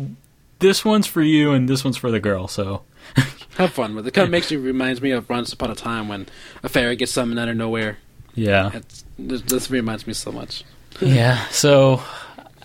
this 0.59 0.85
one's 0.85 1.07
for 1.07 1.21
you 1.21 1.51
and 1.53 1.67
this 1.67 1.83
one's 1.83 1.97
for 1.97 2.11
the 2.11 2.19
girl." 2.19 2.47
So 2.47 2.83
Have 3.57 3.73
fun 3.73 3.95
with 3.95 4.07
it. 4.07 4.13
Kind 4.13 4.25
of 4.25 4.31
makes 4.31 4.51
you 4.51 4.59
reminds 4.59 5.01
me 5.01 5.11
of 5.11 5.29
Once 5.29 5.51
Upon 5.51 5.71
a 5.71 5.75
Time 5.75 6.07
when 6.07 6.27
a 6.63 6.69
fairy 6.69 6.95
gets 6.95 7.11
summoned 7.11 7.39
out 7.39 7.49
of 7.49 7.57
nowhere. 7.57 7.97
yeah, 8.35 8.71
It's, 8.73 9.03
this, 9.17 9.41
this 9.41 9.71
reminds 9.71 10.07
me 10.07 10.13
so 10.13 10.31
much. 10.31 10.63
yeah. 11.01 11.45
So 11.47 12.01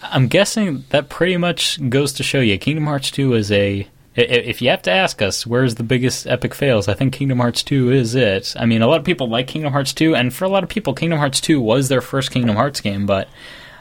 I'm 0.03 0.29
guessing 0.29 0.85
that 0.91 1.09
pretty 1.09 1.37
much 1.37 1.81
goes 1.89 2.13
to 2.15 2.23
show 2.23 2.41
you 2.41 2.59
Kingdom 2.59 2.85
Hearts 2.87 3.11
2 3.11 3.35
is 3.35 3.51
a. 3.51 3.89
i- 4.17 4.21
If 4.23 4.63
you 4.63 4.71
have 4.71 4.83
to 4.83 4.91
ask 4.91 5.21
us 5.23 5.47
where's 5.47 5.75
the 5.77 5.83
biggest 5.83 6.27
epic 6.27 6.55
fails, 6.55 6.89
I 6.89 6.95
think 6.95 7.13
Kingdom 7.13 7.39
Hearts 7.39 7.63
2 7.63 7.91
is 7.93 8.15
it. 8.15 8.55
I 8.59 8.67
mean, 8.67 8.83
a 8.83 8.87
lot 8.87 8.99
of 9.01 9.05
people 9.05 9.29
like 9.29 9.47
Kingdom 9.47 9.73
Hearts 9.73 9.93
2, 9.93 10.15
and 10.15 10.33
for 10.33 10.45
a 10.45 10.49
lot 10.49 10.63
of 10.63 10.69
people, 10.69 10.95
Kingdom 10.95 11.19
Hearts 11.19 11.41
2 11.41 11.61
was 11.61 11.89
their 11.89 12.01
first 12.01 12.31
Kingdom 12.31 12.57
Hearts 12.57 12.81
game, 12.81 13.07
but 13.07 13.29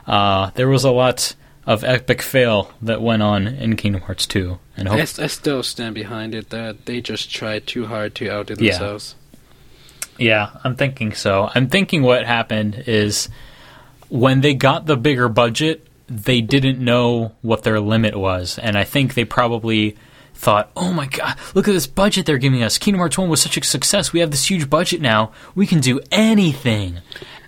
uh, 0.08 0.52
there 0.56 0.68
was 0.70 0.84
a 0.84 0.92
lot 0.92 1.36
of 1.66 1.84
epic 1.86 2.22
fail 2.22 2.72
that 2.82 3.02
went 3.02 3.24
on 3.24 3.48
in 3.48 3.76
Kingdom 3.78 4.02
Hearts 4.02 4.26
2. 4.28 4.60
And 4.76 4.88
I, 4.90 4.92
hope, 4.92 5.00
s- 5.02 5.20
I 5.20 5.28
still 5.28 5.64
stand 5.64 5.96
behind 5.96 6.36
it 6.36 6.50
that 6.50 6.86
they 6.88 7.00
just 7.00 7.34
tried 7.34 7.66
too 7.68 7.86
hard 7.86 8.16
to 8.16 8.30
outdo 8.30 8.56
Yeah. 8.60 8.72
themselves. 8.72 9.16
Yeah, 10.20 10.50
I'm 10.64 10.76
thinking 10.76 11.14
so. 11.14 11.50
I'm 11.56 11.68
thinking 11.70 12.04
what 12.04 12.26
happened 12.26 12.84
is 12.86 13.30
when 14.10 14.42
they 14.42 14.54
got 14.54 14.86
the 14.86 14.98
bigger 14.98 15.28
budget, 15.30 15.88
they 16.08 16.42
didn't 16.42 16.80
know 16.80 17.32
what 17.42 17.64
their 17.64 17.80
limit 17.80 18.16
was, 18.16 18.60
and 18.60 18.78
I 18.78 18.84
think 18.84 19.14
they 19.14 19.26
probably 19.26 19.96
thought, 20.34 20.72
"Oh 20.76 20.92
my 20.92 21.06
god, 21.08 21.36
look 21.54 21.68
at 21.68 21.74
this 21.74 21.88
budget 21.88 22.26
they're 22.26 22.38
giving 22.38 22.64
us. 22.64 22.78
Kingdom 22.78 23.00
Hearts 23.00 23.18
1 23.18 23.30
was 23.30 23.42
such 23.42 23.58
a 23.58 23.64
success. 23.64 24.12
We 24.14 24.20
have 24.20 24.32
this 24.32 24.50
huge 24.50 24.70
budget 24.70 25.02
now. 25.02 25.32
We 25.56 25.66
can 25.68 25.80
do 25.80 26.00
anything." 26.12 27.00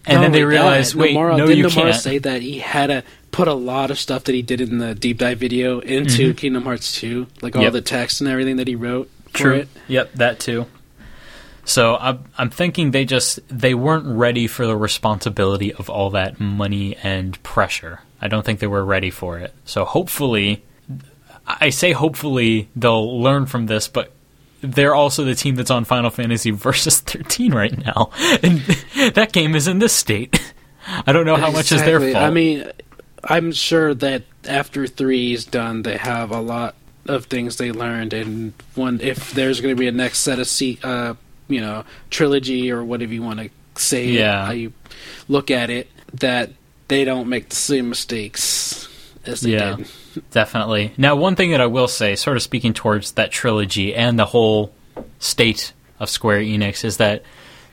And 0.08 0.18
Not 0.18 0.22
then 0.22 0.32
they 0.34 0.44
realized, 0.44 0.94
"Wait, 0.96 1.16
Nomura- 1.16 1.38
no, 1.38 1.48
didn't 1.48 1.58
you 1.58 1.66
Nomura 1.66 1.92
can't." 1.92 1.96
say 1.96 2.18
that 2.20 2.42
he 2.44 2.60
had 2.60 2.88
to 2.88 3.04
put 3.32 3.48
a 3.48 3.54
lot 3.54 3.90
of 3.92 4.00
stuff 4.00 4.24
that 4.26 4.36
he 4.36 4.42
did 4.42 4.62
in 4.62 4.78
the 4.78 4.94
deep 4.96 5.18
dive 5.18 5.40
video 5.40 5.80
into 5.80 6.34
Kingdom 6.36 6.64
Hearts 6.64 6.94
2, 7.00 7.28
like 7.42 7.56
all 7.56 7.62
Mm-hmm. 7.62 7.64
Yep. 7.66 7.74
the 7.74 7.82
text 7.82 8.22
and 8.22 8.30
everything 8.30 8.58
that 8.58 8.68
he 8.68 8.76
wrote 8.76 9.10
for 9.32 9.38
True. 9.38 9.54
it. 9.56 9.68
Yep, 9.88 10.14
that 10.16 10.40
too. 10.40 10.68
So 11.68 11.98
I'm 12.00 12.24
I'm 12.38 12.50
thinking 12.52 12.92
they 12.92 13.06
just 13.06 13.40
they 13.50 13.74
weren't 13.74 14.06
ready 14.06 14.46
for 14.46 14.68
the 14.68 14.78
responsibility 14.78 15.74
of 15.74 15.90
all 15.90 16.12
that 16.12 16.40
money 16.40 16.96
and 17.02 17.42
pressure. 17.42 18.02
I 18.22 18.28
don't 18.28 18.46
think 18.46 18.60
they 18.60 18.68
were 18.68 18.86
ready 18.86 19.10
for 19.10 19.40
it. 19.40 19.54
So 19.66 19.84
hopefully, 19.86 20.64
I 21.48 21.70
say 21.70 21.92
hopefully 21.92 22.70
they'll 22.76 23.22
learn 23.22 23.46
from 23.46 23.68
this, 23.68 23.88
but 23.88 24.12
they're 24.62 24.96
also 24.96 25.24
the 25.24 25.36
team 25.36 25.56
that's 25.56 25.70
on 25.72 25.86
Final 25.86 26.10
Fantasy 26.10 26.50
Versus 26.52 27.00
13 27.02 27.54
right 27.54 27.78
now, 27.86 28.10
and 28.42 28.60
that 29.14 29.32
game 29.32 29.56
is 29.56 29.68
in 29.68 29.80
this 29.80 29.94
state. 29.94 30.54
I 31.08 31.12
don't 31.12 31.26
know 31.26 31.36
how 31.36 31.52
much 31.52 31.72
is 31.72 31.82
their 31.84 31.98
Exactly. 31.98 32.14
fault. 32.14 32.24
I 32.26 32.30
mean, 32.32 32.72
I'm 33.24 33.52
sure 33.52 33.94
that 33.96 34.24
after 34.48 34.86
3 34.88 35.34
is 35.34 35.46
done, 35.46 35.82
they 35.82 35.98
have 35.98 36.32
a 36.32 36.40
lot 36.40 36.76
of 37.08 37.26
things 37.26 37.58
they 37.58 37.72
learned, 37.72 38.14
and 38.14 38.54
one 38.76 39.00
if 39.02 39.32
there's 39.34 39.62
going 39.62 39.76
to 39.76 39.80
be 39.80 39.88
a 39.88 39.92
next 39.92 40.20
set 40.20 40.40
of 40.40 40.48
se- 40.48 40.80
uh, 40.84 41.14
you 41.48 41.62
know, 41.62 41.84
trilogy 42.10 42.72
or 42.72 42.84
whatever 42.84 43.14
you 43.14 43.22
want 43.22 43.40
to 43.40 43.50
say, 43.82 44.08
Yeah. 44.08 44.46
how 44.48 44.52
you 44.52 44.74
look 45.28 45.52
at 45.52 45.70
it, 45.70 45.90
that 46.14 46.52
they 46.88 47.04
don't 47.06 47.28
make 47.30 47.50
the 47.50 47.56
same 47.56 47.90
mistakes 47.90 48.88
as 49.26 49.42
they 49.42 49.52
Yeah. 49.52 49.76
did. 49.78 49.88
Definitely. 50.32 50.94
Now, 50.98 51.16
one 51.16 51.36
thing 51.36 51.52
that 51.52 51.62
I 51.62 51.66
will 51.66 51.88
say, 51.88 52.16
sort 52.16 52.38
of 52.38 52.44
speaking 52.44 52.74
towards 52.74 53.14
that 53.14 53.32
trilogy 53.32 53.96
and 53.96 54.18
the 54.18 54.26
whole 54.26 54.74
state 55.20 55.74
of 56.00 56.10
Square 56.10 56.42
Enix, 56.42 56.84
is 56.84 56.98
that 56.98 57.24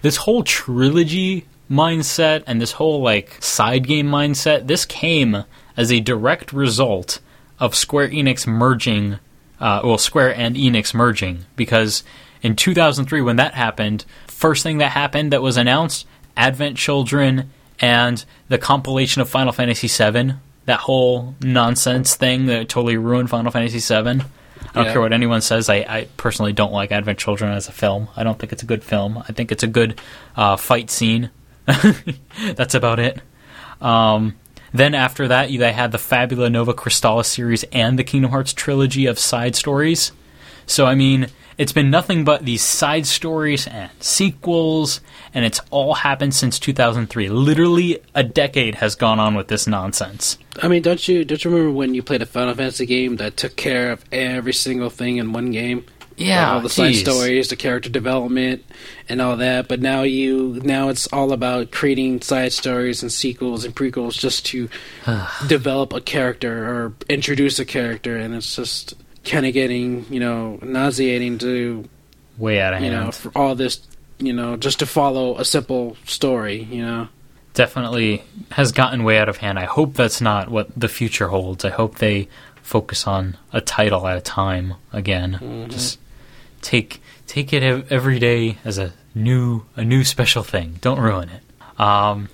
this 0.02 0.16
whole 0.16 0.42
trilogy 0.42 1.46
mindset 1.70 2.42
and 2.46 2.60
this 2.60 2.72
whole 2.72 3.00
like 3.00 3.42
side 3.42 3.86
game 3.86 4.08
mindset, 4.08 4.66
this 4.66 4.84
came 4.84 5.44
as 5.76 5.90
a 5.90 6.00
direct 6.00 6.52
result 6.52 7.20
of 7.58 7.74
Square 7.74 8.08
Enix 8.10 8.46
merging, 8.46 9.18
uh, 9.60 9.80
well, 9.84 9.98
Square 9.98 10.36
and 10.36 10.56
Enix 10.56 10.92
merging, 10.92 11.46
because 11.56 12.02
in 12.42 12.56
2003 12.56 13.22
when 13.22 13.36
that 13.36 13.54
happened, 13.54 14.04
first 14.26 14.62
thing 14.62 14.78
that 14.78 14.90
happened 14.90 15.32
that 15.32 15.42
was 15.42 15.56
announced 15.56 16.06
Advent 16.36 16.76
Children 16.76 17.50
and 17.80 18.24
the 18.48 18.58
compilation 18.58 19.22
of 19.22 19.28
Final 19.28 19.52
Fantasy 19.52 19.88
VII. 19.88 20.34
That 20.66 20.78
whole 20.80 21.34
nonsense 21.40 22.14
thing 22.14 22.46
that 22.46 22.68
totally 22.68 22.96
ruined 22.96 23.30
Final 23.30 23.50
Fantasy 23.50 23.78
VII. 23.80 23.98
I 23.98 24.02
don't 24.74 24.86
Yeah. 24.86 24.92
care 24.92 25.00
what 25.00 25.12
anyone 25.12 25.40
says. 25.40 25.68
I, 25.68 25.76
I 25.88 26.08
personally 26.16 26.52
don't 26.52 26.72
like 26.72 26.92
Advent 26.92 27.18
Children 27.18 27.52
as 27.52 27.68
a 27.68 27.72
film. 27.72 28.08
I 28.16 28.22
don't 28.22 28.38
think 28.38 28.52
it's 28.52 28.62
a 28.62 28.66
good 28.66 28.84
film. 28.84 29.18
I 29.18 29.32
think 29.32 29.50
it's 29.52 29.62
a 29.64 29.66
good 29.66 30.00
uh, 30.36 30.56
fight 30.56 30.88
scene. 30.90 31.30
That's 32.54 32.74
about 32.74 32.98
it. 32.98 33.20
Um, 33.80 34.36
then 34.72 34.94
after 34.94 35.28
that, 35.28 35.50
you 35.50 35.58
they 35.58 35.72
had 35.72 35.92
the 35.92 35.98
Fabula 35.98 36.48
Nova 36.48 36.72
Crystallis 36.72 37.26
series 37.26 37.64
and 37.72 37.98
the 37.98 38.04
Kingdom 38.04 38.30
Hearts 38.30 38.52
trilogy 38.52 39.06
of 39.06 39.18
side 39.18 39.54
stories. 39.56 40.12
So 40.66 40.86
I 40.86 40.94
mean, 40.94 41.26
it's 41.62 41.72
been 41.72 41.90
nothing 41.90 42.24
but 42.24 42.44
these 42.44 42.60
side 42.60 43.06
stories 43.06 43.68
and 43.68 43.88
sequels, 44.00 45.00
and 45.32 45.44
it's 45.44 45.60
all 45.70 45.94
happened 45.94 46.34
since 46.34 46.58
2003. 46.58 47.28
Literally 47.28 48.02
a 48.16 48.24
decade 48.24 48.74
has 48.74 48.96
gone 48.96 49.20
on 49.20 49.36
with 49.36 49.46
this 49.46 49.68
nonsense. 49.68 50.38
I 50.60 50.66
mean, 50.66 50.82
don't 50.82 51.06
you 51.06 51.24
don't 51.24 51.42
you 51.44 51.50
remember 51.52 51.72
when 51.72 51.94
you 51.94 52.02
played 52.02 52.20
a 52.20 52.26
Final 52.26 52.52
Fantasy 52.54 52.84
game 52.84 53.14
that 53.16 53.36
took 53.36 53.54
care 53.54 53.92
of 53.92 54.04
every 54.10 54.52
single 54.52 54.90
thing 54.90 55.18
in 55.18 55.32
one 55.32 55.52
game? 55.52 55.84
Yeah, 56.16 56.54
all 56.54 56.60
the 56.60 56.68
side 56.68 56.94
geez. 56.94 57.02
stories, 57.02 57.48
the 57.48 57.56
character 57.56 57.88
development, 57.88 58.64
and 59.08 59.22
all 59.22 59.36
that. 59.36 59.68
But 59.68 59.80
now 59.80 60.02
you 60.02 60.60
now 60.64 60.88
it's 60.88 61.06
all 61.12 61.32
about 61.32 61.70
creating 61.70 62.22
side 62.22 62.52
stories 62.52 63.02
and 63.02 63.12
sequels 63.12 63.64
and 63.64 63.74
prequels 63.74 64.18
just 64.18 64.46
to 64.46 64.68
develop 65.46 65.92
a 65.92 66.00
character 66.00 66.68
or 66.68 66.92
introduce 67.08 67.60
a 67.60 67.64
character, 67.64 68.16
and 68.16 68.34
it's 68.34 68.56
just 68.56 68.94
kind 69.24 69.46
of 69.46 69.52
getting 69.52 70.06
you 70.10 70.20
know 70.20 70.58
nauseating 70.62 71.38
to 71.38 71.88
Way 72.38 72.60
out 72.60 72.74
of 72.74 72.80
you 72.80 72.90
hand. 72.90 73.06
know 73.06 73.12
for 73.12 73.30
all 73.36 73.54
this 73.54 73.80
you 74.18 74.32
know 74.32 74.56
just 74.56 74.78
to 74.80 74.86
follow 74.86 75.38
a 75.38 75.44
simple 75.44 75.96
story. 76.04 76.62
You 76.62 76.82
know, 76.84 77.08
definitely 77.54 78.22
has 78.52 78.72
gotten 78.72 79.04
way 79.04 79.18
out 79.18 79.28
of 79.28 79.36
hand. 79.38 79.58
I 79.58 79.64
hope 79.64 79.94
that's 79.94 80.20
not 80.20 80.48
what 80.50 80.68
the 80.78 80.88
future 80.88 81.28
holds. 81.28 81.64
I 81.64 81.70
hope 81.70 81.98
they 81.98 82.28
focus 82.62 83.06
on 83.06 83.36
a 83.52 83.60
title 83.60 84.06
at 84.06 84.16
a 84.16 84.20
time 84.20 84.74
again. 84.92 85.66
Just 85.70 85.98
take 86.62 87.02
take 87.26 87.52
it 87.52 87.62
every 87.90 88.18
day 88.18 88.58
as 88.64 88.78
a 88.78 88.92
new 89.14 89.64
a 89.76 89.84
new 89.84 90.04
special 90.04 90.42
thing. 90.42 90.78
Don't 90.80 90.98
ruin 91.00 91.28
it. 91.28 91.80
Um, 91.80 92.28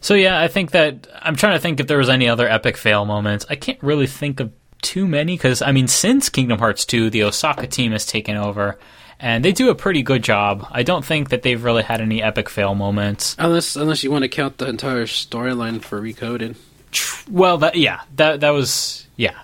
so 0.00 0.14
yeah, 0.14 0.40
I 0.40 0.48
think 0.48 0.72
that 0.72 1.06
I'm 1.20 1.36
trying 1.36 1.54
to 1.54 1.60
think 1.60 1.78
if 1.78 1.86
there 1.86 1.98
was 1.98 2.08
any 2.08 2.28
other 2.28 2.48
epic 2.48 2.76
fail 2.76 3.04
moments. 3.04 3.44
I 3.50 3.56
can't 3.56 3.82
really 3.82 4.06
think 4.06 4.40
of 4.40 4.50
too 4.82 5.06
many 5.06 5.34
because 5.36 5.62
I 5.62 5.72
mean, 5.72 5.88
since 5.88 6.28
Kingdom 6.28 6.58
Hearts 6.58 6.84
2, 6.84 7.08
the 7.10 7.22
Osaka 7.24 7.66
team 7.66 7.92
has 7.92 8.04
taken 8.04 8.36
over. 8.36 8.78
And 9.24 9.44
they 9.44 9.52
do 9.52 9.70
a 9.70 9.74
pretty 9.76 10.02
good 10.02 10.24
job. 10.24 10.66
I 10.72 10.82
don't 10.82 11.04
think 11.04 11.28
that 11.30 11.42
they've 11.42 11.62
really 11.62 11.84
had 11.84 12.00
any 12.00 12.20
epic 12.20 12.48
fail 12.48 12.74
moments. 12.74 13.36
unless 13.38 13.76
unless 13.76 14.02
you 14.02 14.10
want 14.10 14.22
to 14.22 14.28
count 14.28 14.58
the 14.58 14.66
entire 14.68 15.06
storyline 15.06 15.80
for 15.80 16.00
Recoded. 16.02 16.56
Well, 17.30 17.58
that 17.58 17.76
yeah, 17.76 18.00
that 18.16 18.40
that 18.40 18.50
was 18.50 19.06
yeah, 19.16 19.38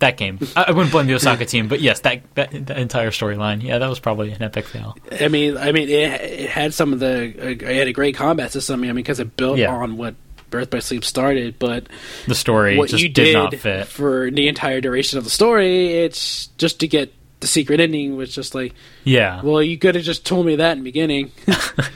that 0.00 0.16
game. 0.16 0.40
I, 0.56 0.64
I 0.68 0.70
wouldn't 0.72 0.90
blame 0.90 1.06
the 1.06 1.14
Osaka 1.14 1.46
team, 1.46 1.68
but 1.68 1.80
yes, 1.80 2.00
that 2.00 2.22
that, 2.34 2.50
that 2.66 2.76
entire 2.76 3.12
storyline, 3.12 3.62
yeah, 3.62 3.78
that 3.78 3.88
was 3.88 4.00
probably 4.00 4.32
an 4.32 4.42
epic 4.42 4.66
fail. 4.66 4.96
I 5.20 5.28
mean, 5.28 5.56
I 5.56 5.70
mean, 5.70 5.88
it, 5.88 6.20
it 6.20 6.50
had 6.50 6.74
some 6.74 6.92
of 6.92 6.98
the. 6.98 7.32
Uh, 7.40 7.46
it 7.50 7.62
had 7.62 7.86
a 7.86 7.92
great 7.92 8.16
combat 8.16 8.50
system. 8.50 8.80
I 8.82 8.86
mean, 8.86 8.96
because 8.96 9.20
it 9.20 9.36
built 9.36 9.58
Yeah. 9.58 9.72
on 9.72 9.96
what 9.96 10.16
Birth 10.50 10.70
by 10.70 10.80
Sleep 10.80 11.04
started, 11.04 11.58
but 11.58 11.86
The 12.26 12.34
story 12.34 12.76
what 12.76 12.90
just 12.90 13.02
you 13.02 13.08
did, 13.08 13.24
did 13.24 13.34
not 13.34 13.54
fit. 13.54 13.86
for 13.86 14.30
the 14.30 14.48
entire 14.48 14.80
duration 14.80 15.18
of 15.18 15.24
the 15.24 15.30
story, 15.30 15.98
it's 15.98 16.48
just 16.58 16.80
to 16.80 16.88
get 16.88 17.12
the 17.40 17.46
secret 17.46 17.80
ending 17.80 18.16
was 18.16 18.34
just 18.34 18.54
like, 18.54 18.74
Yeah, 19.04 19.40
well, 19.42 19.62
you 19.62 19.78
could 19.78 19.94
have 19.94 20.04
just 20.04 20.26
told 20.26 20.44
me 20.44 20.56
that 20.56 20.72
in 20.72 20.78
the 20.78 20.84
beginning. 20.84 21.32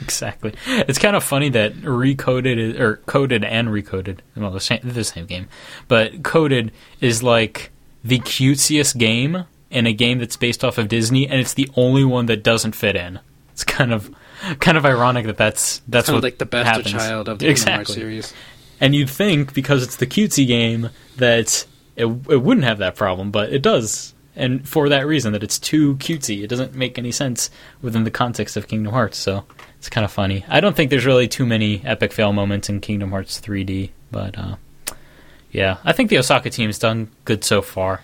exactly. 0.01 0.53
It's 0.67 0.97
kind 0.97 1.15
of 1.15 1.23
funny 1.23 1.49
that 1.49 1.73
recoded 1.81 2.57
is, 2.57 2.79
or 2.79 2.97
coded 3.05 3.43
and 3.43 3.67
recoded. 3.67 4.19
Well, 4.35 4.51
the 4.51 4.59
same, 4.59 4.79
the 4.83 5.03
same 5.03 5.25
game, 5.27 5.47
but 5.87 6.23
coded 6.23 6.71
is 7.01 7.21
like 7.21 7.71
the 8.03 8.19
cutesiest 8.19 8.97
game 8.97 9.45
in 9.69 9.85
a 9.87 9.93
game 9.93 10.19
that's 10.19 10.37
based 10.37 10.63
off 10.63 10.77
of 10.77 10.87
Disney, 10.87 11.27
and 11.27 11.39
it's 11.39 11.53
the 11.53 11.69
only 11.75 12.05
one 12.05 12.27
that 12.27 12.43
doesn't 12.43 12.73
fit 12.73 12.95
in. 12.95 13.19
It's 13.51 13.63
kind 13.63 13.91
of 13.93 14.14
kind 14.59 14.77
of 14.77 14.85
ironic 14.85 15.25
that 15.25 15.37
that's 15.37 15.81
that's 15.87 16.09
what 16.09 16.23
like 16.23 16.37
the 16.37 16.45
best 16.45 16.67
happens. 16.67 16.91
child 16.91 17.29
of 17.29 17.39
the 17.39 17.45
Kingdom 17.45 17.73
Hearts 17.73 17.89
exactly. 17.89 17.95
series. 17.95 18.33
And 18.81 18.93
you'd 18.93 19.09
think 19.09 19.53
because 19.53 19.83
it's 19.83 19.95
the 19.95 20.07
cutesy 20.07 20.45
game 20.45 20.89
that 21.17 21.65
it, 21.95 22.05
it 22.05 22.41
wouldn't 22.41 22.65
have 22.65 22.79
that 22.79 22.95
problem, 22.95 23.31
but 23.31 23.53
it 23.53 23.61
does. 23.61 24.13
And 24.35 24.67
for 24.67 24.89
that 24.89 25.07
reason, 25.07 25.31
that 25.31 25.43
it's 25.43 25.57
too 25.57 25.95
cutesy, 25.95 26.43
it 26.43 26.47
doesn't 26.47 26.75
make 26.75 26.97
any 26.97 27.11
sense 27.11 27.49
within 27.81 28.03
the 28.03 28.11
context 28.11 28.57
of 28.57 28.67
Kingdom 28.67 28.91
Hearts. 28.91 29.17
So 29.17 29.45
it's 29.77 29.89
kind 29.89 30.03
of 30.03 30.11
funny. 30.11 30.43
I 30.49 30.59
don't 30.59 30.75
think 30.75 30.89
there's 30.89 31.05
really 31.05 31.27
too 31.27 31.45
many 31.45 31.81
epic 31.85 32.11
fail 32.11 32.33
moments 32.33 32.69
in 32.69 32.81
Kingdom 32.81 33.11
Hearts 33.11 33.39
3D, 33.39 33.91
but 34.11 34.37
uh, 34.37 34.55
yeah, 35.51 35.77
I 35.85 35.93
think 35.93 36.09
the 36.09 36.17
Osaka 36.17 36.49
team's 36.49 36.77
done 36.77 37.09
good 37.23 37.45
so 37.45 37.61
far. 37.61 38.01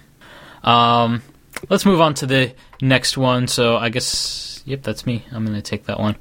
Um, 0.64 1.22
let's 1.70 1.86
move 1.86 2.00
on 2.00 2.14
to 2.16 2.26
the 2.26 2.54
next 2.82 3.18
one. 3.18 3.48
So 3.48 3.76
I 3.76 3.90
guess, 3.90 4.51
yep, 4.66 4.84
that's 4.84 5.06
me. 5.06 5.26
I'm 5.32 5.46
going 5.46 5.56
to 5.56 5.62
take 5.62 5.86
that 5.86 6.00
one. 6.00 6.16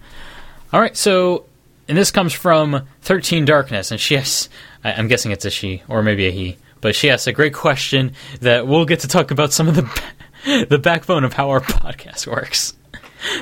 All 0.73 0.81
right, 0.81 0.97
so 0.97 1.47
and 1.89 1.99
this 1.99 2.13
comes 2.13 2.33
from 2.33 2.87
13 3.03 3.45
Darkness, 3.45 3.91
and 3.91 4.01
she 4.01 4.15
has, 4.15 4.49
I- 4.85 4.93
I'm 4.93 5.09
guessing 5.09 5.33
it's 5.33 5.45
a 5.45 5.51
she, 5.51 5.83
or 5.89 6.03
maybe 6.05 6.29
a 6.29 6.31
he, 6.31 6.57
but 6.81 6.95
she 6.95 7.11
asks 7.11 7.27
a 7.27 7.33
great 7.33 7.53
question 7.53 8.13
that 8.41 8.67
we'll 8.69 8.85
get 8.85 9.01
to 9.01 9.09
talk 9.09 9.33
about 9.33 9.53
some 9.53 9.67
of 9.69 9.75
the, 9.75 10.67
the 10.71 10.79
backbone 10.79 11.25
of 11.25 11.33
how 11.33 11.51
our 11.51 11.61
podcast 11.61 12.29
works. 12.29 12.75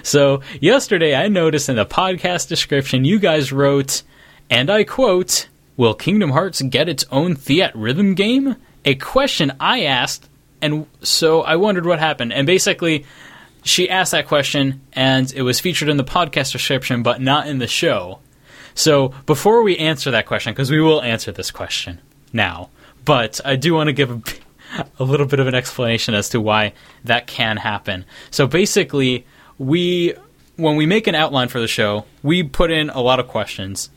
So, 0.03 0.41
yesterday 0.61 1.15
I 1.15 1.29
noticed 1.29 1.69
in 1.69 1.77
the 1.77 1.85
podcast 1.85 2.49
description 2.49 3.05
you 3.05 3.19
guys 3.19 3.53
wrote, 3.53 4.03
and 4.49 4.71
I 4.71 4.85
quote, 4.85 5.49
Will 5.77 5.95
Kingdom 5.95 6.31
Hearts 6.31 6.63
get 6.63 6.89
its 6.89 7.05
own 7.13 7.37
Theatrhythm 7.37 8.17
game? 8.17 8.57
A 8.87 8.95
question 8.95 9.53
I 9.61 9.85
asked, 9.85 10.27
and 10.63 10.87
so 11.03 11.43
I 11.43 11.57
wondered 11.57 11.85
what 11.85 11.99
happened. 11.99 12.33
And 12.33 12.47
basically, 12.47 13.05
she 13.63 13.89
asked 13.91 14.13
that 14.13 14.29
question, 14.29 14.81
and 14.93 15.33
it 15.33 15.43
was 15.43 15.61
featured 15.61 15.89
in 15.89 15.97
the 15.97 16.05
podcast 16.05 16.53
description, 16.53 17.03
but 17.03 17.21
not 17.21 17.47
in 17.47 17.59
the 17.59 17.67
show. 17.67 18.21
So 18.75 19.13
before 19.27 19.63
we 19.63 19.77
answer 19.77 20.11
that 20.13 20.27
question, 20.27 20.53
because 20.53 20.71
we 20.71 20.81
will 20.81 21.03
answer 21.03 21.33
this 21.33 21.51
question 21.51 22.01
now, 22.33 22.71
but 23.05 23.41
I 23.45 23.57
do 23.57 23.75
want 23.75 23.89
to 23.89 23.93
give 23.93 24.11
a, 24.11 24.87
a 25.01 25.05
little 25.05 25.27
bit 25.27 25.41
of 25.41 25.47
an 25.47 25.55
explanation 25.55 26.15
as 26.15 26.29
to 26.31 26.41
why 26.41 26.75
that 27.05 27.27
can 27.27 27.57
happen. 27.57 28.05
So 28.31 28.47
basically, 28.47 29.27
we 29.59 30.15
when 30.57 30.77
we 30.77 30.87
make 30.87 31.07
an 31.07 31.15
outline 31.15 31.49
for 31.49 31.61
the 31.61 31.69
show, 31.69 32.05
we 32.23 32.43
put 32.43 32.71
in 32.71 32.91
a 32.91 33.01
lot 33.01 33.21
of 33.21 33.29
questions 33.29 33.91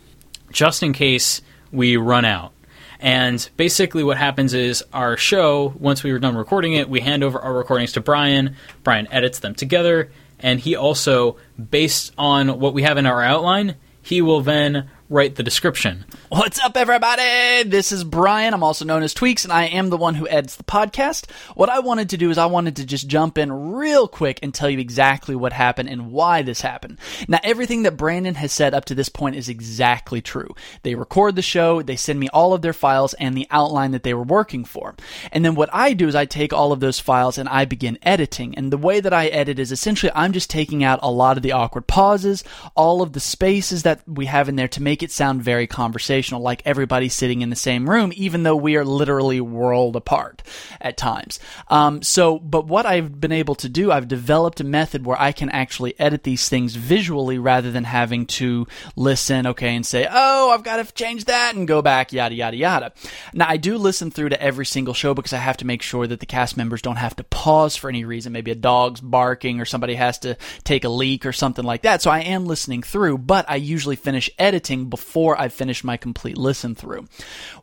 just 0.52 0.84
in 0.84 0.94
case 0.94 1.42
we 1.72 1.98
run 1.98 2.24
out. 2.24 2.54
And 3.02 3.50
basically, 3.58 4.04
what 4.04 4.18
happens 4.18 4.54
is 4.54 4.84
our 4.94 5.18
show, 5.18 5.74
once 5.80 6.04
we 6.04 6.12
were 6.12 6.20
done 6.20 6.36
recording 6.36 6.74
it, 6.74 6.88
we 6.88 7.00
hand 7.02 7.24
over 7.24 7.40
our 7.40 7.52
recordings 7.54 7.94
to 7.94 8.02
Brian. 8.02 8.56
Brian 8.84 9.12
edits 9.12 9.40
them 9.40 9.56
together, 9.56 10.12
and 10.40 10.60
he 10.60 10.76
also, 10.76 11.38
based 11.72 12.14
on 12.16 12.60
what 12.60 12.76
we 12.76 12.84
have 12.84 12.98
in 12.98 13.08
our 13.08 13.24
outline, 13.24 13.76
he 14.04 14.22
will 14.22 14.42
then 14.42 14.90
write 15.12 15.36
the 15.36 15.44
description. 15.44 16.06
What's 16.30 16.58
up, 16.62 16.78
everybody? 16.78 17.70
This 17.70 17.92
is 17.92 18.06
Brian. 18.06 18.54
I'm 18.54 18.64
also 18.64 18.86
known 18.86 19.04
as 19.04 19.14
Tweaks, 19.14 19.44
and 19.44 19.52
I 19.52 19.66
am 19.66 19.90
the 19.90 19.98
one 19.98 20.16
who 20.16 20.26
edits 20.26 20.56
the 20.56 20.64
podcast. 20.64 21.30
What 21.54 21.68
I 21.68 21.80
wanted 21.80 22.12
to 22.12 22.18
do 22.18 22.30
is 22.30 22.38
I 22.38 22.46
wanted 22.46 22.78
to 22.78 22.86
just 22.86 23.10
jump 23.10 23.38
in 23.38 23.74
real 23.74 24.08
quick 24.08 24.40
and 24.42 24.54
tell 24.54 24.70
you 24.70 24.80
exactly 24.80 25.36
what 25.36 25.52
happened 25.52 25.90
and 25.90 26.14
why 26.14 26.44
this 26.44 26.62
happened. 26.62 26.98
Now, 27.28 27.40
everything 27.44 27.84
that 27.84 27.98
Brandon 27.98 28.36
has 28.36 28.54
said 28.54 28.74
up 28.74 28.86
to 28.86 28.96
this 28.96 29.10
point 29.10 29.36
is 29.36 29.50
exactly 29.50 30.22
true. 30.22 30.56
They 30.84 30.96
record 30.96 31.36
the 31.36 31.42
show, 31.42 31.82
they 31.82 31.98
send 31.98 32.18
me 32.18 32.30
all 32.30 32.54
of 32.54 32.62
their 32.62 32.72
files 32.72 33.14
and 33.16 33.36
the 33.36 33.48
outline 33.52 33.92
that 33.92 34.04
they 34.04 34.14
were 34.14 34.24
working 34.24 34.64
for. 34.64 34.96
And 35.34 35.44
then 35.44 35.56
what 35.56 35.70
I 35.74 35.92
do 35.92 36.08
is 36.08 36.16
I 36.16 36.24
take 36.24 36.54
all 36.54 36.72
of 36.72 36.80
those 36.80 37.02
files 37.02 37.38
and 37.38 37.50
I 37.50 37.66
begin 37.66 38.00
editing. 38.04 38.56
And 38.56 38.72
the 38.72 38.78
way 38.78 39.02
that 39.02 39.14
I 39.14 39.28
edit 39.28 39.60
is 39.60 39.74
essentially 39.74 40.14
I'm 40.16 40.32
just 40.32 40.50
taking 40.50 40.86
out 40.86 41.00
a 41.04 41.12
lot 41.12 41.36
of 41.36 41.44
the 41.44 41.52
awkward 41.52 41.88
pauses, 41.88 42.46
all 42.76 43.02
of 43.02 43.12
the 43.12 43.20
spaces 43.20 43.84
that 43.84 44.08
we 44.08 44.28
have 44.28 44.48
in 44.48 44.56
there 44.56 44.70
to 44.70 44.82
make 44.82 45.01
it 45.04 45.12
sound 45.12 45.44
very 45.44 45.68
conversational, 45.68 46.42
like 46.42 46.62
everybody 46.66 47.10
sitting 47.10 47.42
in 47.42 47.50
the 47.50 47.56
same 47.56 47.90
room, 47.90 48.12
even 48.16 48.44
though 48.44 48.56
we 48.56 48.76
are 48.76 48.86
literally 48.86 49.42
world 49.42 49.96
apart 49.96 50.44
at 50.80 50.98
times. 50.98 51.40
Um, 51.68 52.02
so, 52.02 52.40
but 52.40 52.68
what 52.68 52.86
I've 52.86 53.20
been 53.20 53.32
able 53.32 53.56
to 53.56 53.70
do, 53.70 53.92
I've 53.92 54.08
developed 54.08 54.60
a 54.60 54.64
method 54.64 55.06
where 55.06 55.20
I 55.20 55.32
can 55.32 55.50
actually 55.50 56.00
edit 56.00 56.24
these 56.24 56.50
things 56.50 56.76
visually 56.76 57.38
rather 57.38 57.72
than 57.72 57.84
having 57.84 58.26
to 58.28 58.68
listen, 58.96 59.48
okay, 59.48 59.76
and 59.76 59.86
say, 59.86 60.08
oh, 60.10 60.52
I've 60.52 60.64
got 60.64 60.86
to 60.86 60.94
change 60.94 61.26
that 61.26 61.56
and 61.56 61.68
go 61.68 61.82
back, 61.82 62.14
yada, 62.14 62.36
yada, 62.36 62.58
yada. 62.58 62.94
Now, 63.34 63.48
I 63.50 63.58
do 63.58 63.78
listen 63.78 64.12
through 64.12 64.30
to 64.30 64.42
every 64.42 64.66
single 64.66 64.94
show 64.94 65.14
because 65.14 65.34
I 65.34 65.38
have 65.38 65.58
to 65.58 65.66
make 65.66 65.82
sure 65.82 66.08
that 66.08 66.20
the 66.20 66.26
cast 66.26 66.58
members 66.58 66.82
don't 66.82 66.96
have 66.98 67.16
to 67.18 67.24
pause 67.24 67.76
for 67.76 67.90
any 67.90 68.06
reason. 68.06 68.34
Maybe 68.34 68.52
a 68.52 68.56
dog's 68.56 69.02
barking 69.02 69.60
or 69.60 69.66
somebody 69.66 69.96
has 69.96 70.20
to 70.20 70.38
take 70.64 70.84
a 70.84 70.90
leak 70.90 71.26
or 71.26 71.34
something 71.34 71.66
like 71.66 71.84
that. 71.84 72.02
So 72.02 72.12
I 72.12 72.20
am 72.22 72.46
listening 72.46 72.84
through, 72.84 73.20
but 73.20 73.46
I 73.50 73.56
usually 73.56 73.96
finish 73.96 74.30
editing 74.38 74.86
before 74.92 75.40
I 75.42 75.48
finish 75.48 75.84
my 75.84 75.98
complete 75.98 76.38
listen 76.38 76.76
through. 76.76 77.08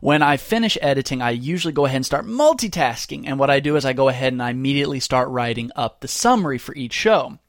When 0.01 0.21
I 0.21 0.35
finish 0.35 0.77
editing, 0.81 1.21
I 1.21 1.29
usually 1.29 1.71
go 1.71 1.85
ahead 1.85 1.95
and 1.95 2.05
start 2.05 2.25
multitasking. 2.25 3.23
And 3.25 3.39
what 3.39 3.49
I 3.49 3.61
do 3.61 3.77
is 3.77 3.85
I 3.85 3.93
go 3.93 4.09
ahead 4.09 4.33
and 4.33 4.43
I 4.43 4.49
immediately 4.49 4.99
start 4.99 5.29
writing 5.29 5.71
up 5.77 6.01
the 6.01 6.09
summary 6.09 6.57
for 6.57 6.75
each 6.75 6.91
show. 6.91 7.39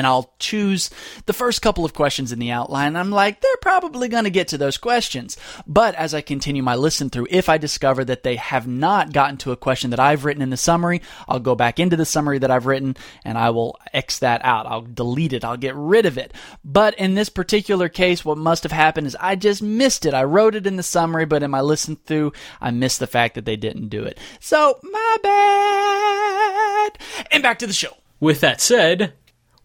And 0.00 0.06
I'll 0.06 0.32
choose 0.38 0.88
the 1.26 1.34
first 1.34 1.60
couple 1.60 1.84
of 1.84 1.92
questions 1.92 2.32
in 2.32 2.38
the 2.38 2.52
outline. 2.52 2.96
I'm 2.96 3.10
like, 3.10 3.42
they're 3.42 3.56
probably 3.60 4.08
going 4.08 4.24
to 4.24 4.30
get 4.30 4.48
to 4.48 4.56
those 4.56 4.78
questions. 4.78 5.36
But 5.66 5.94
as 5.94 6.14
I 6.14 6.22
continue 6.22 6.62
my 6.62 6.74
listen 6.74 7.10
through, 7.10 7.26
if 7.28 7.50
I 7.50 7.58
discover 7.58 8.02
that 8.06 8.22
they 8.22 8.36
have 8.36 8.66
not 8.66 9.12
gotten 9.12 9.36
to 9.36 9.52
a 9.52 9.58
question 9.58 9.90
that 9.90 10.00
I've 10.00 10.24
written 10.24 10.42
in 10.42 10.48
the 10.48 10.56
summary, 10.56 11.02
I'll 11.28 11.38
go 11.38 11.54
back 11.54 11.78
into 11.78 11.98
the 11.98 12.06
summary 12.06 12.38
that 12.38 12.50
I've 12.50 12.64
written 12.64 12.96
and 13.26 13.36
I 13.36 13.50
will 13.50 13.78
X 13.92 14.20
that 14.20 14.42
out. 14.42 14.64
I'll 14.64 14.80
delete 14.80 15.34
it. 15.34 15.44
I'll 15.44 15.58
get 15.58 15.74
rid 15.76 16.06
of 16.06 16.16
it. 16.16 16.32
But 16.64 16.94
in 16.94 17.14
this 17.14 17.28
particular 17.28 17.90
case, 17.90 18.24
what 18.24 18.38
must 18.38 18.62
have 18.62 18.72
happened 18.72 19.06
is 19.06 19.18
I 19.20 19.36
just 19.36 19.60
missed 19.60 20.06
it. 20.06 20.14
I 20.14 20.24
wrote 20.24 20.54
it 20.54 20.66
in 20.66 20.76
the 20.76 20.82
summary, 20.82 21.26
but 21.26 21.42
in 21.42 21.50
my 21.50 21.60
listen 21.60 21.96
through, 22.06 22.32
I 22.58 22.70
missed 22.70 23.00
the 23.00 23.06
fact 23.06 23.34
that 23.34 23.44
they 23.44 23.56
didn't 23.56 23.90
do 23.90 24.02
it. 24.02 24.16
So, 24.40 24.78
my 24.82 25.16
bad. 25.22 26.98
And 27.30 27.42
back 27.42 27.58
to 27.58 27.66
the 27.66 27.74
show. 27.74 27.98
With 28.18 28.40
that 28.40 28.60
said, 28.60 29.14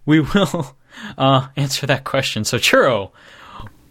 we 0.05 0.19
will 0.19 0.75
uh, 1.17 1.47
answer 1.55 1.85
that 1.87 2.03
question. 2.03 2.43
So, 2.45 2.57
Churro, 2.57 3.11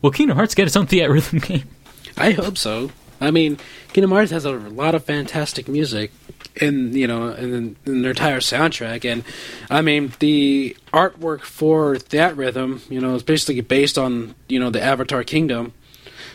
will 0.03 0.11
Kingdom 0.11 0.37
Hearts 0.37 0.55
get 0.55 0.67
its 0.67 0.77
own 0.77 0.87
Theatrhythm 0.87 1.43
game? 1.47 1.69
I 2.17 2.33
hope 2.33 2.57
so. 2.59 2.91
I 3.21 3.31
mean, 3.31 3.59
Kingdom 3.93 4.11
Hearts 4.11 4.31
has 4.31 4.45
a 4.45 4.53
lot 4.53 4.95
of 4.95 5.05
fantastic 5.05 5.69
music 5.69 6.11
in 6.57 6.93
you 6.93 7.07
know 7.07 7.33
in, 7.33 7.77
in 7.85 8.03
their 8.03 8.11
entire 8.11 8.41
soundtrack, 8.41 9.11
and 9.11 9.25
I 9.71 9.83
mean 9.83 10.13
the 10.19 10.77
artwork 10.93 11.43
for 11.43 11.97
Theatrhythm, 11.97 12.89
you 12.91 13.01
know, 13.01 13.15
is 13.15 13.23
basically 13.23 13.61
based 13.61 13.99
on 13.99 14.35
you 14.49 14.61
know 14.61 14.71
the 14.71 14.83
Avatar 14.83 15.25
Kingdom. 15.25 15.73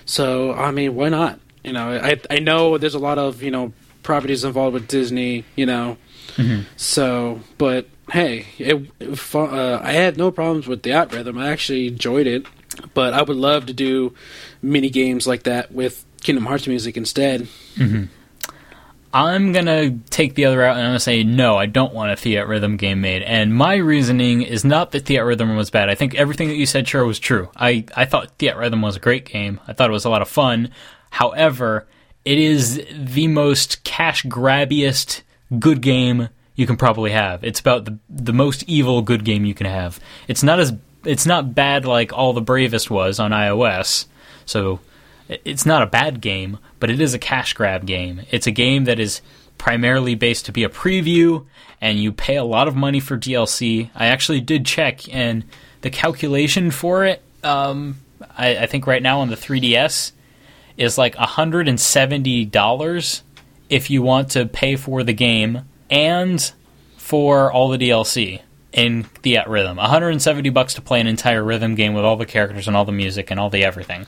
So 0.05 0.53
I 0.53 0.71
mean, 0.71 0.95
why 0.95 1.09
not? 1.09 1.39
You 1.63 1.73
know, 1.73 1.91
I 1.91 2.19
I 2.29 2.39
know 2.39 2.77
there's 2.77 2.95
a 2.95 2.99
lot 2.99 3.17
of 3.17 3.43
you 3.43 3.51
know 3.51 3.73
properties 4.03 4.43
involved 4.43 4.73
with 4.73 4.87
Disney, 4.87 5.45
you 5.55 5.65
know, 5.65 5.97
mm-hmm. 6.35 6.63
so 6.75 7.41
but 7.57 7.87
hey, 8.11 8.47
it, 8.57 8.89
uh, 9.35 9.79
I 9.81 9.93
had 9.93 10.17
no 10.17 10.31
problems 10.31 10.67
with 10.67 10.83
Theatrhythm. 10.83 11.39
I 11.39 11.51
actually 11.51 11.87
enjoyed 11.87 12.27
it, 12.27 12.45
but 12.93 13.13
I 13.13 13.21
would 13.21 13.37
love 13.37 13.67
to 13.67 13.73
do 13.73 14.13
mini 14.61 14.89
games 14.89 15.27
like 15.27 15.43
that 15.43 15.71
with 15.71 16.05
Kingdom 16.21 16.45
Hearts 16.45 16.67
music 16.67 16.97
instead. 16.97 17.47
Mm-hmm. 17.75 18.05
I'm 19.11 19.53
gonna 19.53 19.97
take 20.11 20.35
the 20.35 20.45
other 20.45 20.59
route 20.59 20.77
and 20.77 20.81
I'm 20.81 20.89
gonna 20.89 20.99
say 20.99 21.23
no, 21.23 21.57
I 21.57 21.65
don't 21.65 21.93
want 21.93 22.11
a 22.11 22.15
Fiat 22.15 22.47
Theatrhythm 22.47 22.77
game 22.77 23.01
made. 23.01 23.23
And 23.23 23.55
my 23.55 23.75
reasoning 23.75 24.43
is 24.43 24.63
not 24.63 24.91
that 24.91 25.05
Theatrhythm 25.05 25.57
was 25.57 25.71
bad. 25.71 25.89
I 25.89 25.95
think 25.95 26.13
everything 26.13 26.49
that 26.49 26.57
you 26.57 26.67
said, 26.67 26.87
sure, 26.87 27.03
was 27.05 27.19
true. 27.19 27.49
I, 27.55 27.85
I 27.95 28.05
thought 28.05 28.37
Theatrhythm 28.37 28.83
was 28.83 28.97
a 28.97 28.99
great 28.99 29.25
game. 29.25 29.59
I 29.67 29.73
thought 29.73 29.89
it 29.89 29.93
was 29.93 30.05
a 30.05 30.09
lot 30.11 30.21
of 30.21 30.29
fun. 30.29 30.69
However, 31.09 31.87
it 32.23 32.37
is 32.37 32.85
the 32.93 33.27
most 33.27 33.83
cash 33.83 34.23
grabbiest 34.25 35.23
good 35.57 35.81
game 35.81 36.29
you 36.59 36.67
can 36.67 36.75
probably 36.75 37.11
have. 37.11 37.45
It's 37.45 37.61
about 37.61 37.85
the 37.85 37.97
the 38.09 38.33
most 38.33 38.63
evil 38.63 39.01
good 39.01 39.23
game 39.23 39.45
you 39.45 39.53
can 39.53 39.65
have. 39.65 39.97
It's 40.27 40.43
not 40.43 40.59
as 40.59 40.73
it's 41.05 41.25
not 41.25 41.55
bad 41.55 41.85
like 41.85 42.11
All 42.11 42.33
the 42.33 42.41
Bravest 42.41 42.89
was 42.89 43.17
on 43.17 43.31
iOS. 43.31 44.07
So 44.45 44.81
it's 45.29 45.65
not 45.65 45.83
a 45.83 45.87
bad 45.87 46.19
game, 46.19 46.59
but 46.81 46.89
it 46.89 46.99
is 46.99 47.13
a 47.13 47.19
cash 47.19 47.53
grab 47.53 47.85
game. 47.85 48.23
It's 48.29 48.45
a 48.45 48.51
game 48.51 48.83
that 48.83 48.99
is 48.99 49.21
primarily 49.57 50.15
based 50.15 50.47
to 50.47 50.51
be 50.51 50.65
a 50.65 50.69
preview, 50.69 51.45
and 51.79 51.97
you 51.97 52.11
pay 52.11 52.35
a 52.35 52.43
lot 52.43 52.67
of 52.67 52.75
money 52.75 52.99
for 52.99 53.17
DLC. 53.17 53.89
I 53.95 54.07
actually 54.07 54.41
did 54.41 54.65
check, 54.65 55.07
and 55.15 55.45
the 55.79 55.89
calculation 55.89 56.71
for 56.71 57.05
it, 57.05 57.21
um, 57.41 57.99
I, 58.37 58.57
I 58.57 58.65
think 58.65 58.85
right 58.85 59.01
now 59.01 59.21
on 59.21 59.29
the 59.29 59.37
3DS, 59.37 60.11
is 60.75 60.97
like 60.97 61.15
$170 61.15 63.21
if 63.69 63.89
you 63.89 64.01
want 64.01 64.31
to 64.31 64.45
pay 64.45 64.75
for 64.75 65.03
the 65.03 65.13
game 65.13 65.61
and 65.89 66.51
for 66.97 67.51
all 67.51 67.69
the 67.69 67.77
DLC 67.77 68.41
in 68.71 69.03
Theatrhythm. 69.03 69.77
170 69.77 70.49
bucks 70.49 70.75
to 70.75 70.81
play 70.81 71.01
an 71.01 71.07
entire 71.07 71.43
rhythm 71.43 71.75
game 71.75 71.93
with 71.93 72.05
all 72.05 72.15
the 72.15 72.25
characters 72.25 72.67
and 72.67 72.77
all 72.77 72.85
the 72.85 72.91
music 72.91 73.31
and 73.31 73.39
all 73.39 73.49
the 73.49 73.63
everything 73.63 74.05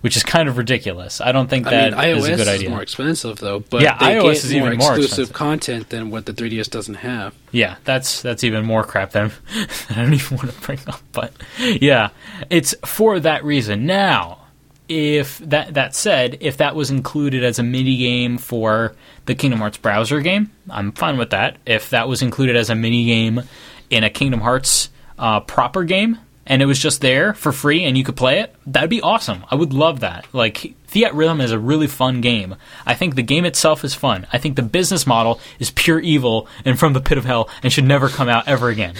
which 0.00 0.16
is 0.16 0.22
kind 0.22 0.48
of 0.48 0.56
ridiculous. 0.56 1.20
I 1.20 1.32
don't 1.32 1.48
think 1.48 1.64
that 1.66 1.94
I 1.96 2.14
mean, 2.14 2.18
is 2.18 2.28
a 2.28 2.36
good 2.36 2.48
idea. 2.48 2.54
iOS 2.58 2.62
Is 2.64 2.70
more 2.70 2.82
expensive 2.82 3.38
though, 3.38 3.60
but 3.60 3.82
yeah, 3.82 3.98
iOS 3.98 4.44
is 4.44 4.52
more 4.52 4.66
even 4.66 4.78
more 4.78 4.92
exclusive 4.92 5.04
expensive. 5.04 5.32
content 5.32 5.88
than 5.88 6.10
what 6.10 6.26
the 6.26 6.32
3DS 6.32 6.70
doesn't 6.70 6.96
have. 6.96 7.34
Yeah, 7.52 7.76
that's 7.84 8.22
that's 8.22 8.44
even 8.44 8.64
more 8.64 8.84
crap 8.84 9.12
than 9.12 9.32
I 9.90 9.94
don't 9.94 10.14
even 10.14 10.36
want 10.36 10.50
to 10.50 10.60
bring 10.60 10.78
up. 10.86 11.00
But 11.12 11.32
yeah, 11.58 12.10
it's 12.50 12.74
for 12.84 13.18
that 13.20 13.44
reason. 13.44 13.86
Now, 13.86 14.38
if 14.88 15.38
that 15.38 15.74
that 15.74 15.94
said, 15.94 16.38
if 16.40 16.58
that 16.58 16.74
was 16.74 16.90
included 16.90 17.44
as 17.44 17.58
a 17.58 17.62
mini 17.62 17.96
game 17.98 18.38
for 18.38 18.94
the 19.26 19.34
Kingdom 19.34 19.60
Hearts 19.60 19.76
browser 19.76 20.20
game, 20.20 20.50
I'm 20.70 20.92
fine 20.92 21.18
with 21.18 21.30
that. 21.30 21.58
If 21.66 21.90
that 21.90 22.08
was 22.08 22.22
included 22.22 22.56
as 22.56 22.70
a 22.70 22.74
mini 22.74 23.04
game 23.04 23.42
in 23.90 24.04
a 24.04 24.10
Kingdom 24.10 24.40
Hearts 24.40 24.90
uh, 25.18 25.40
proper 25.40 25.84
game, 25.84 26.18
and 26.48 26.62
it 26.62 26.66
was 26.66 26.78
just 26.78 27.02
there 27.02 27.34
for 27.34 27.52
free 27.52 27.84
and 27.84 27.96
you 27.96 28.02
could 28.02 28.16
play 28.16 28.40
it, 28.40 28.54
that'd 28.66 28.88
be 28.88 29.02
awesome. 29.02 29.44
I 29.50 29.54
would 29.54 29.74
love 29.74 30.00
that. 30.00 30.26
Like 30.32 30.74
Fiat 30.86 31.12
Theatrhythm 31.12 31.42
is 31.42 31.52
a 31.52 31.58
really 31.58 31.86
fun 31.86 32.22
game. 32.22 32.56
I 32.86 32.94
think 32.94 33.14
the 33.14 33.22
game 33.22 33.44
itself 33.44 33.84
is 33.84 33.94
fun. 33.94 34.26
I 34.32 34.38
think 34.38 34.56
the 34.56 34.62
business 34.62 35.06
model 35.06 35.40
is 35.58 35.70
pure 35.70 36.00
evil 36.00 36.48
and 36.64 36.78
from 36.78 36.94
the 36.94 37.00
pit 37.02 37.18
of 37.18 37.26
hell 37.26 37.50
and 37.62 37.70
should 37.70 37.84
never 37.84 38.08
come 38.08 38.28
out 38.28 38.48
ever 38.48 38.70
again. 38.70 38.94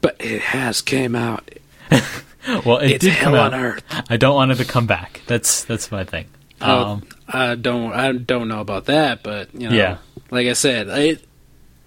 But 0.00 0.16
it 0.18 0.40
has 0.40 0.82
came 0.82 1.14
out. 1.14 1.48
well, 2.64 2.78
it 2.78 2.90
it's 2.92 3.04
did 3.04 3.12
hell 3.14 3.32
come 3.32 3.52
on 3.52 3.54
earth. 3.54 3.82
I 4.08 4.16
don't 4.16 4.34
want 4.34 4.52
it 4.52 4.56
to 4.56 4.64
come 4.64 4.86
back. 4.86 5.22
That's 5.26 5.64
that's 5.64 5.90
my 5.90 6.04
thing. 6.04 6.26
Um, 6.60 7.02
I 7.28 7.54
don't 7.56 7.92
I 7.92 8.12
don't 8.12 8.48
know 8.48 8.60
about 8.60 8.86
that, 8.86 9.22
but 9.22 9.54
you 9.54 9.68
know, 9.68 9.74
Yeah. 9.74 9.96
like 10.30 10.46
I 10.46 10.52
said, 10.54 10.88
I 10.90 11.18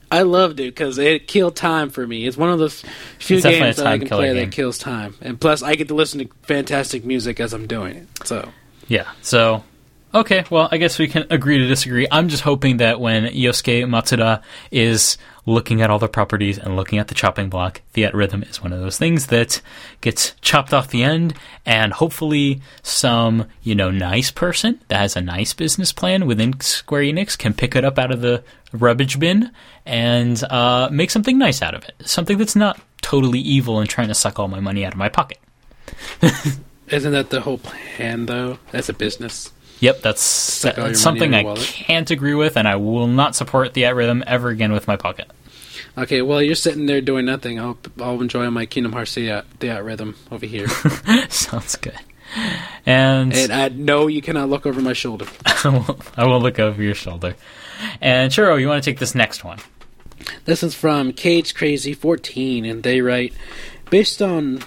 I 0.10 0.22
loved 0.22 0.60
it 0.60 0.74
because 0.76 0.98
it 0.98 1.28
killed 1.28 1.56
time 1.56 1.90
for 1.90 2.06
me. 2.08 2.26
It's 2.28 2.38
one 2.38 2.50
of 2.50 2.60
the 2.60 2.70
few 3.20 3.42
games 3.42 3.78
that 3.78 3.88
I 3.88 3.98
can 3.98 4.08
play 4.08 4.28
game. 4.34 4.36
that 4.38 4.52
kills 4.52 4.78
time, 4.78 5.16
and 5.22 5.40
plus 5.40 5.62
I 5.64 5.76
get 5.76 5.88
to 5.90 5.96
listen 5.96 6.20
to 6.20 6.30
fantastic 6.44 7.04
music 7.06 7.40
as 7.40 7.54
I'm 7.54 7.68
doing 7.68 7.96
it. 7.98 8.08
So 8.28 8.50
Yeah. 8.88 9.08
So, 9.22 9.64
okay. 10.18 10.44
Well, 10.50 10.70
I 10.72 10.78
guess 10.78 11.00
we 11.00 11.08
can 11.08 11.26
agree 11.30 11.58
to 11.58 11.68
disagree. 11.68 12.08
I'm 12.12 12.30
just 12.30 12.44
hoping 12.44 12.78
that 12.78 13.00
when 13.00 13.26
Yosuke 13.26 13.86
Matsuda 13.86 14.42
is 14.72 15.18
looking 15.46 15.82
at 15.82 15.90
all 15.90 16.00
the 16.00 16.10
properties 16.10 16.58
and 16.58 16.76
looking 16.76 17.00
at 17.00 17.08
the 17.08 17.16
chopping 17.16 17.50
block, 17.50 17.82
Theatrhythm 17.94 18.48
is 18.50 18.62
one 18.62 18.74
of 18.74 18.80
those 18.80 18.98
things 18.98 19.28
that 19.28 19.62
gets 20.02 20.34
chopped 20.42 20.74
off 20.74 20.90
the 20.90 21.04
end, 21.04 21.34
and 21.66 21.94
hopefully 21.94 22.62
some, 22.84 23.48
you 23.64 23.74
know, 23.74 23.90
nice 23.90 24.30
person 24.30 24.80
that 24.90 25.00
has 25.00 25.16
a 25.16 25.22
nice 25.22 25.54
business 25.54 25.94
plan 25.94 26.28
within 26.28 26.60
Square 26.60 27.04
Enix 27.04 27.38
can 27.38 27.54
pick 27.54 27.76
it 27.76 27.86
up 27.86 27.98
out 27.98 28.12
of 28.12 28.22
the 28.22 28.44
rubbish 28.74 29.16
bin 29.16 29.52
and 29.86 30.44
uh, 30.44 30.90
make 30.92 31.10
something 31.10 31.38
nice 31.38 31.62
out 31.62 31.74
of 31.74 31.84
it. 31.86 31.96
Something 32.06 32.38
that's 32.38 32.56
not 32.56 32.80
totally 33.02 33.40
evil 33.40 33.80
and 33.80 33.90
trying 33.90 34.10
to 34.10 34.16
suck 34.16 34.40
all 34.40 34.50
my 34.50 34.60
money 34.60 34.86
out 34.86 34.94
of 34.94 35.00
my 35.00 35.10
pocket. 35.10 35.40
isn't 36.90 37.12
that 37.14 37.30
the 37.30 37.42
whole 37.42 37.58
plan 37.58 38.26
though? 38.26 38.60
As 38.74 38.90
a 38.90 38.94
business. 38.94 39.52
Yep, 39.80 40.02
that's, 40.02 40.64
your 40.64 40.74
that's 40.74 41.00
something 41.00 41.34
I 41.34 41.56
can't 41.56 42.10
agree 42.10 42.34
with, 42.34 42.58
and 42.58 42.68
I 42.68 42.78
will 42.78 43.08
not 43.08 43.36
support 43.36 43.74
Theatrhythm 43.74 44.24
ever 44.26 44.50
again 44.50 44.72
with 44.72 44.88
my 44.88 44.96
pocket. 44.96 45.30
Okay, 45.98 46.22
well 46.22 46.42
you're 46.42 46.56
sitting 46.56 46.86
there 46.86 47.02
doing 47.02 47.26
nothing. 47.26 47.60
I'll 47.60 47.78
I'll 48.00 48.22
enjoy 48.22 48.50
my 48.52 48.66
Kingdom 48.66 48.94
Hearts 48.94 49.16
the 49.16 49.32
uh, 49.32 49.42
the 49.60 49.82
rhythm 49.82 50.16
over 50.32 50.46
here, 50.46 50.68
Sounds 51.30 51.76
good. 51.76 51.98
And 52.86 53.34
and 53.34 53.52
I 53.52 53.70
know 53.70 54.08
you 54.08 54.22
cannot 54.22 54.50
look 54.50 54.66
over 54.66 54.82
my 54.82 54.94
shoulder. 54.94 55.26
I, 55.46 55.70
will, 55.70 56.00
I 56.16 56.26
will 56.26 56.42
look 56.42 56.60
over 56.60 56.82
your 56.82 56.94
shoulder. 56.94 57.36
And 58.02 58.32
Churro, 58.32 58.60
you 58.60 58.68
want 58.68 58.84
to 58.84 58.90
take 58.90 59.00
this 59.00 59.16
next 59.16 59.44
one? 59.44 59.60
This 60.46 60.64
is 60.64 60.76
from 60.76 61.14
Cage 61.14 61.56
Crazy 61.56 61.94
14, 61.94 62.66
and 62.66 62.84
they 62.84 63.02
write, 63.02 63.34
based 63.90 64.22
on 64.22 64.62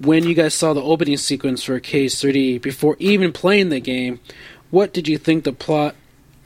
when 0.00 0.24
you 0.24 0.34
guys 0.34 0.54
saw 0.54 0.72
the 0.72 0.82
opening 0.82 1.16
sequence 1.16 1.62
for 1.62 1.78
KH 1.78 2.16
3D 2.16 2.62
before 2.62 2.96
even 2.98 3.32
playing 3.32 3.68
the 3.68 3.80
game, 3.80 4.20
what 4.70 4.92
did 4.92 5.08
you 5.08 5.18
think 5.18 5.44
the 5.44 5.52
plot 5.52 5.94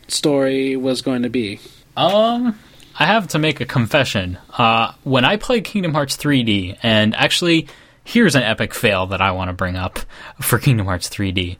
story 0.08 0.76
was 0.76 1.02
going 1.02 1.22
to 1.22 1.30
be? 1.30 1.60
Um, 1.96 2.58
I 2.98 3.06
have 3.06 3.28
to 3.28 3.38
make 3.38 3.60
a 3.60 3.64
confession. 3.64 4.38
Uh, 4.56 4.92
when 5.04 5.24
I 5.24 5.36
played 5.36 5.64
Kingdom 5.64 5.94
Hearts 5.94 6.16
3D, 6.16 6.78
and 6.82 7.14
actually, 7.14 7.68
here's 8.02 8.34
an 8.34 8.42
epic 8.42 8.74
fail 8.74 9.06
that 9.06 9.20
I 9.20 9.30
want 9.32 9.48
to 9.48 9.54
bring 9.54 9.76
up 9.76 10.00
for 10.40 10.58
Kingdom 10.58 10.86
Hearts 10.86 11.08
3D. 11.08 11.58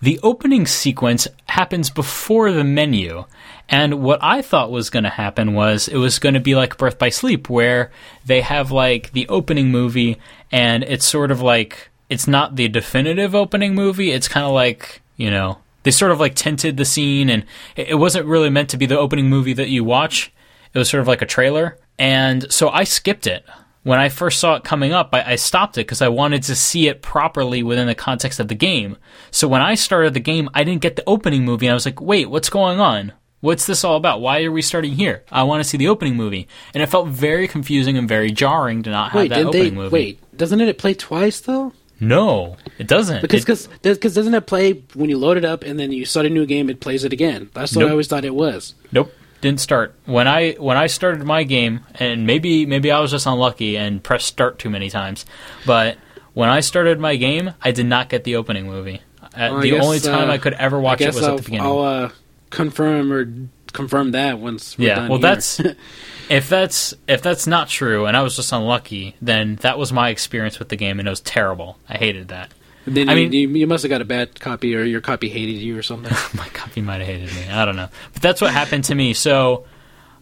The 0.00 0.18
opening 0.22 0.66
sequence 0.66 1.28
happens 1.46 1.90
before 1.90 2.50
the 2.50 2.64
menu, 2.64 3.24
and 3.68 4.02
what 4.02 4.18
I 4.22 4.42
thought 4.42 4.70
was 4.70 4.90
going 4.90 5.04
to 5.04 5.10
happen 5.10 5.54
was 5.54 5.88
it 5.88 5.96
was 5.96 6.18
going 6.18 6.34
to 6.34 6.40
be 6.40 6.54
like 6.54 6.76
Birth 6.76 6.98
by 6.98 7.08
Sleep, 7.08 7.48
where 7.48 7.90
they 8.24 8.40
have 8.40 8.70
like 8.70 9.12
the 9.12 9.28
opening 9.28 9.70
movie, 9.70 10.18
and 10.50 10.82
it's 10.84 11.06
sort 11.06 11.30
of 11.30 11.40
like 11.40 11.90
it's 12.10 12.28
not 12.28 12.56
the 12.56 12.68
definitive 12.68 13.34
opening 13.34 13.74
movie. 13.74 14.10
It's 14.10 14.28
kind 14.28 14.44
of 14.44 14.52
like 14.52 15.00
you 15.16 15.30
know 15.30 15.58
they 15.84 15.90
sort 15.90 16.12
of 16.12 16.20
like 16.20 16.34
tinted 16.34 16.76
the 16.76 16.84
scene, 16.84 17.30
and 17.30 17.44
it 17.76 17.98
wasn't 17.98 18.26
really 18.26 18.50
meant 18.50 18.70
to 18.70 18.76
be 18.76 18.86
the 18.86 18.98
opening 18.98 19.28
movie 19.28 19.54
that 19.54 19.68
you 19.68 19.84
watch. 19.84 20.32
It 20.74 20.78
was 20.78 20.90
sort 20.90 21.00
of 21.00 21.08
like 21.08 21.22
a 21.22 21.26
trailer, 21.26 21.78
and 21.98 22.52
so 22.52 22.68
I 22.68 22.84
skipped 22.84 23.26
it. 23.26 23.44
When 23.84 23.98
I 23.98 24.10
first 24.10 24.38
saw 24.38 24.54
it 24.54 24.62
coming 24.62 24.92
up, 24.92 25.08
I, 25.12 25.32
I 25.32 25.34
stopped 25.36 25.76
it 25.76 25.86
because 25.86 26.02
I 26.02 26.08
wanted 26.08 26.44
to 26.44 26.54
see 26.54 26.86
it 26.86 27.02
properly 27.02 27.64
within 27.64 27.88
the 27.88 27.96
context 27.96 28.38
of 28.38 28.46
the 28.46 28.54
game. 28.54 28.96
So 29.32 29.48
when 29.48 29.60
I 29.60 29.74
started 29.74 30.14
the 30.14 30.20
game, 30.20 30.48
I 30.54 30.62
didn't 30.62 30.82
get 30.82 30.94
the 30.96 31.08
opening 31.08 31.44
movie, 31.44 31.66
and 31.66 31.72
I 31.72 31.74
was 31.74 31.86
like, 31.86 32.00
"Wait, 32.00 32.30
what's 32.30 32.50
going 32.50 32.78
on? 32.78 33.12
What's 33.42 33.66
this 33.66 33.82
all 33.82 33.96
about? 33.96 34.20
Why 34.20 34.44
are 34.44 34.52
we 34.52 34.62
starting 34.62 34.92
here? 34.92 35.24
I 35.30 35.42
want 35.42 35.64
to 35.64 35.68
see 35.68 35.76
the 35.76 35.88
opening 35.88 36.14
movie, 36.14 36.46
and 36.72 36.80
it 36.82 36.86
felt 36.86 37.08
very 37.08 37.48
confusing 37.48 37.98
and 37.98 38.08
very 38.08 38.30
jarring 38.30 38.84
to 38.84 38.90
not 38.90 39.10
have 39.10 39.20
Wait, 39.22 39.28
that 39.30 39.46
opening 39.46 39.64
they? 39.64 39.70
movie. 39.72 39.92
Wait, 39.92 40.36
doesn't 40.36 40.60
it 40.60 40.78
play 40.78 40.94
twice 40.94 41.40
though? 41.40 41.72
No, 41.98 42.56
it 42.78 42.86
doesn't. 42.86 43.20
Because 43.20 43.68
because 43.82 44.14
doesn't 44.14 44.32
it 44.34 44.46
play 44.46 44.84
when 44.94 45.10
you 45.10 45.18
load 45.18 45.36
it 45.38 45.44
up 45.44 45.64
and 45.64 45.78
then 45.78 45.90
you 45.90 46.04
start 46.04 46.24
a 46.26 46.30
new 46.30 46.46
game? 46.46 46.70
It 46.70 46.78
plays 46.80 47.02
it 47.02 47.12
again. 47.12 47.50
That's 47.52 47.74
what 47.74 47.80
Nope. 47.80 47.88
I 47.88 47.90
always 47.90 48.06
thought 48.06 48.24
it 48.24 48.34
was. 48.34 48.74
Nope, 48.92 49.12
didn't 49.40 49.58
start. 49.60 49.96
When 50.06 50.28
I 50.28 50.52
when 50.52 50.76
I 50.76 50.86
started 50.86 51.24
my 51.24 51.42
game, 51.42 51.80
and 51.96 52.24
maybe 52.28 52.64
maybe 52.64 52.92
I 52.92 53.00
was 53.00 53.10
just 53.10 53.26
unlucky 53.26 53.76
and 53.76 54.00
pressed 54.04 54.26
start 54.26 54.60
too 54.60 54.70
many 54.70 54.88
times, 54.88 55.26
but 55.66 55.96
when 56.32 56.48
I 56.48 56.60
started 56.60 57.00
my 57.00 57.16
game, 57.16 57.54
I 57.60 57.72
did 57.72 57.86
not 57.86 58.08
get 58.08 58.22
the 58.22 58.36
opening 58.36 58.66
movie. 58.68 59.00
Uh, 59.20 59.28
Well, 59.50 59.60
the 59.60 59.70
guess, 59.70 59.84
only 59.84 59.98
time 59.98 60.30
uh, 60.30 60.34
I 60.34 60.38
could 60.38 60.54
ever 60.54 60.78
watch 60.78 61.00
it 61.00 61.08
was 61.08 61.22
I'll, 61.24 61.32
at 61.32 61.36
the 61.38 61.42
beginning. 61.42 61.66
I'll 61.66 61.80
uh, 61.80 62.10
confirm 62.52 63.12
or 63.12 63.26
confirm 63.72 64.12
that 64.12 64.38
once. 64.38 64.78
We're 64.78 64.88
yeah, 64.88 64.94
done 64.96 65.08
well, 65.08 65.18
here. 65.18 65.28
that's 65.34 65.60
if 66.28 66.48
that's 66.48 66.94
if 67.08 67.22
that's 67.22 67.46
not 67.48 67.68
true, 67.68 68.06
and 68.06 68.16
I 68.16 68.22
was 68.22 68.36
just 68.36 68.52
unlucky, 68.52 69.16
then 69.20 69.56
that 69.56 69.78
was 69.78 69.92
my 69.92 70.10
experience 70.10 70.58
with 70.60 70.68
the 70.68 70.76
game, 70.76 70.98
and 71.00 71.08
it 71.08 71.10
was 71.10 71.20
terrible. 71.20 71.78
I 71.88 71.96
hated 71.98 72.28
that. 72.28 72.52
then 72.86 73.08
I 73.08 73.14
you, 73.14 73.28
mean- 73.28 73.32
you, 73.32 73.48
you 73.60 73.66
must 73.66 73.82
have 73.82 73.90
got 73.90 74.00
a 74.00 74.04
bad 74.04 74.38
copy 74.40 74.74
or 74.76 74.82
your 74.84 75.00
copy 75.00 75.28
hated 75.28 75.56
you 75.56 75.76
or 75.76 75.82
something. 75.82 76.12
my 76.38 76.48
copy 76.50 76.80
might 76.80 76.98
have 77.00 77.06
hated 77.08 77.34
me. 77.34 77.48
I 77.50 77.64
don't 77.64 77.76
know, 77.76 77.88
but 78.12 78.22
that's 78.22 78.40
what 78.40 78.52
happened 78.52 78.84
to 78.84 78.94
me. 78.94 79.14
So, 79.14 79.64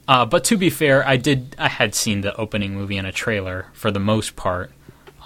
uh, 0.08 0.24
but 0.26 0.44
to 0.44 0.56
be 0.56 0.70
fair, 0.70 1.06
I 1.06 1.16
did. 1.16 1.54
I 1.58 1.68
had 1.68 1.94
seen 1.94 2.20
the 2.22 2.34
opening 2.36 2.74
movie 2.74 2.96
in 2.96 3.04
a 3.04 3.12
trailer 3.12 3.66
for 3.72 3.90
the 3.90 4.00
most 4.00 4.36
part, 4.36 4.70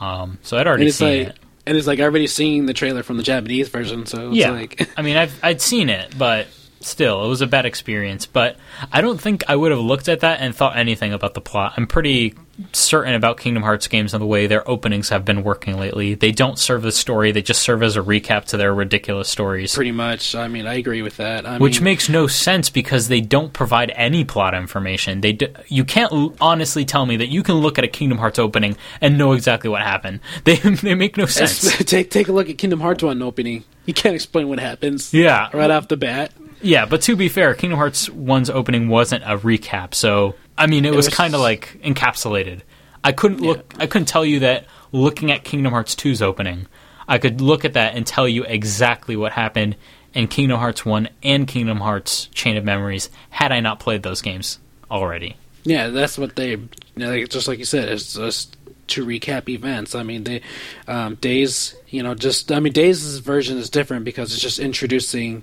um, 0.01 0.39
so 0.43 0.57
I'd 0.59 0.67
already 0.67 0.91
seen 0.91 1.19
like, 1.25 1.29
it. 1.29 1.39
and 1.67 1.77
it's 1.77 1.87
like 1.87 2.01
I 2.01 2.05
already 2.05 2.27
seen 2.27 2.67
the 2.67 2.75
trailer 2.75 3.03
from 3.03 3.17
the 3.19 3.23
Japanese 3.23 3.69
version, 3.69 4.07
so 4.07 4.29
it's 4.29 4.37
Yeah, 4.39 4.51
like 4.51 4.89
I 4.97 5.03
mean, 5.03 5.17
I've 5.17 5.39
I'd 5.43 5.61
seen 5.61 5.89
it, 5.91 6.17
but 6.17 6.47
still, 6.85 7.25
it 7.25 7.29
was 7.29 7.41
a 7.41 7.47
bad 7.47 7.67
experience. 7.67 8.27
But 8.27 8.57
I 8.93 9.01
don't 9.01 9.21
think 9.21 9.43
I 9.49 9.57
would 9.57 9.71
have 9.71 9.81
looked 9.81 10.09
at 10.09 10.21
that 10.21 10.41
and 10.41 10.55
thought 10.55 10.77
anything 10.77 11.13
about 11.13 11.35
the 11.35 11.41
plot. 11.41 11.75
I'm 11.77 11.87
pretty 11.87 12.35
certain 12.73 13.15
about 13.15 13.37
Kingdom 13.39 13.65
Hearts 13.65 13.89
games 13.89 14.15
and 14.15 14.23
the 14.23 14.27
way 14.27 14.47
their 14.47 14.69
openings 14.71 15.09
have 15.09 15.25
been 15.25 15.43
working 15.43 15.77
lately. 15.77 16.15
They 16.15 16.31
don't 16.31 16.57
serve 16.59 16.83
the 16.83 16.93
story; 16.93 17.33
they 17.33 17.43
just 17.43 17.63
serve 17.63 17.83
as 17.83 17.97
a 17.97 18.01
recap 18.01 18.45
to 18.47 18.57
their 18.57 18.73
ridiculous 18.73 19.29
stories. 19.29 19.75
pretty 19.75 19.91
much. 19.91 20.35
I 20.37 20.47
mean, 20.47 20.67
I 20.67 20.75
agree 20.75 21.03
with 21.03 21.17
that. 21.17 21.47
I 21.47 21.59
which 21.59 21.81
mean, 21.81 21.85
makes 21.85 22.09
no 22.09 22.27
sense 22.29 22.71
because 22.71 23.09
they 23.09 23.21
don't 23.21 23.53
provide 23.53 23.91
any 23.97 24.25
plot 24.25 24.55
information. 24.55 25.21
They 25.21 25.33
d- 25.33 25.49
you 25.67 25.85
can't 25.85 26.13
l- 26.13 26.35
honestly 26.41 26.85
tell 26.85 27.07
me 27.07 27.17
that 27.17 27.29
you 27.29 27.43
can 27.43 27.57
look 27.57 27.77
at 27.79 27.85
a 27.85 27.89
Kingdom 27.89 28.19
Hearts 28.19 28.39
opening 28.39 28.77
and 29.01 29.19
know 29.19 29.33
exactly 29.33 29.69
what 29.71 29.83
happened. 29.83 30.21
They 30.45 30.57
they 30.57 30.95
make 30.95 31.17
no 31.17 31.27
sense. 31.27 31.77
take 31.85 32.11
take 32.11 32.29
a 32.29 32.33
look 32.33 32.49
at 32.51 32.59
Kingdom 32.59 32.81
Hearts 32.81 33.03
one 33.03 33.21
opening. 33.23 33.65
You 33.87 33.95
can't 33.95 34.15
explain 34.15 34.49
what 34.49 34.59
happens. 34.61 35.13
Yeah. 35.13 35.49
right 35.53 35.71
off 35.71 35.89
the 35.89 35.97
bat. 35.97 36.33
Yeah, 36.65 36.87
but 36.87 37.03
to 37.03 37.15
be 37.17 37.29
fair, 37.29 37.55
Kingdom 37.55 37.79
Hearts 37.79 38.09
1's 38.09 38.49
opening 38.51 38.89
wasn't 38.89 39.23
a 39.25 39.37
recap, 39.39 39.95
so 39.95 40.35
I 40.57 40.67
mean 40.67 40.85
it, 40.85 40.95
was, 40.95 41.07
was- 41.07 41.15
kind 41.15 41.35
of 41.35 41.41
like 41.41 41.79
encapsulated. 41.83 42.63
I 43.03 43.13
couldn't 43.13 43.43
look 43.43 43.75
I 43.79 43.87
couldn't 43.87 44.07
tell 44.09 44.25
you 44.25 44.41
that 44.41 44.65
looking 44.91 45.31
at 45.31 45.45
Kingdom 45.45 45.73
Hearts 45.73 45.95
2's 45.95 46.23
opening. 46.23 46.67
I 47.07 47.19
could 47.19 47.43
look 47.43 47.67
at 47.67 47.75
that 47.75 47.95
and 47.95 48.07
tell 48.07 48.27
you 48.27 48.45
exactly 48.45 49.15
what 49.15 49.33
happened 49.33 49.77
in 50.15 50.27
Kingdom 50.27 50.59
Hearts 50.59 50.87
1 50.87 51.09
and 51.23 51.47
Kingdom 51.47 51.79
Hearts 51.81 52.27
Chain 52.29 52.57
of 52.57 52.65
Memories 52.65 53.11
had 53.29 53.53
I 53.53 53.61
not 53.61 53.79
played 53.79 54.03
those 54.03 54.23
games 54.23 54.59
already. 54.91 55.37
Yeah, 55.65 55.89
that's 55.89 56.17
what 56.17 56.37
they. 56.37 56.51
You 56.53 56.69
know, 56.97 57.11
like, 57.11 57.29
just 57.29 57.49
like 57.49 57.59
you 57.59 57.65
said, 57.65 57.89
it's 57.89 58.15
just 58.15 58.57
to 58.89 59.05
recap 59.05 59.49
events. 59.49 59.95
I 59.95 60.03
mean, 60.03 60.25
they 60.25 60.41
um, 60.87 61.17
days. 61.17 61.75
You 61.89 62.03
know, 62.03 62.15
just 62.15 62.53
I 62.53 62.61
mean, 62.61 62.73
Days' 62.73 63.19
version 63.19 63.59
is 63.59 63.71
different 63.71 64.05
because 64.05 64.33
it's 64.33 64.43
just 64.43 64.59
introducing 64.59 65.43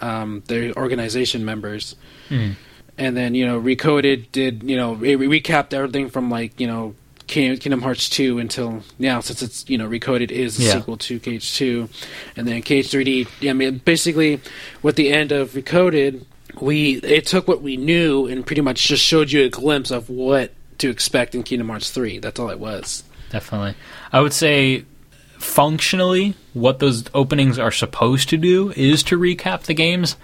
um, 0.00 0.42
their 0.46 0.72
organization 0.76 1.44
members, 1.44 1.96
Mhm. 2.30 2.54
and 2.96 3.16
then 3.16 3.34
you 3.34 3.46
know, 3.46 3.60
Recoded 3.60 4.26
did 4.32 4.62
you 4.62 4.76
know 4.76 4.94
it 5.02 5.16
re- 5.16 5.40
recapped 5.40 5.72
everything 5.72 6.08
from 6.10 6.30
like 6.30 6.58
you 6.60 6.66
know. 6.66 6.94
Kingdom 7.26 7.82
Hearts 7.82 8.08
2 8.08 8.38
until 8.38 8.82
now, 8.98 9.20
since 9.20 9.42
it's 9.42 9.62
you 9.68 9.76
know 9.76 9.86
Recoded 9.86 10.30
is 10.30 10.58
a 10.58 10.62
Yeah. 10.62 10.72
sequel 10.78 10.96
to 10.96 11.20
KH 11.20 11.58
2, 11.58 11.90
and 12.38 12.48
then 12.48 12.62
KH 12.62 12.88
3D. 12.88 13.26
Yeah, 13.42 13.50
I 13.50 13.52
mean, 13.52 13.82
basically, 13.84 14.40
with 14.82 14.96
the 14.96 15.10
end 15.12 15.30
of 15.30 15.50
Recoded, 15.52 16.24
we 16.58 16.92
it 17.02 17.26
took 17.26 17.46
what 17.46 17.60
we 17.60 17.76
knew 17.76 18.26
and 18.26 18.46
pretty 18.46 18.62
much 18.62 18.82
just 18.88 19.04
showed 19.04 19.30
you 19.30 19.44
a 19.44 19.50
glimpse 19.50 19.90
of 19.90 20.08
what 20.08 20.52
to 20.78 20.88
expect 20.88 21.34
in 21.34 21.42
Kingdom 21.42 21.68
Hearts 21.68 21.90
3. 21.90 22.16
That's 22.18 22.40
all 22.40 22.48
it 22.48 22.58
was. 22.58 23.02
Definitely. 23.30 23.74
I 24.10 24.22
would 24.22 24.32
say 24.32 24.84
functionally 25.38 26.34
what 26.52 26.78
those 26.78 27.04
openings 27.14 27.58
are 27.58 27.70
supposed 27.70 28.28
to 28.28 28.36
do 28.36 28.72
is 28.72 29.02
to 29.04 29.18
recap 29.18 29.62
the 29.62 29.74
games, 29.74 30.16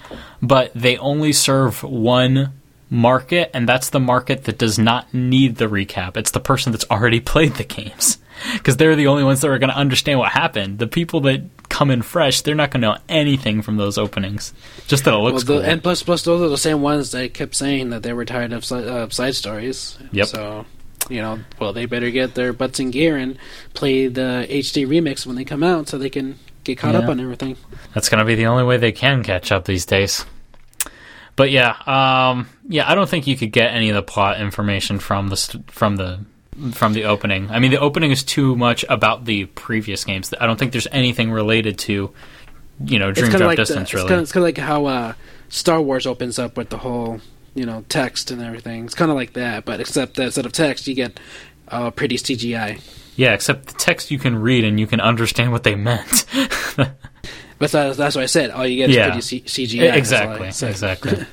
but 0.42 0.72
they 0.74 0.96
only 0.98 1.32
serve 1.32 1.82
one 1.82 2.52
market 2.90 3.50
and 3.54 3.68
that's 3.68 3.90
the 3.90 4.00
market 4.00 4.44
that 4.44 4.58
does 4.58 4.78
not 4.78 5.12
need 5.12 5.56
the 5.56 5.66
recap. 5.66 6.16
It's 6.16 6.30
the 6.30 6.40
person 6.40 6.72
that's 6.72 6.88
already 6.90 7.20
played 7.32 7.54
the 7.54 7.64
games. 7.64 8.18
Because 8.52 8.76
they're 8.76 8.96
the 8.96 9.06
only 9.06 9.22
ones 9.22 9.40
that 9.40 9.48
are 9.48 9.58
going 9.58 9.70
to 9.70 9.76
understand 9.76 10.18
what 10.18 10.32
happened. 10.32 10.80
The 10.80 10.88
people 10.88 11.20
that 11.20 11.42
come 11.68 11.90
in 11.90 12.02
fresh, 12.02 12.40
they're 12.40 12.54
not 12.54 12.72
going 12.72 12.82
to 12.82 12.88
know 12.88 12.98
anything 13.08 13.62
from 13.62 13.76
those 13.76 13.96
openings. 13.96 14.52
Just 14.86 15.04
that 15.04 15.14
it 15.14 15.18
looks 15.18 15.46
well, 15.46 15.58
the, 15.58 15.62
cool. 15.62 15.70
and 15.70 15.82
plus, 15.82 16.02
plus 16.02 16.22
those 16.22 16.42
are 16.42 16.48
the 16.48 16.58
same 16.58 16.82
ones 16.82 17.12
that 17.12 17.32
kept 17.32 17.54
saying 17.54 17.90
that 17.90 18.02
they 18.02 18.12
were 18.12 18.24
tired 18.24 18.52
of 18.52 18.70
uh, 18.70 19.08
side 19.08 19.36
stories. 19.36 19.96
Yep. 20.12 20.26
So, 20.26 20.66
you 21.08 21.20
know, 21.20 21.40
well, 21.60 21.72
they 21.72 21.86
better 21.86 22.10
get 22.10 22.34
their 22.34 22.52
butts 22.52 22.80
in 22.80 22.90
gear 22.90 23.16
and 23.16 23.38
play 23.74 24.06
the 24.06 24.46
HD 24.48 24.86
remix 24.86 25.26
when 25.26 25.36
they 25.36 25.44
come 25.44 25.62
out, 25.62 25.88
so 25.88 25.98
they 25.98 26.10
can 26.10 26.38
get 26.64 26.78
caught 26.78 26.94
up 26.94 27.08
on 27.08 27.20
everything. 27.20 27.56
That's 27.92 28.08
going 28.08 28.20
to 28.20 28.24
be 28.24 28.34
the 28.34 28.46
only 28.46 28.64
way 28.64 28.76
they 28.76 28.92
can 28.92 29.22
catch 29.22 29.52
up 29.52 29.64
these 29.64 29.86
days. 29.86 30.24
But 31.36 31.50
yeah, 31.50 31.70
um, 31.86 32.48
yeah, 32.68 32.88
I 32.90 32.94
don't 32.94 33.08
think 33.08 33.26
you 33.26 33.36
could 33.36 33.52
get 33.52 33.72
any 33.72 33.90
of 33.90 33.96
the 33.96 34.02
plot 34.02 34.40
information 34.40 34.98
from 34.98 35.28
the 35.28 35.36
st- 35.36 35.70
from 35.70 35.96
the 35.96 36.20
from 36.72 36.92
the 36.92 37.04
opening. 37.04 37.50
I 37.50 37.58
mean, 37.58 37.72
the 37.72 37.80
opening 37.80 38.12
is 38.12 38.22
too 38.22 38.54
much 38.54 38.84
about 38.88 39.24
the 39.24 39.46
previous 39.46 40.04
games. 40.04 40.32
I 40.40 40.46
don't 40.46 40.58
think 40.58 40.72
there's 40.72 40.86
anything 40.92 41.32
related 41.32 41.78
to 41.80 42.12
you 42.84 42.98
know 42.98 43.10
Dream 43.12 43.26
of 43.26 43.38
Drop 43.38 43.48
like 43.48 43.56
the, 43.56 43.62
Distance 43.62 43.88
it's 43.88 43.94
really. 43.94 44.08
kind 44.08 44.18
of, 44.18 44.22
it's 44.22 44.32
kind 44.32 44.42
of 44.42 44.48
like 44.48 44.58
how 44.58 44.86
uh, 44.86 45.12
Star 45.48 45.82
Wars 45.82 46.06
opens 46.06 46.38
up 46.38 46.56
with 46.56 46.68
the 46.68 46.78
whole 46.78 47.20
you 47.54 47.64
know 47.66 47.84
text 47.88 48.30
and 48.30 48.40
everything. 48.42 48.84
It's 48.84 48.94
kind 48.94 49.10
of 49.10 49.16
like 49.16 49.32
that, 49.34 49.64
but 49.64 49.80
except 49.80 50.14
that 50.16 50.24
instead 50.24 50.46
of 50.46 50.52
text, 50.52 50.86
you 50.86 50.94
get 50.94 51.18
uh, 51.68 51.90
pretty 51.90 52.16
CGI. 52.16 52.80
yeah, 53.16 53.32
except 53.32 53.66
the 53.66 53.74
text 53.74 54.10
you 54.10 54.18
can 54.18 54.36
read 54.36 54.64
and 54.64 54.78
you 54.80 54.86
can 54.86 55.00
understand 55.00 55.52
what 55.52 55.62
they 55.62 55.74
meant. 55.74 56.24
But 57.56 57.70
that's, 57.70 57.96
that's 57.96 58.16
what 58.16 58.22
I 58.22 58.26
said. 58.26 58.50
All 58.50 58.66
you 58.66 58.76
get 58.76 58.90
Yeah. 58.90 59.16
is 59.16 59.28
pretty 59.30 59.46
C- 59.48 59.66
CGI. 59.78 59.80
That's 59.80 60.12
all 60.12 60.18
I 60.28 60.34
exactly, 60.36 60.68
exactly. 60.68 61.26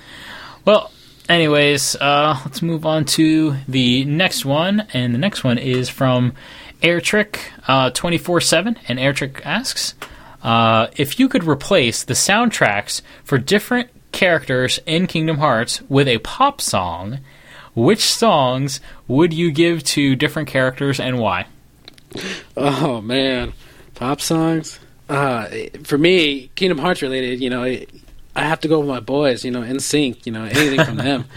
well, 0.64 0.90
anyways, 1.28 1.94
uh, 1.96 2.40
let's 2.44 2.62
move 2.62 2.86
on 2.86 3.04
to 3.04 3.54
the 3.68 4.04
next 4.06 4.44
one, 4.46 4.86
and 4.94 5.14
the 5.14 5.18
next 5.18 5.44
one 5.44 5.58
is 5.58 5.88
from 5.90 6.32
Airtrick 6.82 7.38
twenty 7.94 8.16
four 8.18 8.40
seven, 8.40 8.78
and 8.88 8.98
Airtrick 8.98 9.42
asks 9.44 9.94
uh, 10.42 10.88
if 10.96 11.20
you 11.20 11.28
could 11.28 11.44
replace 11.44 12.02
the 12.02 12.14
soundtracks 12.14 13.02
for 13.22 13.36
different 13.36 13.90
characters 14.12 14.80
in 14.86 15.06
Kingdom 15.06 15.38
Hearts 15.38 15.80
with 15.88 16.08
a 16.08 16.18
pop 16.18 16.60
song. 16.60 17.18
Which 17.74 18.00
songs 18.04 18.80
would 19.06 19.32
you 19.32 19.52
give 19.52 19.84
to 19.84 20.16
different 20.16 20.48
characters 20.48 20.98
and 20.98 21.18
why? 21.18 21.46
Oh 22.56 23.00
man, 23.00 23.52
pop 23.94 24.20
songs. 24.20 24.80
Uh, 25.08 25.46
for 25.84 25.96
me, 25.96 26.50
Kingdom 26.54 26.78
Hearts 26.78 27.02
related. 27.02 27.40
You 27.40 27.50
know, 27.50 27.62
I 27.62 27.86
have 28.34 28.60
to 28.60 28.68
go 28.68 28.80
with 28.80 28.88
my 28.88 29.00
boys. 29.00 29.44
You 29.44 29.50
know, 29.52 29.60
NSYNC. 29.62 30.26
You 30.26 30.32
know, 30.32 30.44
anything 30.44 30.84
from 30.84 30.96
them. 30.96 31.24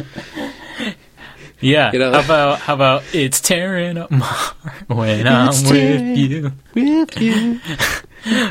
Yeah, 1.63 1.91
You 1.93 1.99
know- 1.99 2.11
how 2.11 2.21
about 2.21 2.59
how 2.59 2.73
about 2.73 3.03
it's 3.13 3.39
tearing 3.39 3.95
up 3.95 4.09
my 4.09 4.25
heart 4.25 4.89
when 4.89 5.27
I'm 5.27 5.49
with 5.49 6.17
you. 6.17 6.51
with 6.73 7.21
you. 7.21 7.59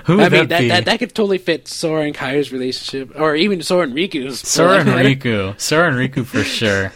Who 0.05 0.17
would 0.17 0.27
I 0.27 0.29
mean, 0.29 0.49
that, 0.49 0.61
be? 0.61 0.69
that, 0.69 0.75
that 0.75 0.85
that 0.87 0.99
could 0.99 1.15
totally 1.15 1.39
fit 1.39 1.69
Sora 1.69 2.05
and 2.05 2.15
Kai's 2.15 2.53
relationship, 2.53 3.19
or 3.19 3.37
even 3.37 3.63
Sora 3.63 3.85
and 3.85 3.95
Riku's. 3.95 4.41
Sora 4.41 4.81
and 4.81 4.89
Riku. 5.21 5.59
Sora 5.61 5.89
and 5.89 5.97
Riku 5.97 6.25
for 6.27 6.43
sure. 6.43 6.93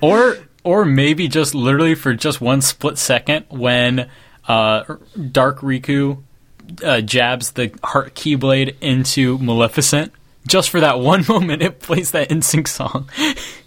Or 0.00 0.38
or 0.62 0.84
maybe 0.84 1.28
just 1.28 1.54
literally 1.54 1.94
for 1.94 2.14
just 2.14 2.40
one 2.40 2.62
split 2.62 2.98
second 2.98 3.46
when 3.50 4.08
uh, 4.48 4.96
Dark 5.30 5.60
Riku 5.60 6.22
uh, 6.82 7.00
jabs 7.02 7.52
the 7.52 7.72
heart 7.82 8.14
keyblade 8.14 8.76
into 8.80 9.38
Maleficent. 9.38 10.12
Just 10.46 10.70
for 10.70 10.80
that 10.80 11.00
one 11.00 11.24
moment, 11.28 11.62
it 11.62 11.80
plays 11.80 12.10
that 12.12 12.28
NSYNC 12.30 12.68
song, 12.68 13.10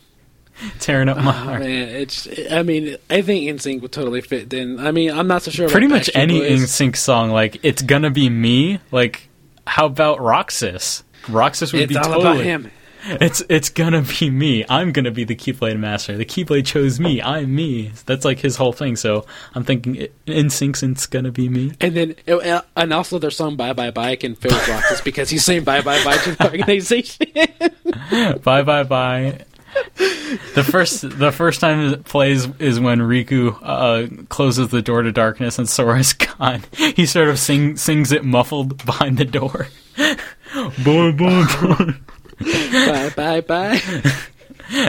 tearing 0.79 1.09
up 1.09 1.17
my 1.17 1.23
Oh, 1.29 1.31
heart. 1.31 1.59
man, 1.61 1.89
it's. 1.89 2.27
I 2.51 2.63
mean, 2.63 2.97
I 3.09 3.21
think 3.21 3.49
NSYNC 3.49 3.81
would 3.81 3.91
totally 3.91 4.21
fit. 4.21 4.49
Then, 4.49 4.79
I 4.79 4.91
mean, 4.91 5.11
I'm 5.11 5.27
not 5.27 5.43
so 5.43 5.51
sure. 5.51 5.65
about 5.65 5.71
Pretty 5.73 5.87
much 5.87 6.09
any 6.15 6.39
Boys. 6.39 6.61
NSYNC 6.63 6.95
song, 6.95 7.31
like 7.31 7.59
it's 7.63 7.81
gonna 7.81 8.09
be 8.11 8.29
me. 8.29 8.79
Like, 8.91 9.29
how 9.65 9.85
about 9.85 10.19
Roxas? 10.19 11.03
Roxas 11.29 11.73
would 11.73 11.83
It's 11.83 11.89
be 11.93 11.97
all 11.97 12.03
totally. 12.05 12.23
about 12.31 12.43
him. 12.43 12.71
It's 13.09 13.41
it's 13.47 13.69
gonna 13.69 14.01
be 14.19 14.29
me. 14.29 14.65
I'm 14.67 14.91
gonna 14.91 15.11
be 15.11 15.23
the 15.23 15.35
Keyblade 15.35 15.79
master. 15.79 16.17
The 16.17 16.25
Keyblade 16.25 16.65
chose 16.65 16.99
me. 16.99 17.21
I'm 17.21 17.55
me. 17.55 17.91
That's 18.05 18.25
like 18.25 18.39
his 18.39 18.57
whole 18.57 18.73
thing. 18.73 18.97
So 18.97 19.25
I'm 19.55 19.63
thinking 19.63 20.07
NSYNC's 20.25 20.83
it's 20.83 21.05
gonna 21.05 21.31
be 21.31 21.47
me. 21.47 21.71
And 21.79 21.95
then, 21.95 22.15
uh, 22.27 22.61
and 22.75 22.91
also 22.93 23.17
their 23.17 23.31
song 23.31 23.55
"Bye 23.55 23.71
Bye 23.73 23.91
Bye" 23.91 24.17
can 24.17 24.35
fit 24.35 24.51
with 24.51 24.67
Roxas 24.67 24.99
because 25.01 25.29
he's 25.29 25.45
saying 25.45 25.63
"Bye 25.63 25.81
Bye 25.81 26.03
Bye" 26.03 26.17
to 26.17 26.31
the 26.35 26.43
organization. 26.51 27.27
bye 28.43 28.63
bye 28.63 28.83
bye. 28.83 29.45
The 30.53 30.63
first 30.63 31.17
the 31.17 31.31
first 31.31 31.59
time 31.61 31.93
it 31.93 32.03
plays 32.05 32.47
is 32.59 32.79
when 32.79 32.99
Riku 32.99 33.57
uh, 33.61 34.25
closes 34.29 34.69
the 34.69 34.81
door 34.81 35.01
to 35.01 35.11
darkness 35.11 35.57
and 35.57 35.67
Sora's 35.69 36.13
gone. 36.13 36.63
He 36.71 37.05
sort 37.05 37.29
of 37.29 37.39
sing, 37.39 37.77
sings 37.77 38.11
it 38.11 38.25
muffled 38.25 38.85
behind 38.85 39.17
the 39.17 39.25
door. 39.25 39.67
bye 39.97 41.11
bye 41.11 41.11
bye. 41.11 41.93
bye 42.85 43.11
bye 43.15 43.41
bye. 43.41 43.81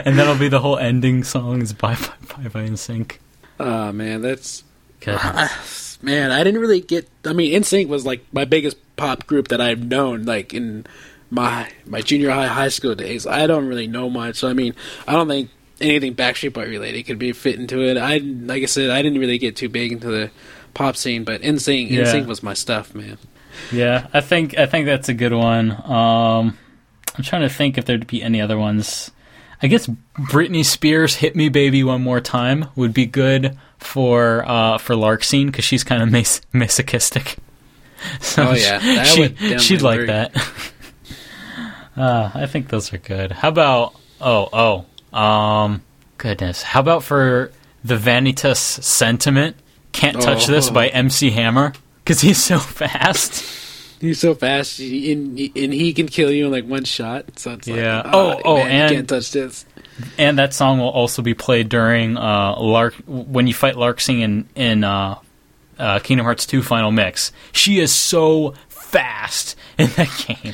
And 0.05 0.19
that'll 0.19 0.37
be 0.37 0.49
the 0.49 0.59
whole 0.59 0.77
ending 0.77 1.23
song 1.23 1.61
is 1.61 1.73
bye 1.73 1.95
bye 1.95 2.35
bye 2.37 2.49
bye 2.49 2.67
NSYNC. 2.67 3.17
Oh 3.59 3.91
man, 3.91 4.21
that's 4.21 4.63
man. 6.01 6.31
I 6.31 6.43
didn't 6.43 6.61
really 6.61 6.81
get. 6.81 7.07
I 7.25 7.33
mean, 7.33 7.59
NSYNC 7.61 7.87
was 7.87 8.05
like 8.05 8.25
my 8.31 8.45
biggest 8.45 8.77
pop 8.95 9.25
group 9.27 9.47
that 9.49 9.61
I've 9.61 9.83
known, 9.83 10.23
like 10.25 10.53
in 10.53 10.85
my 11.29 11.69
my 11.85 12.01
junior 12.01 12.31
high, 12.31 12.47
high 12.47 12.69
school 12.69 12.95
days. 12.95 13.25
I 13.27 13.47
don't 13.47 13.67
really 13.67 13.87
know 13.87 14.09
much. 14.09 14.37
So 14.37 14.47
I 14.47 14.53
mean, 14.53 14.73
I 15.07 15.13
don't 15.13 15.27
think 15.27 15.49
anything 15.81 16.15
Backstreet 16.15 16.53
Boy 16.53 16.65
related 16.67 17.03
could 17.05 17.19
be 17.19 17.31
fit 17.31 17.59
into 17.59 17.81
it. 17.81 17.97
I 17.97 18.17
like 18.17 18.63
I 18.63 18.65
said, 18.65 18.89
I 18.89 19.01
didn't 19.01 19.19
really 19.19 19.37
get 19.37 19.55
too 19.55 19.69
big 19.69 19.91
into 19.91 20.07
the 20.07 20.31
pop 20.73 20.95
scene, 20.97 21.23
but 21.23 21.41
NSYNC, 21.41 21.89
Yeah. 21.89 22.03
NSYNC 22.03 22.25
was 22.27 22.43
my 22.43 22.53
stuff, 22.53 22.93
man. 22.95 23.17
Yeah, 23.71 24.07
I 24.13 24.21
think 24.21 24.57
I 24.57 24.65
think 24.65 24.85
that's 24.85 25.09
a 25.09 25.13
good 25.13 25.33
one. 25.33 25.71
Um, 25.71 26.57
I'm 27.17 27.23
trying 27.23 27.41
to 27.41 27.49
think 27.49 27.77
if 27.77 27.85
there'd 27.85 28.07
be 28.07 28.21
any 28.23 28.41
other 28.41 28.57
ones. 28.57 29.11
I 29.61 29.67
guess 29.67 29.87
Britney 30.17 30.63
Spears 30.63 31.15
"Hit 31.15 31.35
Me, 31.35 31.49
Baby, 31.49 31.83
One 31.83 32.01
More 32.01 32.21
Time" 32.21 32.67
would 32.77 32.93
be 32.93 33.05
good 33.05 33.57
for 33.77 34.45
uh, 34.47 34.77
for 34.77 34.95
Larxene 34.95 35.47
because 35.47 35.65
she's 35.65 35.83
kind 35.83 36.01
of 36.01 36.09
mas- 36.11 36.41
masochistic. 36.53 37.35
So 38.21 38.51
Oh, 38.51 38.53
yeah. 38.53 39.03
She, 39.03 39.19
would 39.19 39.61
she'd 39.61 39.81
like 39.81 40.05
that. 40.07 40.31
uh, 41.99 42.31
I 42.33 42.45
think 42.47 42.69
those 42.69 42.93
are 42.93 42.97
good. 42.97 43.31
How 43.31 43.49
about 43.49 43.93
oh 44.21 44.85
oh 45.13 45.17
um 45.17 45.81
goodness? 46.17 46.63
How 46.63 46.79
about 46.79 47.03
for 47.03 47.51
the 47.83 47.95
Vanitas 47.95 48.57
sentiment? 48.57 49.55
Can't 49.91 50.21
touch 50.21 50.45
this 50.47 50.69
Oh. 50.69 50.73
by 50.73 50.87
MC 50.87 51.31
Hammer 51.31 51.73
because 52.03 52.21
he's 52.21 52.41
so 52.43 52.57
fast. 52.79 53.57
He's 53.99 54.19
so 54.19 54.33
fast, 54.33 54.79
and, 54.79 55.37
and 55.37 55.73
he 55.73 55.91
can 55.93 56.07
kill 56.07 56.31
you 56.31 56.45
in 56.45 56.51
like 56.53 56.65
one 56.65 56.85
shot. 56.85 57.37
So 57.37 57.51
it's 57.53 57.67
Yeah. 57.67 58.01
ah, 58.05 58.11
Oh, 58.13 58.41
oh, 58.45 58.55
man, 58.57 58.65
you 58.65 58.71
and- 58.81 58.95
can't 58.95 59.09
touch 59.09 59.31
this. 59.31 59.65
And 60.17 60.39
that 60.39 60.53
song 60.53 60.79
will 60.79 60.87
also 60.89 61.21
be 61.21 61.33
played 61.33 61.67
during 61.67 62.15
uh, 62.15 62.55
Lark 62.57 62.93
when 63.05 63.47
you 63.47 63.53
fight 63.53 63.75
Larxene 63.75 64.21
in 64.21 64.49
in 64.55 64.83
uh, 64.85 65.15
uh, 65.77 65.99
Kingdom 65.99 66.23
Hearts 66.25 66.45
2 66.45 66.61
Final 66.63 66.91
Mix. 66.91 67.33
She 67.51 67.79
is 67.81 67.91
so 67.91 68.53
fast 68.89 69.55
in 69.77 69.87
that 69.91 70.25
game. 70.27 70.53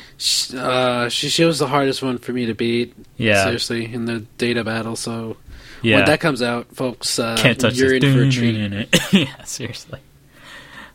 Uh, 0.58 1.08
she 1.08 1.28
she 1.28 1.44
was 1.44 1.58
the 1.58 1.66
hardest 1.66 2.02
one 2.02 2.18
for 2.18 2.32
me 2.32 2.46
to 2.46 2.54
beat. 2.54 2.94
Yeah. 3.16 3.44
seriously, 3.44 3.92
in 3.92 4.04
the 4.04 4.20
data 4.38 4.62
battle. 4.64 4.96
So 4.96 5.36
Yeah, 5.82 5.96
when 5.96 6.04
that 6.06 6.20
comes 6.20 6.42
out, 6.42 6.74
folks, 6.74 7.18
uh, 7.18 7.36
can't 7.38 7.58
touch 7.58 7.76
you're 7.76 7.98
this. 7.98 8.04
in 8.04 8.16
for 8.16 8.24
a 8.24 8.30
treat. 8.30 9.12
yeah, 9.12 9.42
seriously. 9.44 10.00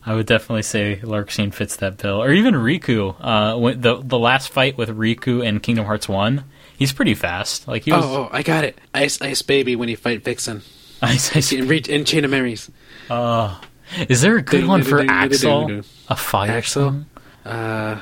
I 0.04 0.14
would 0.14 0.26
definitely 0.26 0.62
say 0.62 0.98
Larxene 1.02 1.54
fits 1.54 1.76
that 1.76 1.98
bill, 1.98 2.20
or 2.22 2.32
even 2.32 2.54
Riku. 2.54 3.14
Uh, 3.20 3.74
the 3.76 4.00
the 4.02 4.18
last 4.18 4.48
fight 4.48 4.76
with 4.76 4.88
Riku 4.88 5.44
in 5.44 5.60
Kingdom 5.60 5.84
Hearts 5.84 6.08
1, 6.08 6.44
he's 6.76 6.92
pretty 6.92 7.14
fast. 7.14 7.68
Like 7.68 7.84
he 7.84 7.92
was. 7.92 8.04
Oh, 8.04 8.24
oh, 8.24 8.28
I 8.32 8.42
got 8.42 8.64
it. 8.64 8.78
Ice 8.94 9.20
Ice 9.22 9.42
Baby 9.42 9.76
when 9.76 9.88
you 9.88 9.96
fight 9.96 10.24
Vexen 10.24 10.62
Ice 11.02 11.52
I, 11.52 11.56
in, 11.56 11.70
in 11.70 12.04
Chain 12.04 12.24
of 12.24 12.30
Memories. 12.32 12.70
uh, 13.10 13.60
is 14.08 14.22
there 14.22 14.36
a 14.36 14.42
good 14.42 14.66
one 14.66 14.82
for 14.82 15.00
Axel? 15.00 15.82
A 16.08 16.16
fire 16.16 16.50
Axel? 16.50 17.04
Uh, 17.44 17.98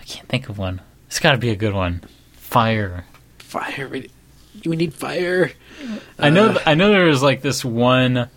I 0.00 0.04
can't 0.04 0.28
think 0.28 0.48
of 0.48 0.58
one. 0.58 0.80
It's 1.06 1.20
got 1.20 1.32
to 1.32 1.38
be 1.38 1.50
a 1.50 1.56
good 1.56 1.74
one. 1.74 2.02
Fire. 2.32 3.04
fire. 3.38 3.88
We 3.88 4.10
we 4.64 4.76
need 4.76 4.94
fire. 4.94 5.52
I 6.18 6.30
know. 6.30 6.50
Uh, 6.50 6.62
I 6.66 6.74
know. 6.74 6.90
There 6.90 7.04
was 7.06 7.22
like 7.22 7.42
this 7.42 7.64
one. 7.64 8.28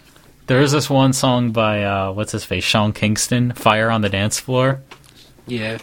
There 0.47 0.61
is 0.61 0.71
this 0.71 0.89
one 0.89 1.13
song 1.13 1.51
by 1.51 1.83
uh, 1.83 2.11
what's 2.13 2.31
his 2.31 2.43
face, 2.45 2.63
Sean 2.63 2.93
Kingston, 2.93 3.51
"Fire 3.53 3.89
on 3.91 4.01
the 4.01 4.09
Dance 4.09 4.39
Floor." 4.39 4.81
Yeah, 5.45 5.77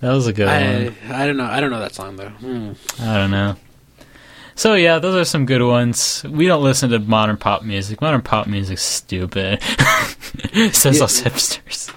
That 0.00 0.12
was 0.12 0.26
a 0.26 0.32
good 0.32 0.48
I 0.48 0.84
one. 0.84 0.96
I 1.10 1.26
don't 1.26 1.36
know. 1.36 1.44
I 1.46 1.60
don't 1.60 1.70
know 1.70 1.80
that 1.80 1.94
song 1.94 2.16
though. 2.16 2.28
Hmm. 2.28 2.72
I 3.00 3.14
don't 3.16 3.30
know. 3.30 3.56
So 4.54 4.74
yeah, 4.74 4.98
those 4.98 5.14
are 5.16 5.24
some 5.24 5.46
good 5.46 5.62
ones. 5.62 6.24
We 6.28 6.46
don't 6.46 6.62
listen 6.62 6.90
to 6.90 6.98
modern 6.98 7.36
pop 7.36 7.62
music. 7.62 8.00
Modern 8.00 8.22
pop 8.22 8.46
music's 8.48 8.82
stupid. 8.82 9.62
Says 10.72 10.98
Yeah. 10.98 11.04
us 11.04 11.20
hipsters. 11.22 11.94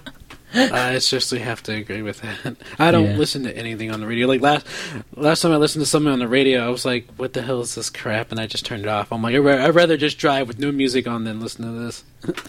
I 0.73 0.97
seriously 0.99 1.39
have 1.39 1.63
to 1.63 1.73
agree 1.73 2.01
with 2.01 2.21
that. 2.21 2.55
I 2.77 2.91
don't 2.91 3.11
Yeah. 3.11 3.17
listen 3.17 3.43
to 3.43 3.55
anything 3.57 3.91
on 3.91 4.01
the 4.01 4.07
radio. 4.07 4.27
Like 4.27 4.41
last 4.41 4.67
last 5.15 5.41
time 5.41 5.51
I 5.51 5.57
listened 5.57 5.83
to 5.83 5.89
something 5.89 6.11
on 6.11 6.19
the 6.19 6.27
radio, 6.27 6.65
I 6.65 6.69
was 6.69 6.83
like, 6.85 7.07
"What 7.17 7.33
the 7.33 7.41
hell 7.41 7.61
is 7.61 7.75
this 7.75 7.89
crap?" 7.89 8.31
And 8.31 8.39
I 8.39 8.47
just 8.47 8.65
turned 8.65 8.83
it 8.83 8.89
off. 8.89 9.11
I'm 9.11 9.21
like, 9.21 9.35
I'd 9.35 9.75
rather 9.75 9.97
just 9.97 10.17
drive 10.17 10.47
with 10.47 10.59
no 10.59 10.71
music 10.71 11.07
on 11.07 11.23
than 11.23 11.39
listen 11.39 11.65
to 11.65 11.71
this. 11.71 12.03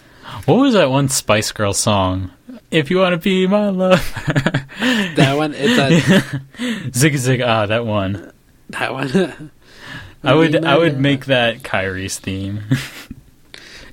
What 0.45 0.55
was 0.55 0.73
that 0.73 0.89
one 0.89 1.09
Spice 1.09 1.51
Girl 1.51 1.73
song? 1.73 2.31
If 2.71 2.89
you 2.89 2.97
want 2.99 3.11
to 3.11 3.17
be 3.17 3.45
my 3.45 3.67
love, 3.69 3.99
That 4.79 5.33
one, 5.35 5.53
it's 5.53 5.77
a, 5.77 6.41
zig 6.93 7.17
zig 7.17 7.41
ah, 7.41 7.65
that 7.65 7.85
one. 7.85 8.31
that 8.69 8.93
one. 8.93 9.51
I 10.23 10.33
would 10.33 10.63
I 10.63 10.77
would 10.77 10.97
make 10.97 11.25
that 11.25 11.61
Kairi's 11.63 12.19
theme. 12.19 12.61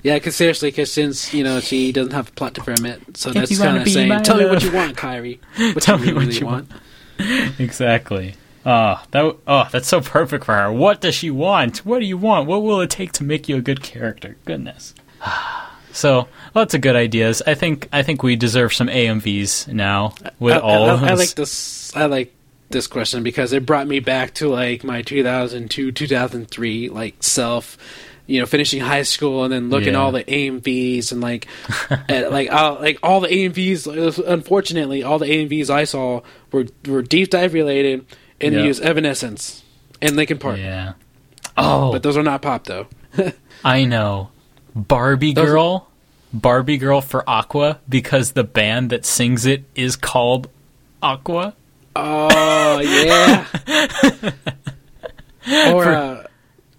Yeah, 0.03 0.15
because 0.15 0.35
seriously, 0.35 0.69
because 0.69 0.91
since 0.91 1.33
you 1.33 1.43
know 1.43 1.59
she 1.59 1.91
doesn't 1.91 2.13
have 2.13 2.29
a 2.29 2.31
plot 2.31 2.53
development, 2.53 3.17
so 3.17 3.29
If 3.29 3.35
that's 3.35 3.57
kind 3.57 3.77
of 3.77 3.87
saying, 3.87 4.23
"Tell 4.23 4.37
me 4.37 4.45
what 4.45 4.63
you 4.63 4.71
want, 4.71 4.97
Kairi. 4.97 5.39
What 5.75 5.83
Tell 5.83 5.99
you 5.99 6.07
me 6.07 6.13
what 6.13 6.39
you 6.39 6.45
want." 6.45 6.71
exactly. 7.59 8.35
Ah, 8.65 9.05
that 9.11 9.35
oh, 9.47 9.69
that's 9.71 9.87
so 9.87 10.01
perfect 10.01 10.45
for 10.45 10.55
her. 10.55 10.71
What 10.71 11.01
does 11.01 11.15
she 11.15 11.29
want? 11.29 11.79
What 11.79 11.99
do 11.99 12.05
you 12.05 12.17
want? 12.17 12.47
What 12.47 12.63
will 12.63 12.81
it 12.81 12.89
take 12.89 13.11
to 13.13 13.23
make 13.23 13.49
you 13.49 13.57
a 13.57 13.61
good 13.61 13.81
character? 13.81 14.37
Goodness. 14.45 14.93
So 15.93 16.29
lots 16.55 16.73
of 16.73 16.79
good 16.79 16.95
ideas. 16.95 17.41
I 17.45 17.53
think 17.53 17.89
I 17.91 18.01
think 18.01 18.23
we 18.23 18.37
deserve 18.37 18.73
some 18.73 18.87
AMVs 18.87 19.67
now 19.73 20.13
with 20.39 20.55
I, 20.55 20.59
all. 20.59 20.85
I, 20.85 20.93
of 20.93 21.03
I 21.03 21.13
like 21.15 21.35
this. 21.35 21.93
I 21.93 22.05
like 22.05 22.33
this 22.69 22.87
question 22.87 23.23
because 23.23 23.51
it 23.51 23.65
brought 23.65 23.87
me 23.87 23.99
back 23.99 24.33
to 24.35 24.47
like 24.47 24.83
my 24.85 25.01
2002, 25.01 25.91
2003 25.91 26.89
like 26.89 27.21
self. 27.21 27.77
You 28.27 28.39
know, 28.39 28.45
finishing 28.45 28.79
high 28.81 29.01
school 29.03 29.43
and 29.43 29.51
then 29.51 29.69
looking 29.69 29.93
Yeah. 29.93 29.99
all 29.99 30.11
the 30.11 30.23
AMVs 30.23 31.11
and 31.11 31.21
like, 31.21 31.47
at, 32.07 32.31
like, 32.31 32.51
uh, 32.51 32.77
like 32.79 32.99
all 33.03 33.19
the 33.19 33.27
AMVs. 33.27 34.23
Unfortunately, 34.25 35.03
all 35.03 35.19
the 35.19 35.25
AMVs 35.25 35.69
I 35.69 35.83
saw 35.83 36.21
were 36.51 36.65
were 36.87 37.01
deep 37.01 37.29
dive 37.29 37.53
related 37.53 38.05
and 38.39 38.53
Yeah. 38.53 38.61
they 38.61 38.67
use 38.67 38.79
Evanescence 38.79 39.63
and 40.01 40.15
Linkin 40.15 40.37
Park. 40.37 40.59
Yeah. 40.59 40.93
Oh, 41.57 41.91
But 41.91 42.03
those 42.03 42.15
are 42.15 42.23
not 42.23 42.41
pop 42.41 42.65
though. 42.65 42.87
I 43.65 43.83
know. 43.83 44.29
Barbie 44.75 45.33
Those 45.33 45.45
are- 45.45 45.51
Girl. 45.51 45.87
Barbie 46.33 46.77
Girl 46.77 47.01
for 47.01 47.29
Aqua 47.29 47.79
because 47.89 48.31
the 48.31 48.45
band 48.45 48.89
that 48.91 49.05
sings 49.05 49.45
it 49.45 49.65
is 49.75 49.97
called 49.97 50.47
Aqua. 51.03 51.55
Oh 51.93 52.79
yeah. 52.79 53.45
or 55.73 55.83
For- 55.83 55.93
uh, 55.93 56.27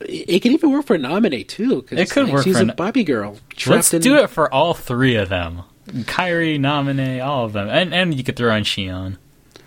it 0.08 0.40
can 0.42 0.52
even 0.52 0.70
work 0.72 0.86
for 0.86 0.98
Namine 0.98 1.46
too. 1.46 1.82
'cause 1.82 1.98
It 1.98 2.10
could 2.10 2.24
like, 2.24 2.32
work 2.32 2.44
She's 2.44 2.56
for 2.58 2.62
a 2.64 2.74
Bobby 2.74 3.04
girl. 3.04 3.36
Let's 3.66 3.92
in- 3.94 4.00
do 4.02 4.16
it 4.16 4.30
for 4.30 4.52
all 4.52 4.74
three 4.74 5.16
of 5.16 5.28
them. 5.28 5.62
Kairi, 5.88 6.58
Namine, 6.60 7.24
all 7.24 7.44
of 7.44 7.52
them. 7.52 7.68
And 7.68 7.92
and 7.94 8.14
you 8.14 8.22
could 8.24 8.36
throw 8.36 8.54
in 8.54 8.64
Xion. 8.64 9.16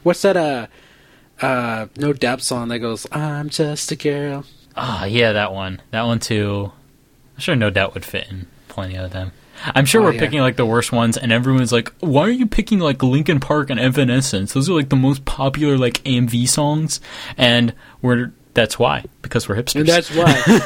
What's 0.04 0.22
that? 0.22 0.38
Uh, 0.38 0.68
uh, 1.42 1.88
no 1.98 2.14
doubt 2.14 2.42
song 2.42 2.70
that 2.70 2.80
goes, 2.80 3.06
"I'm 3.12 3.50
just 3.50 3.92
a 3.92 3.96
girl." 3.96 4.46
Ah, 4.78 5.06
yeah, 5.06 5.32
that 5.34 5.54
one. 5.54 5.82
That 5.92 6.04
one 6.06 6.20
too. 6.20 6.72
I'm 7.36 7.42
sure 7.42 7.56
No 7.56 7.70
Doubt 7.70 7.94
would 7.94 8.06
fit 8.06 8.28
in 8.30 8.48
plenty 8.70 8.96
of 8.96 9.12
them. 9.12 9.32
I'm 9.74 9.86
sure 9.86 10.02
Oh, 10.02 10.06
we're 10.06 10.14
yeah. 10.14 10.20
picking 10.20 10.40
like 10.42 10.58
the 10.58 10.66
worst 10.66 10.92
ones, 10.92 11.18
and 11.18 11.32
everyone's 11.32 11.72
like, 11.72 11.92
"Why 12.00 12.24
are 12.24 12.30
you 12.30 12.46
picking 12.46 12.80
like 12.80 13.02
Linkin 13.04 13.40
Park 13.40 13.70
and 13.70 13.80
Evanescence? 13.80 14.54
Those 14.54 14.70
are 14.70 14.74
like 14.74 14.90
the 14.90 14.96
most 14.98 15.24
popular 15.26 15.78
like 15.78 16.02
AMV 16.06 16.46
songs." 16.48 17.00
And 17.38 17.74
we're 18.02 18.32
that's 18.56 18.80
why 18.80 19.04
because 19.22 19.48
we're 19.48 19.56
hipsters. 19.56 19.82
And 19.82 19.88
that's 19.88 20.10
why, 20.16 20.24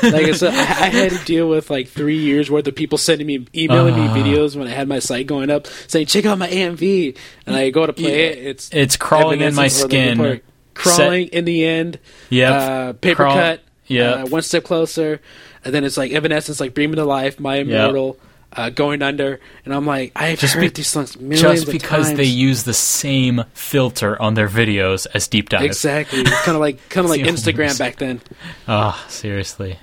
like 0.10 0.26
I 0.28 0.32
said, 0.32 0.54
I, 0.54 0.60
I 0.86 0.90
had 0.90 1.12
to 1.12 1.26
deal 1.26 1.50
with 1.50 1.70
like 1.70 1.90
three 1.90 2.18
years 2.20 2.50
worth 2.50 2.66
of 2.68 2.76
people 2.76 2.98
sending 2.98 3.28
me, 3.28 3.46
emailing 3.54 3.96
Ah. 3.96 4.14
me 4.14 4.22
videos 4.22 4.56
when 4.56 4.68
I 4.68 4.72
had 4.72 4.88
my 4.88 5.00
site 5.00 5.28
going 5.28 5.50
up, 5.50 5.68
saying, 5.88 6.06
"Check 6.06 6.26
out 6.26 6.38
my 6.38 6.48
AMV," 6.48 7.18
and 7.46 7.56
I 7.56 7.70
go 7.72 7.86
to 7.86 7.92
play 7.92 8.28
it. 8.30 8.38
It's 8.38 8.70
it's 8.72 8.96
crawling 8.96 9.42
in 9.42 9.54
my 9.56 9.66
Evanescence 9.66 9.84
or 9.84 9.88
Linkin 9.90 10.16
skin. 10.18 10.42
Crawling 10.76 11.28
in 11.28 11.44
the 11.46 11.66
end. 11.66 12.00
Yep. 12.30 12.54
Uh, 12.54 12.94
paper 12.94 13.16
Crawl- 13.24 13.36
cut. 13.36 13.62
Yeah. 13.88 14.12
Uh, 14.12 14.26
one 14.28 14.44
step 14.44 14.64
closer, 14.64 15.20
and 15.66 15.74
then 15.74 15.84
it's 15.84 15.98
like 15.98 16.12
Evanescence, 16.12 16.60
like 16.62 16.74
Bring 16.74 16.92
Me 16.92 16.96
to 16.96 17.06
Life, 17.06 17.40
My 17.40 17.56
Immortal, 17.56 18.18
uh, 18.54 18.70
Going 18.70 19.02
Under, 19.02 19.40
and 19.66 19.74
I'm 19.74 19.86
like, 19.86 20.12
I've 20.16 20.40
Just 20.40 20.56
heard 20.56 20.62
be- 20.62 20.68
these 20.70 20.88
songs 20.88 21.20
millions 21.20 21.62
just 21.66 21.72
because 21.72 22.08
times. 22.08 22.18
they 22.18 22.24
use 22.26 22.64
the 22.64 22.74
same 22.74 23.44
filter 23.54 24.20
on 24.22 24.34
their 24.34 24.48
videos 24.50 25.06
as 25.14 25.28
Deep 25.28 25.50
Dive. 25.50 25.64
exactly, 25.64 26.24
kind 26.24 26.56
of 26.56 26.60
like 26.62 26.90
kind 26.90 27.06
of 27.06 27.10
like 27.12 27.22
It's 27.22 27.44
the 27.44 27.52
only 27.52 27.64
Instagram 27.68 27.78
back 27.80 27.98
then. 27.98 28.22
Ah, 28.68 29.06
seriously. 29.08 29.78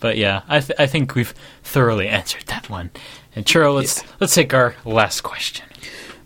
But 0.00 0.16
yeah, 0.16 0.42
I 0.48 0.60
th- 0.60 0.78
I 0.78 0.86
think 0.86 1.14
we've 1.14 1.34
thoroughly 1.62 2.08
answered 2.08 2.44
that 2.46 2.68
one. 2.70 2.90
And 3.36 3.44
Churro, 3.44 3.74
let's 3.74 4.02
let's 4.20 4.34
take 4.34 4.52
our 4.54 4.74
last 4.84 5.20
question. 5.22 5.66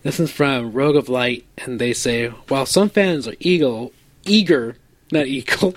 This 0.03 0.21
is 0.21 0.31
from 0.31 0.73
Rogue 0.73 0.97
of 0.97 1.09
Light, 1.09 1.45
and 1.59 1.81
they 1.81 1.93
say, 1.95 2.29
while 2.29 2.67
some 2.67 2.89
fans 2.91 3.27
are 3.27 3.35
eagle, 3.41 3.93
eager, 4.25 4.77
not 5.11 5.27
eagle, 5.27 5.75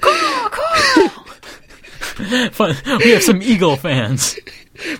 Cool, 0.00 0.48
cool. 0.50 1.08
Fun. 2.52 2.76
We 3.04 3.10
have 3.12 3.22
some 3.22 3.40
Eagle 3.42 3.76
fans. 3.76 4.38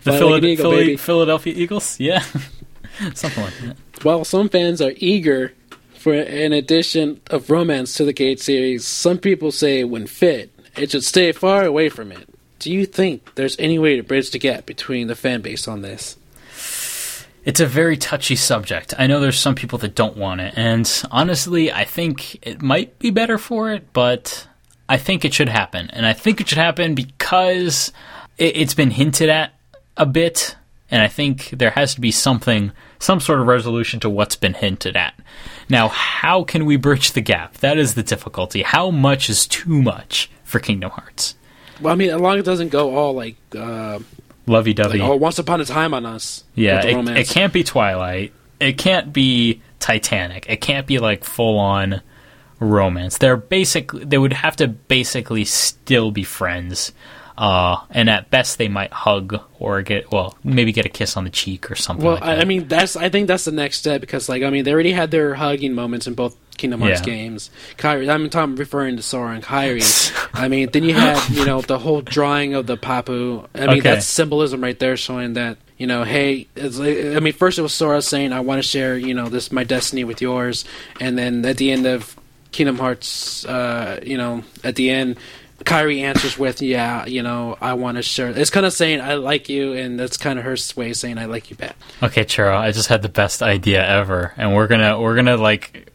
The 0.02 0.26
like 0.26 0.42
eagle, 0.42 0.70
Philly- 0.70 0.96
Philadelphia 0.96 1.54
Eagles? 1.56 1.98
Yeah. 2.00 2.20
Something 3.14 3.44
like 3.44 3.58
that. 3.60 3.76
While 4.04 4.24
some 4.24 4.48
fans 4.48 4.80
are 4.80 4.92
eager 4.96 5.52
for 5.94 6.14
an 6.14 6.52
addition 6.52 7.20
of 7.30 7.50
romance 7.50 7.94
to 7.94 8.04
the 8.04 8.12
KH 8.12 8.40
series, 8.40 8.86
some 8.86 9.18
people 9.18 9.52
say 9.52 9.84
when 9.84 10.06
fit, 10.06 10.52
it 10.76 10.90
should 10.90 11.04
stay 11.04 11.32
far 11.32 11.64
away 11.64 11.88
from 11.88 12.12
it. 12.12 12.28
Do 12.58 12.72
you 12.72 12.86
think 12.86 13.34
there's 13.34 13.56
any 13.58 13.78
way 13.78 13.96
to 13.96 14.02
bridge 14.02 14.30
the 14.30 14.38
gap 14.38 14.66
between 14.66 15.06
the 15.06 15.16
fan 15.16 15.40
base 15.40 15.66
on 15.66 15.82
this? 15.82 16.16
It's 17.44 17.60
a 17.60 17.66
very 17.66 17.96
touchy 17.96 18.36
subject. 18.36 18.94
I 18.98 19.08
know 19.08 19.18
there's 19.18 19.38
some 19.38 19.56
people 19.56 19.78
that 19.80 19.96
don't 19.96 20.16
want 20.16 20.40
it, 20.40 20.54
and 20.56 20.88
honestly, 21.10 21.72
I 21.72 21.84
think 21.84 22.38
it 22.46 22.62
might 22.62 22.98
be 23.00 23.10
better 23.10 23.36
for 23.36 23.72
it, 23.72 23.92
but 23.92 24.46
I 24.88 24.96
think 24.96 25.24
it 25.24 25.34
should 25.34 25.48
happen. 25.48 25.90
And 25.90 26.06
I 26.06 26.12
think 26.12 26.40
it 26.40 26.48
should 26.48 26.58
happen 26.58 26.94
because 26.94 27.92
it's 28.38 28.74
been 28.74 28.92
hinted 28.92 29.28
at 29.28 29.54
a 29.96 30.06
bit, 30.06 30.56
and 30.90 31.02
I 31.02 31.08
think 31.08 31.50
there 31.50 31.70
has 31.70 31.94
to 31.94 32.00
be 32.00 32.10
something, 32.10 32.72
some 32.98 33.20
sort 33.20 33.40
of 33.40 33.46
resolution 33.46 34.00
to 34.00 34.10
what's 34.10 34.36
been 34.36 34.54
hinted 34.54 34.96
at. 34.96 35.14
Now, 35.68 35.88
how 35.88 36.44
can 36.44 36.64
we 36.66 36.76
bridge 36.76 37.12
the 37.12 37.20
gap? 37.20 37.54
That 37.58 37.78
is 37.78 37.94
the 37.94 38.02
difficulty. 38.02 38.62
How 38.62 38.90
much 38.90 39.28
is 39.30 39.46
too 39.46 39.82
much 39.82 40.30
for 40.44 40.58
Kingdom 40.60 40.90
Hearts? 40.90 41.34
Well, 41.80 41.92
I 41.92 41.96
mean, 41.96 42.10
as 42.10 42.20
long 42.20 42.34
as 42.34 42.40
it 42.40 42.46
doesn't 42.46 42.68
go 42.68 42.96
all 42.96 43.14
like, 43.14 43.36
uh, 43.56 43.98
Lovey 44.46 44.74
like 44.74 45.00
oh, 45.00 45.16
once 45.16 45.38
upon 45.38 45.60
a 45.60 45.64
time 45.64 45.94
on 45.94 46.04
us. 46.04 46.42
Yeah, 46.54 46.84
it, 46.84 47.08
it 47.16 47.28
can't 47.28 47.52
be 47.52 47.62
Twilight. 47.62 48.32
It 48.58 48.76
can't 48.76 49.12
be 49.12 49.62
Titanic. 49.78 50.46
It 50.48 50.60
can't 50.60 50.86
be 50.86 50.98
like 50.98 51.24
full 51.24 51.58
on 51.58 52.02
romance. 52.58 53.18
They're 53.18 53.36
basically 53.36 54.04
they 54.04 54.18
would 54.18 54.32
have 54.32 54.56
to 54.56 54.68
basically 54.68 55.44
still 55.44 56.10
be 56.10 56.24
friends. 56.24 56.92
Uh, 57.36 57.76
and 57.90 58.10
at 58.10 58.28
best 58.30 58.58
they 58.58 58.68
might 58.68 58.92
hug 58.92 59.40
or 59.58 59.80
get 59.82 60.10
well 60.12 60.36
maybe 60.44 60.72
get 60.72 60.84
a 60.84 60.88
kiss 60.90 61.16
on 61.16 61.24
the 61.24 61.30
cheek 61.30 61.70
or 61.70 61.74
something. 61.74 62.04
Well, 62.04 62.14
like 62.16 62.24
I. 62.24 62.36
I 62.40 62.44
mean, 62.44 62.68
that's 62.68 62.94
I 62.96 63.08
think 63.08 63.26
that's 63.28 63.44
the 63.44 63.52
next 63.52 63.78
step 63.78 64.00
because, 64.00 64.28
like, 64.28 64.42
I 64.42 64.50
mean, 64.50 64.64
they 64.64 64.72
already 64.72 64.92
had 64.92 65.10
their 65.10 65.34
hugging 65.34 65.72
moments 65.74 66.06
in 66.06 66.14
both 66.14 66.36
Kingdom 66.58 66.80
Hearts 66.80 67.00
Yeah. 67.00 67.06
games. 67.06 67.50
Kairi, 67.78 68.08
I'm, 68.12 68.28
I'm 68.38 68.56
referring 68.56 68.96
to 68.96 69.02
Sora 69.02 69.34
and 69.34 69.42
Kairi. 69.42 69.82
I 70.34 70.48
mean, 70.48 70.68
then 70.72 70.84
you 70.84 70.94
have 70.94 71.30
you 71.30 71.44
know 71.46 71.60
the 71.62 71.78
whole 71.78 72.02
drawing 72.02 72.54
of 72.54 72.66
the 72.66 72.76
Paopu. 72.76 73.46
I 73.54 73.60
mean, 73.60 73.70
Okay. 73.70 73.80
that's 73.80 74.06
symbolism 74.06 74.62
right 74.62 74.78
there, 74.78 74.96
showing 74.96 75.32
that 75.34 75.56
you 75.78 75.86
know, 75.86 76.04
hey, 76.04 76.46
it's 76.54 76.78
like, 76.78 76.98
I 76.98 77.18
mean, 77.20 77.32
first 77.32 77.58
it 77.58 77.62
was 77.62 77.72
Sora 77.74 78.02
saying, 78.02 78.32
"I 78.32 78.40
want 78.40 78.62
to 78.62 78.68
share, 78.68 78.96
you 78.96 79.14
know, 79.14 79.28
this 79.28 79.50
my 79.50 79.64
destiny 79.64 80.04
with 80.04 80.20
yours," 80.20 80.64
and 81.00 81.16
then 81.18 81.44
at 81.46 81.56
the 81.56 81.72
end 81.72 81.86
of 81.86 82.14
Kingdom 82.52 82.76
Hearts, 82.78 83.44
uh, 83.46 83.98
you 84.04 84.16
know, 84.18 84.44
at 84.62 84.76
the 84.76 84.90
end. 84.90 85.16
Kairi 85.64 86.02
answers 86.02 86.38
with, 86.38 86.62
"Yeah, 86.62 87.06
you 87.06 87.22
know, 87.22 87.56
I 87.60 87.74
want 87.74 87.96
to 87.96 88.02
share." 88.02 88.28
It's 88.28 88.50
kind 88.50 88.66
of 88.66 88.72
saying, 88.72 89.00
"I 89.00 89.14
like 89.14 89.48
you," 89.48 89.72
and 89.72 89.98
that's 89.98 90.16
kind 90.16 90.38
of 90.38 90.44
her 90.44 90.56
way 90.76 90.90
of 90.90 90.96
saying, 90.96 91.18
"I 91.18 91.26
like 91.26 91.50
you 91.50 91.56
back." 91.56 91.76
okay, 92.02 92.24
Churro, 92.24 92.56
I 92.56 92.72
just 92.72 92.88
had 92.88 93.02
the 93.02 93.08
best 93.08 93.42
idea 93.42 93.86
ever, 93.86 94.32
and 94.36 94.54
we're 94.54 94.66
gonna 94.66 95.00
we're 95.00 95.14
gonna 95.14 95.36
like 95.36 95.90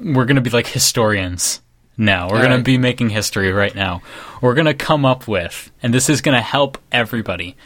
we're 0.00 0.24
gonna 0.24 0.40
be 0.40 0.50
like 0.50 0.66
historians 0.66 1.60
now. 1.96 2.28
We're 2.28 2.38
gonna 2.38 2.50
Alright. 2.50 2.64
be 2.64 2.78
making 2.78 3.10
history 3.10 3.52
right 3.52 3.74
now. 3.74 4.02
We're 4.40 4.54
gonna 4.54 4.74
come 4.74 5.04
up 5.04 5.28
with, 5.28 5.70
and 5.82 5.92
this 5.92 6.08
is 6.08 6.20
gonna 6.20 6.40
help 6.42 6.78
everybody. 6.90 7.56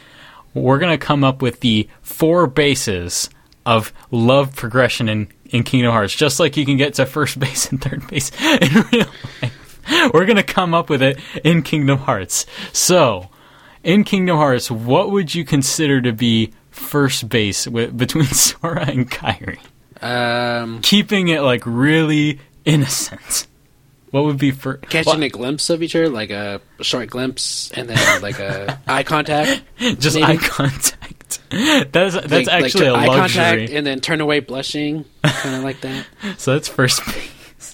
We're 0.53 0.79
gonna 0.79 0.97
come 0.97 1.23
up 1.23 1.41
with 1.41 1.59
the 1.61 1.87
four 2.01 2.47
bases 2.47 3.29
of 3.65 3.91
love 4.11 4.55
progression 4.55 5.09
in 5.09 5.27
in 5.49 5.63
Kingdom 5.63 5.91
Hearts, 5.91 6.13
just 6.15 6.39
like 6.39 6.57
you 6.57 6.65
can 6.65 6.77
get 6.77 6.95
to 6.95 7.05
first 7.05 7.39
base 7.39 7.71
and 7.71 7.81
third 7.81 8.05
base 8.07 8.31
in 8.61 8.73
real 8.91 9.07
life. 9.41 9.56
We're 10.13 10.25
gonna 10.25 10.43
come 10.43 10.73
up 10.73 10.89
with 10.89 11.01
it 11.01 11.19
in 11.43 11.61
Kingdom 11.63 11.99
Hearts. 11.99 12.45
So, 12.73 13.29
in 13.83 14.03
Kingdom 14.03 14.37
Hearts, 14.37 14.69
what 14.71 15.11
would 15.11 15.33
you 15.35 15.45
consider 15.45 16.01
to 16.01 16.11
be 16.13 16.51
first 16.71 17.29
base 17.29 17.65
between 17.67 18.25
Sora 18.27 18.85
and 18.89 19.09
Kairi? 19.09 19.59
Um, 20.01 20.81
Keeping 20.81 21.29
it 21.29 21.41
like 21.41 21.63
really 21.65 22.39
innocent. 22.65 23.47
What 24.11 24.23
would 24.23 24.37
be 24.37 24.51
for 24.51 24.75
catching 24.77 25.21
a 25.23 25.29
glimpse 25.29 25.69
of 25.69 25.83
each 25.83 25.95
other, 25.95 26.07
like 26.07 26.29
a 26.29 26.61
short 26.81 27.09
glimpse, 27.09 27.71
and 27.71 27.89
then 27.89 28.21
like 28.21 28.39
a 28.39 28.79
eye 28.87 29.03
contact. 29.03 29.61
just 29.99 30.15
maybe? 30.15 30.23
eye 30.33 30.37
contact? 30.37 31.39
That's 31.49 32.15
that's 32.15 32.31
Like- 32.31 32.47
like 32.47 32.63
actually 32.63 32.85
to- 32.85 32.93
a 32.93 32.97
eye 32.97 33.05
luxury. 33.05 33.41
contact, 33.43 33.71
and 33.71 33.85
then 33.85 33.99
turn 33.99 34.21
away 34.21 34.39
blushing, 34.39 35.03
kind 35.23 35.55
of 35.55 35.63
like 35.63 35.81
that. 35.81 36.05
So 36.37 36.53
that's 36.53 36.67
first 36.69 37.05
base. 37.05 37.29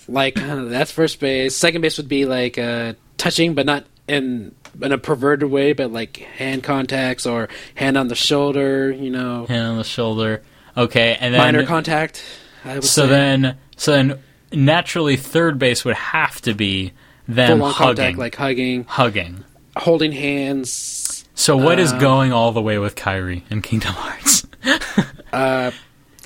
Like 0.08 0.36
that's 0.36 0.92
first 0.92 1.20
base. 1.20 1.56
Second 1.56 1.82
base 1.82 1.98
would 1.98 2.08
be 2.10 2.26
like 2.26 2.58
uh, 2.58 2.94
touching, 3.18 3.54
but 3.54 3.66
not 3.66 3.86
in 4.08 4.54
in 4.82 4.92
a 4.92 4.98
perverted 4.98 5.50
way, 5.50 5.74
but 5.74 5.92
like 5.92 6.18
hand 6.18 6.64
contacts 6.64 7.26
or 7.26 7.50
hand 7.76 7.98
on 7.98 8.08
the 8.08 8.16
shoulder. 8.16 8.92
You 8.92 9.10
know, 9.10 9.46
Hand 9.46 9.68
on 9.68 9.78
the 9.78 9.84
shoulder. 9.84 10.42
Okay, 10.76 11.16
and 11.20 11.34
then 11.34 11.40
minor 11.42 11.66
contact. 11.66 12.24
So 12.64 12.80
say. 12.82 13.08
then 13.08 13.58
so 13.78 13.92
then 13.92 14.20
naturally 14.52 15.16
third 15.18 15.60
base 15.60 15.84
would 15.86 15.96
have 15.96 16.42
to 16.42 16.54
be 16.54 16.94
them 17.28 17.60
hugging, 17.60 17.74
contact, 17.76 18.18
like 18.18 18.36
hugging, 18.36 18.84
hugging. 18.86 19.44
holding 19.78 20.12
hands. 20.12 21.26
So 21.36 21.58
what 21.58 21.80
is 21.80 21.92
Uh, 21.94 22.00
going 22.00 22.32
all 22.32 22.52
the 22.52 22.62
way 22.62 22.78
with 22.78 22.96
Kairi 22.96 23.42
in 23.50 23.62
Kingdom 23.62 23.94
Hearts? 23.94 24.46
Uh, 25.34 25.72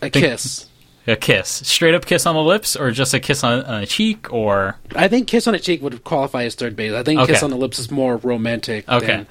a 0.01 0.09
kiss. 0.09 0.65
A 1.07 1.15
kiss, 1.15 1.47
straight 1.49 1.95
up 1.95 2.05
kiss 2.05 2.25
on 2.25 2.35
the 2.35 2.41
lips, 2.43 2.75
or 2.75 2.91
just 2.91 3.13
a 3.13 3.19
kiss 3.19 3.43
on, 3.43 3.63
on 3.63 3.83
a 3.83 3.85
cheek, 3.85 4.31
or 4.31 4.77
I 4.95 5.07
think 5.07 5.27
kiss 5.27 5.47
on 5.47 5.53
the 5.53 5.59
cheek 5.59 5.81
would 5.81 6.03
qualify 6.03 6.43
as 6.43 6.55
third 6.55 6.75
base. 6.75 6.93
I 6.93 7.03
think 7.03 7.25
kiss 7.27 7.41
on 7.43 7.49
the 7.49 7.57
lips 7.57 7.79
is 7.79 7.89
more 7.89 8.17
romantic. 8.17 8.87
Okay. 8.89 9.25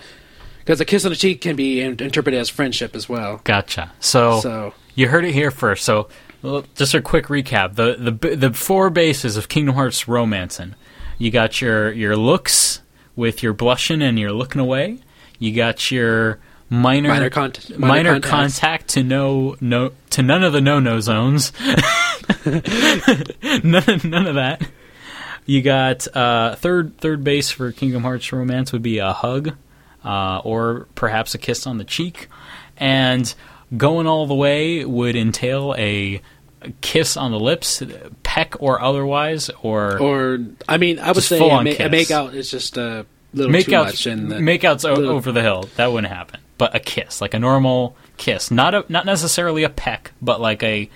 Because 0.61 0.81
a 0.81 0.85
kiss 0.85 1.05
on 1.05 1.11
the 1.11 1.17
cheek 1.17 1.43
can 1.43 1.55
be 1.55 1.81
in- 1.81 2.01
interpreted 2.03 2.41
as 2.41 2.49
friendship 2.49 2.97
as 2.97 3.09
well. 3.09 3.41
gotcha. 3.45 3.93
So, 4.01 4.41
So 4.41 4.75
you 4.95 5.09
heard 5.09 5.25
it 5.25 5.33
here 5.33 5.51
first. 5.51 5.85
So 5.85 6.09
just 6.75 6.95
a 6.95 7.01
quick 7.01 7.27
recap: 7.27 7.75
the 7.77 7.95
the 7.99 8.37
the 8.37 8.53
four 8.53 8.91
bases 8.91 9.37
of 9.37 9.49
Kingdom 9.49 9.75
Hearts 9.75 10.09
romancing. 10.09 10.75
You 11.19 11.31
got 11.31 11.61
your 11.61 11.93
your 11.93 12.17
looks 12.17 12.81
with 13.15 13.43
your 13.43 13.53
blushing 13.53 14.03
and 14.03 14.19
your 14.19 14.33
looking 14.33 14.61
away. 14.61 14.99
You 15.39 15.55
got 15.55 15.91
your 15.91 16.39
minor 16.71 17.09
minor, 17.11 17.31
cont- 17.31 17.71
minor, 17.79 17.87
minor 17.87 18.11
contacts. 18.21 18.31
contact 18.61 18.89
to 18.89 19.03
no 19.03 19.57
no 19.61 19.93
to 20.11 20.23
none 20.23 20.43
of 20.45 20.53
the 20.53 20.61
no 20.61 20.81
no 20.81 21.01
zones. 21.01 21.53
none, 23.65 24.01
none 24.05 24.27
of 24.27 24.35
that. 24.37 24.63
You 25.45 25.63
got 25.63 26.07
uh, 26.17 26.57
third 26.57 26.99
third 26.99 27.23
base 27.25 27.51
for 27.51 27.71
Kingdom 27.73 28.03
Hearts 28.03 28.33
romance 28.33 28.73
would 28.73 28.83
be 28.83 28.99
a 28.99 29.13
hug, 29.13 29.53
uh, 30.05 30.41
or 30.45 30.89
perhaps 30.95 31.35
a 31.35 31.39
kiss 31.39 31.67
on 31.67 31.79
the 31.79 31.85
cheek, 31.85 32.29
and 32.77 33.33
going 33.77 34.07
all 34.07 34.27
the 34.27 34.35
way 34.35 34.85
would 34.85 35.15
entail 35.17 35.75
a 35.79 36.21
kiss 36.81 37.17
on 37.17 37.31
the 37.31 37.39
lips, 37.39 37.81
peck 38.25 38.55
or 38.61 38.81
otherwise, 38.81 39.51
or, 39.63 39.99
Or 40.01 40.39
I 40.69 40.79
mean, 40.79 40.99
I 40.99 41.13
would 41.13 41.23
say 41.23 41.37
a, 41.39 41.63
ma- 41.63 41.71
a 41.71 41.75
kiss. 41.75 41.91
make 41.93 42.11
out 42.11 42.35
is 42.35 42.51
just 42.51 42.77
a 42.77 43.07
little 43.33 43.53
make 43.53 43.67
too 43.67 43.77
out 43.77 43.87
much. 43.87 44.07
And 44.07 44.31
the- 44.33 44.41
make 44.41 44.65
outs 44.65 44.85
o- 44.85 44.95
little- 44.95 45.11
over 45.15 45.31
the 45.31 45.43
hill. 45.43 45.69
That 45.77 45.93
wouldn't 45.93 46.13
happen. 46.13 46.41
But 46.59 46.75
a 46.75 46.81
kiss, 46.81 47.21
like 47.21 47.35
a 47.35 47.39
normal 47.39 47.97
kiss, 48.17 48.51
not 48.51 48.75
a 48.75 48.85
not 48.89 49.05
necessarily 49.05 49.63
a 49.63 49.69
peck, 49.69 50.13
but 50.23 50.41
like 50.41 50.63
a 50.63 50.89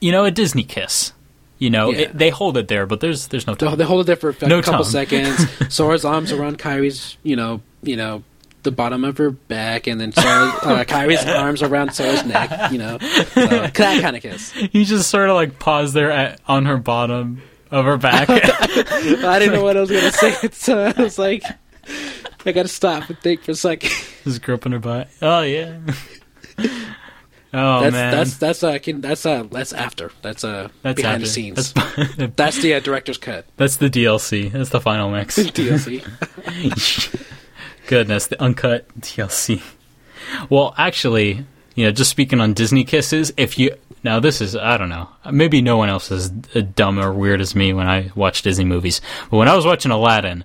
you 0.00 0.10
know 0.12 0.24
a 0.24 0.30
Disney 0.30 0.64
kiss. 0.64 1.12
You 1.58 1.70
know, 1.70 1.90
Yeah. 1.90 1.98
it, 2.00 2.18
they 2.18 2.28
hold 2.30 2.56
it 2.58 2.68
there, 2.68 2.86
but 2.86 3.00
there's 3.00 3.28
there's 3.28 3.46
no 3.46 3.54
They 3.54 3.66
tongue. 3.66 3.76
they 3.78 3.84
hold 3.84 4.00
it 4.02 4.04
there 4.08 4.16
for 4.16 4.30
a 4.30 4.48
No 4.48 4.60
couple 4.62 4.84
tongue. 4.84 4.92
seconds. 4.92 5.46
Sora's 5.74 6.04
arms 6.04 6.32
around 6.32 6.58
Kairi's, 6.58 7.16
you 7.22 7.34
know, 7.36 7.62
you 7.82 7.96
know, 7.96 8.24
the 8.64 8.72
bottom 8.72 9.04
of 9.04 9.16
her 9.18 9.30
back, 9.30 9.86
and 9.86 10.00
then 10.00 10.12
Sora, 10.12 10.26
uh, 10.26 10.84
Kairi's 10.88 11.24
arms 11.24 11.62
around 11.62 11.94
Sora's 11.94 12.24
neck. 12.26 12.72
You 12.72 12.78
know, 12.78 12.98
so, 12.98 13.46
that 13.46 13.72
kind 13.74 14.16
of 14.16 14.22
kiss. 14.22 14.50
He 14.52 14.84
just 14.84 15.08
sort 15.08 15.30
of 15.30 15.36
like 15.36 15.58
paused 15.60 15.94
there 15.94 16.10
at, 16.10 16.40
on 16.48 16.66
her 16.66 16.76
bottom 16.78 17.40
of 17.70 17.84
her 17.84 17.96
back. 17.96 18.28
I 18.28 19.38
didn't 19.38 19.54
know 19.54 19.62
what 19.62 19.76
I 19.76 19.80
was 19.80 19.90
gonna 19.90 20.10
say, 20.12 20.48
so 20.52 20.78
I 20.94 21.00
was 21.00 21.16
like, 21.18 21.42
I 22.46 22.52
gotta 22.52 22.68
stop 22.68 23.08
and 23.10 23.18
think 23.20 23.42
for 23.42 23.50
a 23.50 23.54
second. 23.54 23.90
just 24.24 24.40
gripping 24.42 24.72
her 24.72 24.78
butt. 24.78 25.08
Oh 25.20 25.42
yeah. 25.42 25.78
Oh 27.54 27.80
that's 27.80 27.92
man, 27.92 28.10
that's 28.12 28.36
that's 28.36 28.62
uh 28.62 28.78
can, 28.78 29.00
that's 29.00 29.24
uh 29.24 29.44
that's 29.50 29.72
after 29.72 30.10
that's 30.20 30.44
uh 30.44 30.68
That's 30.82 30.96
behind 30.96 31.14
after. 31.22 31.24
the 31.26 31.30
scenes. 31.30 31.72
That's, 31.72 32.16
That's 32.36 32.60
the 32.60 32.74
uh, 32.74 32.80
director's 32.80 33.16
cut 33.16 33.46
that's 33.56 33.76
the 33.76 33.88
DLC. 33.88 34.50
That's 34.52 34.68
the 34.70 34.80
final 34.80 35.10
mix. 35.10 35.38
DLC. 35.38 36.02
Goodness, 37.86 38.26
the 38.26 38.42
uncut 38.42 38.88
DLC. 39.00 39.62
Well, 40.50 40.74
actually, 40.76 41.46
you 41.76 41.84
know, 41.86 41.92
just 41.92 42.10
speaking 42.10 42.40
on 42.40 42.52
Disney 42.52 42.84
kisses, 42.84 43.32
if 43.38 43.58
you 43.58 43.74
now 44.02 44.20
this 44.20 44.40
is 44.42 44.54
I 44.56 44.76
don't 44.76 44.90
know, 44.90 45.08
maybe 45.30 45.62
no 45.62 45.76
one 45.78 45.88
else 45.88 46.10
is 46.10 46.28
dumb 46.28 46.98
or 46.98 47.12
weird 47.12 47.40
as 47.40 47.54
me 47.54 47.72
when 47.72 47.86
I 47.88 48.10
watch 48.14 48.42
Disney 48.42 48.64
movies, 48.64 49.00
but 49.30 49.36
when 49.36 49.48
I 49.48 49.54
was 49.54 49.64
watching 49.64 49.92
Aladdin, 49.92 50.44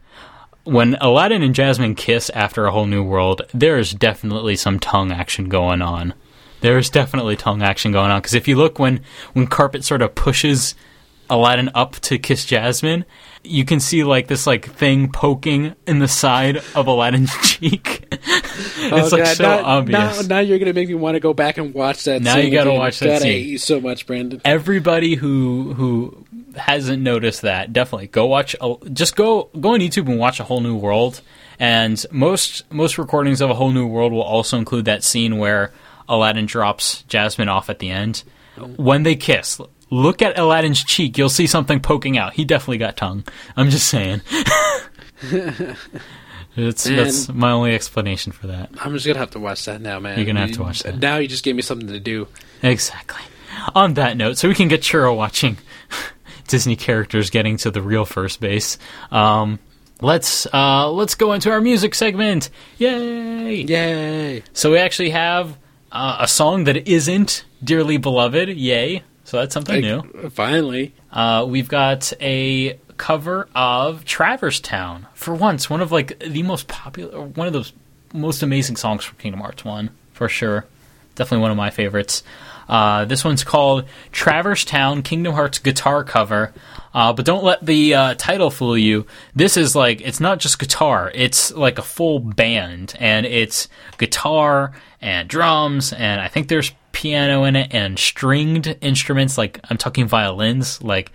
when 0.64 0.96
Aladdin 0.96 1.42
and 1.42 1.56
Jasmine 1.56 1.96
kiss 1.96 2.30
after 2.32 2.66
a 2.66 2.72
whole 2.72 2.86
new 2.86 3.04
world, 3.04 3.42
there 3.54 3.78
is 3.78 3.92
definitely 3.92 4.56
some 4.56 4.80
tongue 4.80 5.12
action 5.12 5.50
going 5.50 5.82
on. 5.82 6.14
There 6.62 6.78
is 6.78 6.90
definitely 6.90 7.36
tongue 7.36 7.64
action 7.64 7.92
going 7.92 8.12
on 8.12 8.22
because 8.22 8.36
if 8.36 8.48
you 8.48 8.56
look 8.56 8.78
when 8.78 9.02
when 9.34 9.48
Carpet 9.48 9.84
sort 9.84 10.04
of 10.04 10.14
pushes 10.14 10.76
Aladdin 11.30 11.72
up 11.74 11.94
to 12.02 12.20
kiss 12.20 12.46
Jasmine, 12.46 13.06
you 13.44 13.66
can 13.66 13.80
see 13.80 14.04
like 14.04 14.28
this 14.28 14.46
like 14.46 14.66
thing 14.66 15.12
poking 15.12 15.76
in 15.88 16.00
the 16.00 16.08
side 16.08 16.58
of 16.76 16.86
Aladdin's 16.88 17.36
cheek. 17.42 18.06
it's 18.12 19.12
like 19.12 19.24
God, 19.24 19.38
so 19.38 19.44
now, 19.44 19.66
obvious. 19.66 20.28
Now, 20.28 20.36
now 20.36 20.40
you're 20.42 20.60
gonna 20.60 20.74
make 20.74 20.90
me 20.90 20.94
want 20.94 21.16
to 21.16 21.20
go 21.20 21.34
back 21.34 21.58
and 21.58 21.74
watch 21.74 22.04
that. 22.04 22.22
Now 22.22 22.36
scene 22.36 22.46
you 22.46 22.52
gotta 22.52 22.70
again. 22.70 22.80
watch 22.80 23.00
that 23.00 23.06
God, 23.06 23.16
I 23.16 23.20
scene. 23.20 23.32
hate 23.32 23.48
you 23.48 23.58
so 23.58 23.80
much, 23.82 24.06
Brandon. 24.06 24.42
Everybody 24.46 25.16
who 25.16 25.74
who 25.74 26.26
hasn't 26.56 27.02
noticed 27.04 27.42
that 27.44 27.72
definitely 27.74 28.08
go 28.08 28.26
watch. 28.26 28.56
A, 28.62 28.76
just 28.94 29.16
go 29.16 29.50
go 29.60 29.74
on 29.74 29.80
YouTube 29.80 30.08
and 30.10 30.18
watch 30.20 30.40
a 30.40 30.44
whole 30.44 30.62
new 30.62 30.76
world. 30.76 31.22
And 31.60 32.04
most 32.12 32.72
most 32.72 32.98
recordings 32.98 33.40
of 33.42 33.50
a 33.50 33.54
whole 33.54 33.72
new 33.72 33.86
world 33.88 34.12
will 34.12 34.24
also 34.24 34.58
include 34.58 34.86
that 34.86 35.04
scene 35.04 35.38
where 35.38 35.72
Aladdin 36.10 36.46
drops 36.48 37.04
Jasmine 37.04 37.50
off 37.50 37.70
at 37.70 37.80
the 37.80 37.90
end. 37.92 38.24
When 38.78 39.04
they 39.04 39.16
kiss, 39.16 39.60
look 39.90 40.22
at 40.22 40.38
Aladdin's 40.38 40.84
cheek. 40.84 41.18
You'll 41.18 41.30
see 41.30 41.48
something 41.48 41.80
poking 41.80 42.18
out. 42.18 42.34
He 42.34 42.46
definitely 42.46 42.80
got 42.80 42.98
tongue. 42.98 43.24
I'm 43.56 43.70
just 43.70 43.88
saying. 43.88 44.22
it's, 46.56 46.88
Man. 46.88 46.98
that's 46.98 47.30
my 47.30 47.52
only 47.52 47.74
explanation 47.74 48.32
for 48.32 48.48
that. 48.48 48.70
I'm 48.84 48.94
just 48.94 49.06
gonna 49.06 49.20
have 49.20 49.32
to 49.32 49.40
watch 49.40 49.66
that 49.66 49.82
now, 49.82 50.00
man. 50.00 50.18
You're 50.18 50.26
gonna 50.26 50.42
have 50.42 50.50
You- 50.50 50.56
to 50.56 50.62
watch 50.64 50.84
that. 50.84 50.98
Now 51.00 51.18
you 51.18 51.28
just 51.28 51.44
gave 51.44 51.56
me 51.56 51.62
something 51.62 51.88
to 51.88 52.00
do. 52.00 52.28
Exactly. 52.62 53.22
On 53.76 53.94
that 53.96 54.18
note, 54.18 54.38
so 54.38 54.48
we 54.48 54.56
can 54.56 54.68
get 54.68 54.82
Churro 54.82 55.16
watching 55.16 55.58
Disney 56.52 56.76
characters 56.76 57.30
getting 57.30 57.58
to 57.58 57.72
the 57.72 57.82
real 57.82 58.06
first 58.06 58.40
base. 58.40 58.78
Um, 59.10 59.58
let's 60.02 60.46
uh, 60.54 60.92
let's 60.92 61.16
go 61.16 61.34
into 61.34 61.50
our 61.50 61.62
music 61.62 61.96
segment. 61.96 62.50
Yay! 62.78 63.62
Yay! 63.64 64.44
So 64.54 64.72
we 64.72 64.78
actually 64.78 65.10
have 65.12 65.58
uh, 65.92 66.18
a 66.20 66.28
song 66.28 66.66
that 66.66 66.88
isn't 66.88 67.46
dearly 67.64 67.98
beloved. 67.98 68.50
Yay! 68.50 69.04
So 69.24 69.38
that's 69.38 69.54
something 69.54 69.82
new. 69.82 70.30
Finally, 70.30 70.94
Uh, 71.12 71.46
we've 71.48 71.70
got 71.70 72.12
a 72.22 72.78
cover 72.98 73.48
of 73.56 74.04
Traverse 74.06 74.60
Town. 74.60 75.08
For 75.14 75.34
once, 75.34 75.70
one 75.70 75.82
of 75.82 75.92
like 75.92 76.20
the 76.20 76.44
most 76.44 76.68
popular, 76.68 77.22
one 77.22 77.48
of 77.48 77.54
those 77.54 77.74
most 78.14 78.44
amazing 78.44 78.76
songs 78.76 79.04
from 79.06 79.18
Kingdom 79.18 79.40
Hearts 79.42 79.64
One 79.64 79.90
for 80.14 80.28
sure. 80.28 80.66
Definitely 81.16 81.42
one 81.44 81.52
of 81.52 81.58
my 81.58 81.70
favorites. 81.70 82.24
Uh, 82.68 83.06
this 83.06 83.24
one's 83.24 83.44
called 83.44 83.86
Traverse 84.12 84.66
Town 84.66 85.02
Kingdom 85.02 85.34
Hearts 85.34 85.60
guitar 85.60 86.04
cover. 86.04 86.54
Uh, 86.94 87.14
but 87.14 87.26
don't 87.26 87.44
let 87.44 87.66
the 87.66 87.96
uh, 87.96 88.16
title 88.16 88.50
fool 88.50 88.78
you. 88.78 89.06
This 89.36 89.58
is 89.58 89.76
like 89.76 90.02
it's 90.02 90.20
not 90.20 90.40
just 90.40 90.60
guitar; 90.60 91.12
it's 91.14 91.52
like 91.52 91.78
a 91.78 91.84
full 91.84 92.20
band, 92.20 92.96
and 93.00 93.26
it's 93.26 93.70
guitar 93.98 94.74
and 95.02 95.30
drums, 95.30 95.94
and 95.94 96.20
I 96.20 96.28
think 96.28 96.48
there's 96.48 96.74
piano 96.92 97.46
in 97.46 97.56
it 97.56 97.74
and 97.74 97.98
stringed 97.98 98.76
instruments. 98.82 99.38
Like 99.38 99.60
I'm 99.70 99.78
talking 99.78 100.08
violins. 100.08 100.82
Like 100.82 101.12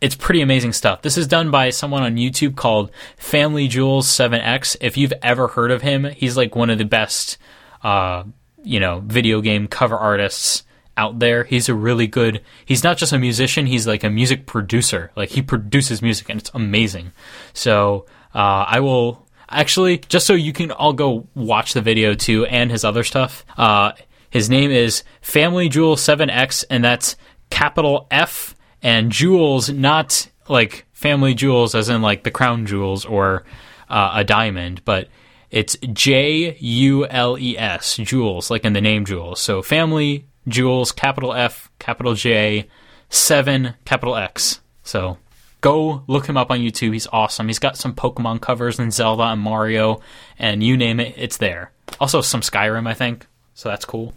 it's 0.00 0.16
pretty 0.16 0.40
amazing 0.40 0.72
stuff. 0.72 1.02
This 1.02 1.16
is 1.16 1.28
done 1.28 1.52
by 1.52 1.70
someone 1.70 2.02
on 2.02 2.16
YouTube 2.16 2.56
called 2.56 2.90
Family 3.16 3.68
Jules 3.68 4.08
7X. 4.08 4.76
If 4.80 4.96
you've 4.96 5.12
ever 5.22 5.46
heard 5.46 5.70
of 5.70 5.82
him, 5.82 6.04
he's 6.04 6.36
like 6.36 6.56
one 6.56 6.70
of 6.70 6.78
the 6.78 6.84
best, 6.84 7.38
uh, 7.84 8.24
you 8.64 8.80
know, 8.80 9.00
video 9.06 9.40
game 9.40 9.68
cover 9.68 9.96
artists 9.96 10.64
out 10.96 11.18
there. 11.18 11.44
He's 11.44 11.68
a 11.68 11.74
really 11.74 12.06
good. 12.06 12.42
He's 12.64 12.84
not 12.84 12.98
just 12.98 13.12
a 13.12 13.18
musician. 13.18 13.66
He's 13.66 13.86
like 13.86 14.04
a 14.04 14.10
music 14.10 14.46
producer. 14.46 15.10
Like 15.16 15.30
he 15.30 15.42
produces 15.42 16.02
music, 16.02 16.28
and 16.28 16.40
it's 16.40 16.50
amazing. 16.54 17.12
So 17.52 18.06
uh, 18.34 18.64
I 18.68 18.80
will 18.80 19.26
actually 19.48 19.98
just 19.98 20.26
so 20.26 20.32
you 20.34 20.52
can 20.52 20.70
all 20.70 20.92
go 20.92 21.26
watch 21.34 21.74
the 21.74 21.82
video 21.82 22.14
too 22.14 22.46
and 22.46 22.70
his 22.70 22.84
other 22.84 23.04
stuff. 23.04 23.44
Uh, 23.56 23.92
his 24.30 24.48
name 24.48 24.70
is 24.70 25.04
Family 25.20 25.68
Jewel 25.68 25.96
7X, 25.96 26.64
and 26.70 26.82
that's 26.82 27.16
capital 27.50 28.06
F 28.10 28.56
and 28.82 29.12
Jules, 29.12 29.68
not 29.68 30.26
like 30.48 30.86
family 30.92 31.34
jewels, 31.34 31.74
as 31.74 31.88
in 31.88 32.00
like 32.02 32.24
the 32.24 32.30
crown 32.30 32.64
jewels 32.66 33.04
or 33.04 33.44
uh, 33.88 34.12
a 34.14 34.24
diamond, 34.24 34.82
but 34.84 35.08
it's 35.50 35.76
J 35.92 36.56
U 36.58 37.06
L 37.06 37.38
E 37.38 37.58
S, 37.58 37.96
Jules, 37.96 38.50
like 38.50 38.64
in 38.64 38.72
the 38.72 38.80
name 38.80 39.04
Jules. 39.04 39.40
So 39.40 39.60
family 39.62 40.26
Jules, 40.48 40.92
capital 40.92 41.32
F, 41.32 41.70
capital 41.78 42.14
J, 42.14 42.68
seven, 43.08 43.74
capital 43.84 44.16
X. 44.16 44.60
So 44.82 45.18
go 45.60 46.02
look 46.06 46.26
him 46.26 46.36
up 46.36 46.50
on 46.50 46.58
YouTube. 46.58 46.92
He's 46.92 47.06
awesome. 47.12 47.46
He's 47.46 47.58
got 47.58 47.76
some 47.76 47.94
Pokemon 47.94 48.40
covers 48.40 48.78
and 48.78 48.92
Zelda 48.92 49.24
and 49.24 49.40
Mario, 49.40 50.00
and 50.38 50.62
you 50.62 50.76
name 50.76 51.00
it, 51.00 51.14
it's 51.16 51.36
there. 51.36 51.70
Also 52.00 52.20
some 52.20 52.40
Skyrim, 52.40 52.86
I 52.86 52.94
think. 52.94 53.26
So 53.54 53.68
that's 53.68 53.84
cool. 53.84 54.14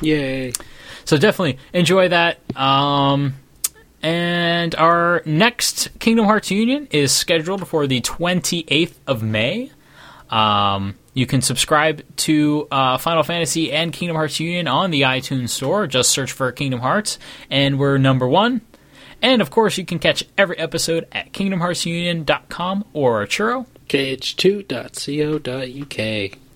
yay! 0.00 0.52
So 1.04 1.16
definitely 1.16 1.58
enjoy 1.72 2.08
that. 2.08 2.38
Um, 2.56 3.34
and 4.02 4.74
our 4.76 5.22
next 5.26 5.98
Kingdom 5.98 6.26
Hearts 6.26 6.50
Union 6.50 6.88
is 6.90 7.12
scheduled 7.12 7.66
for 7.66 7.86
the 7.86 8.00
28th 8.00 8.94
of 9.06 9.22
May. 9.22 9.70
Um, 10.30 10.96
you 11.16 11.26
can 11.26 11.40
subscribe 11.40 12.04
to 12.16 12.68
uh, 12.70 12.98
Final 12.98 13.22
Fantasy 13.22 13.72
and 13.72 13.90
Kingdom 13.90 14.16
Hearts 14.16 14.38
Union 14.38 14.68
on 14.68 14.90
the 14.90 15.00
iTunes 15.00 15.48
Store. 15.48 15.86
Just 15.86 16.10
search 16.10 16.30
for 16.30 16.52
Kingdom 16.52 16.80
Hearts, 16.80 17.18
and 17.48 17.78
we're 17.78 17.96
number 17.96 18.28
one. 18.28 18.60
And 19.22 19.40
of 19.40 19.48
course, 19.50 19.78
you 19.78 19.86
can 19.86 19.98
catch 19.98 20.24
every 20.36 20.58
episode 20.58 21.08
at 21.12 21.32
KingdomHeartsUnion.com 21.32 22.84
or 22.92 23.24
Churro. 23.24 23.64
kh2.co.uk. 23.88 24.78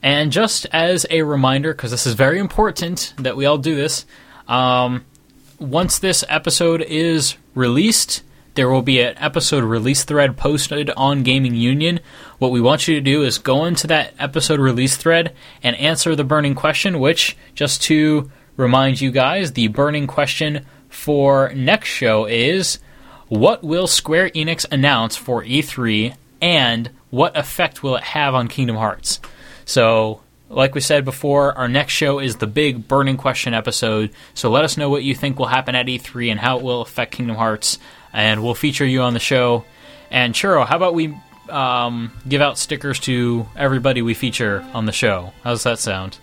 And 0.03 0.31
just 0.31 0.67
as 0.73 1.07
a 1.09 1.23
reminder, 1.23 1.73
because 1.73 1.91
this 1.91 2.07
is 2.07 2.13
very 2.13 2.39
important 2.39 3.15
that 3.17 3.39
we 3.39 3.47
all 3.47 3.57
do 3.57 3.75
this, 3.75 4.05
um, 4.47 5.07
once 5.59 5.99
this 5.99 6.23
episode 6.29 6.83
is 6.83 7.35
released, 7.55 8.23
there 8.55 8.69
will 8.69 8.83
be 8.83 9.01
an 9.01 9.17
episode 9.19 9.65
release 9.65 10.05
thread 10.05 10.37
posted 10.37 10.91
on 10.91 11.23
Gaming 11.23 11.55
Union. 11.55 12.01
What 12.39 12.51
we 12.51 12.61
want 12.61 12.89
you 12.89 12.95
to 12.95 13.01
do 13.01 13.23
is 13.23 13.39
go 13.39 13.65
into 13.65 13.87
that 13.87 14.15
episode 14.19 14.61
release 14.61 14.97
thread 14.97 15.35
and 15.63 15.77
answer 15.77 16.17
the 16.17 16.25
burning 16.25 16.55
question, 16.55 16.99
which, 16.99 17.37
just 17.55 17.83
to 17.83 18.31
remind 18.57 19.01
you 19.01 19.11
guys, 19.11 19.53
the 19.53 19.69
burning 19.69 20.07
question 20.07 20.67
for 20.89 21.53
next 21.55 21.89
show 21.89 22.27
is 22.27 22.79
what 23.29 23.63
will 23.63 23.87
Square 23.87 24.31
Enix 24.31 24.67
announce 24.71 25.17
for 25.17 25.45
E3 25.45 26.15
and 26.43 26.91
what 27.11 27.37
effect 27.37 27.83
will 27.83 27.97
it 27.97 28.03
have 28.03 28.35
on 28.35 28.49
Kingdom 28.49 28.77
Hearts? 28.77 29.21
So, 29.65 30.21
like 30.49 30.75
we 30.75 30.81
said 30.81 31.05
before, 31.05 31.57
our 31.57 31.69
next 31.69 31.93
show 31.93 32.19
is 32.19 32.37
the 32.37 32.47
big 32.49 32.89
burning 32.89 33.17
question 33.17 33.55
episode. 33.55 34.11
So 34.35 34.51
let 34.51 34.65
us 34.65 34.77
know 34.77 34.91
what 34.91 35.05
you 35.05 35.15
think 35.15 35.39
will 35.39 35.47
happen 35.47 35.77
at 35.77 35.87
E3 35.87 36.33
and 36.33 36.41
how 36.41 36.59
it 36.59 36.65
will 36.65 36.83
affect 36.83 37.13
Kingdom 37.13 37.37
Hearts, 37.37 37.79
and 38.13 38.43
we'll 38.43 38.55
feature 38.55 38.87
you 38.87 39.03
on 39.03 39.15
the 39.15 39.21
show. 39.21 39.65
And 40.11 40.35
Churro, 40.35 40.67
how 40.67 40.77
about 40.77 40.95
we 40.95 41.15
um, 41.49 42.13
give 42.29 42.41
out 42.41 42.59
stickers 42.59 42.99
to 43.01 43.47
everybody 43.57 44.03
we 44.03 44.15
feature 44.15 44.65
on 44.73 44.87
the 44.87 44.93
show? 44.93 45.33
How 45.45 45.51
does 45.51 45.63
that 45.65 45.79
sound? 45.79 46.19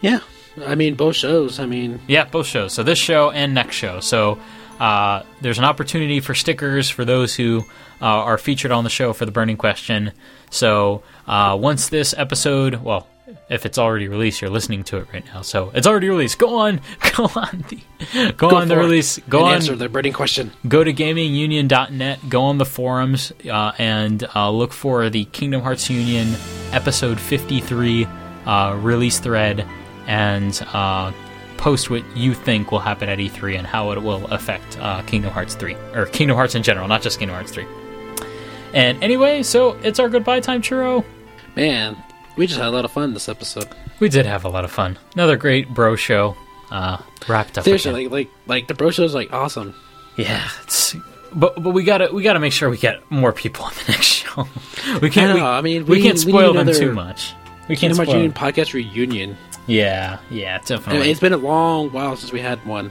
Yeah, 0.00 0.20
I 0.66 0.74
mean 0.74 0.94
both 0.94 1.16
shows. 1.16 1.58
I 1.58 1.66
mean, 1.66 2.00
Yeah, 2.06 2.24
both 2.24 2.46
shows. 2.46 2.72
So 2.72 2.82
this 2.82 2.98
show 2.98 3.30
and 3.30 3.54
next 3.54 3.76
show. 3.76 4.00
So 4.00 4.38
uh, 4.80 5.22
there's 5.40 5.58
an 5.58 5.64
opportunity 5.64 6.20
for 6.20 6.34
stickers 6.34 6.90
for 6.90 7.04
those 7.04 7.34
who 7.34 7.64
uh, 8.00 8.04
are 8.04 8.38
featured 8.38 8.72
on 8.72 8.84
the 8.84 8.90
show 8.90 9.12
for 9.12 9.24
the 9.24 9.32
burning 9.32 9.56
question. 9.56 10.12
So 10.50 11.02
uh, 11.26 11.56
once 11.60 11.88
this 11.88 12.14
episode, 12.16 12.82
well, 12.82 13.06
if 13.48 13.66
it's 13.66 13.78
already 13.78 14.08
released, 14.08 14.40
you're 14.40 14.50
listening 14.50 14.84
to 14.84 14.98
it 14.98 15.06
right 15.12 15.24
now. 15.26 15.42
So 15.42 15.70
it's 15.74 15.86
already 15.86 16.08
released. 16.08 16.38
Go 16.38 16.58
on, 16.58 16.80
go 17.16 17.24
on 17.34 17.64
the, 17.68 18.32
go, 18.32 18.50
Go 18.50 18.56
on 18.56 18.68
the 18.68 18.76
release. 18.76 19.18
Go 19.28 19.38
and 19.38 19.48
on, 19.48 19.54
answer 19.54 19.76
the 19.76 19.88
burning 19.88 20.12
question. 20.12 20.50
go 20.68 20.82
to 20.84 20.92
gamingunion.net, 20.92 22.28
go 22.28 22.42
on 22.42 22.58
the 22.58 22.64
forums, 22.64 23.32
uh, 23.50 23.72
and 23.78 24.26
uh, 24.34 24.50
look 24.50 24.72
for 24.72 25.10
the 25.10 25.24
Kingdom 25.26 25.62
Hearts 25.62 25.88
Union 25.90 26.34
episode 26.72 27.20
53 27.20 28.06
uh, 28.46 28.78
release 28.80 29.18
thread 29.18 29.66
and 30.06 30.60
uh, 30.72 31.12
post 31.58 31.90
what 31.90 32.04
you 32.16 32.34
think 32.34 32.72
will 32.72 32.80
happen 32.80 33.08
at 33.08 33.18
E3 33.18 33.58
and 33.58 33.66
how 33.66 33.92
it 33.92 34.02
will 34.02 34.26
affect 34.26 34.78
uh, 34.80 35.02
Kingdom 35.02 35.30
Hearts 35.30 35.54
3, 35.54 35.74
or 35.94 36.06
Kingdom 36.06 36.36
Hearts 36.36 36.54
in 36.54 36.62
general, 36.62 36.88
not 36.88 37.02
just 37.02 37.18
Kingdom 37.18 37.36
Hearts 37.36 37.52
3. 37.52 37.66
And 38.74 39.02
anyway, 39.04 39.42
so 39.42 39.72
it's 39.82 39.98
our 40.00 40.08
goodbye 40.08 40.40
time, 40.40 40.62
Churro. 40.62 41.04
Man, 41.54 42.02
we 42.36 42.46
just 42.46 42.58
had 42.58 42.68
a 42.68 42.70
lot 42.70 42.84
of 42.84 42.92
fun 42.92 43.14
this 43.14 43.28
episode. 43.28 43.68
We 44.00 44.08
did 44.08 44.26
have 44.26 44.44
a 44.44 44.48
lot 44.48 44.64
of 44.64 44.70
fun. 44.70 44.98
Another 45.14 45.36
great 45.36 45.68
bro 45.72 45.96
show 45.96 46.36
uh, 46.70 46.98
wrapped 47.28 47.58
up. 47.58 47.64
Seriously, 47.64 47.90
again. 47.90 48.12
like, 48.12 48.12
like, 48.12 48.30
like 48.46 48.68
the 48.68 48.74
bro 48.74 48.90
show's 48.90 49.14
like 49.14 49.32
awesome. 49.32 49.74
Yeah, 50.16 50.46
it's, 50.64 50.94
but 51.34 51.62
but 51.62 51.70
we 51.70 51.84
gotta 51.84 52.12
we 52.12 52.22
gotta 52.22 52.40
make 52.40 52.52
sure 52.52 52.68
we 52.70 52.78
get 52.78 53.08
more 53.10 53.32
people 53.32 53.64
on 53.66 53.72
the 53.86 53.92
next 53.92 54.06
show. 54.06 54.46
We 55.00 55.10
can't. 55.10 55.32
I 55.32 55.34
we, 55.34 55.40
I 55.40 55.60
mean, 55.60 55.86
we, 55.86 55.96
we 55.98 56.02
can't 56.02 56.14
we 56.24 56.32
spoil 56.32 56.52
need 56.52 56.58
them 56.60 56.68
another 56.68 56.78
too 56.78 56.92
much. 56.92 57.34
We 57.68 57.76
can't 57.76 57.94
spoil. 57.94 58.08
Union 58.08 58.32
podcast 58.32 58.72
reunion. 58.74 59.36
Yeah, 59.66 60.18
yeah, 60.30 60.58
definitely. 60.58 61.10
it's 61.10 61.20
been 61.20 61.32
a 61.32 61.36
long 61.36 61.90
while 61.92 62.16
since 62.16 62.32
we 62.32 62.40
had 62.40 62.64
one. 62.66 62.90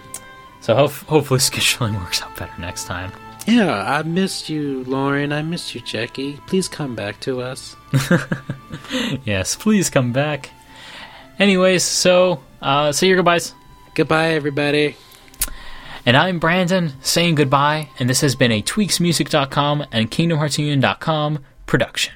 so 0.62 0.74
ho- 0.74 0.88
hopefully 0.88 1.40
scheduling 1.40 1.96
works 2.00 2.22
out 2.22 2.36
better 2.38 2.54
next 2.60 2.86
time. 2.86 3.12
Yeah, 3.52 3.84
I 3.84 4.04
missed 4.04 4.50
you, 4.50 4.86
Lauren. 4.86 5.34
I 5.34 5.42
missed 5.42 5.76
you, 5.76 5.82
Jackie. 5.82 6.40
Please 6.48 6.70
come 6.70 6.96
back 6.96 7.20
to 7.22 7.42
us. 7.42 7.76
Yes, 9.26 9.56
please 9.56 9.90
come 9.90 10.12
back. 10.12 10.50
Anyways, 11.40 11.84
so 11.84 12.42
uh, 12.62 12.92
say 12.92 13.08
your 13.08 13.18
goodbyes. 13.18 13.54
Goodbye, 13.94 14.30
everybody. 14.34 14.96
And 16.06 16.18
I'm 16.18 16.40
Brandon 16.40 16.94
saying 17.02 17.36
goodbye, 17.36 17.90
and 18.00 18.10
this 18.10 18.22
has 18.22 18.36
been 18.36 18.52
a 18.52 18.62
TweaksMusic.com 18.62 19.86
and 19.92 20.10
KingdomHeartsUnion.com 20.10 21.40
production. 21.68 22.14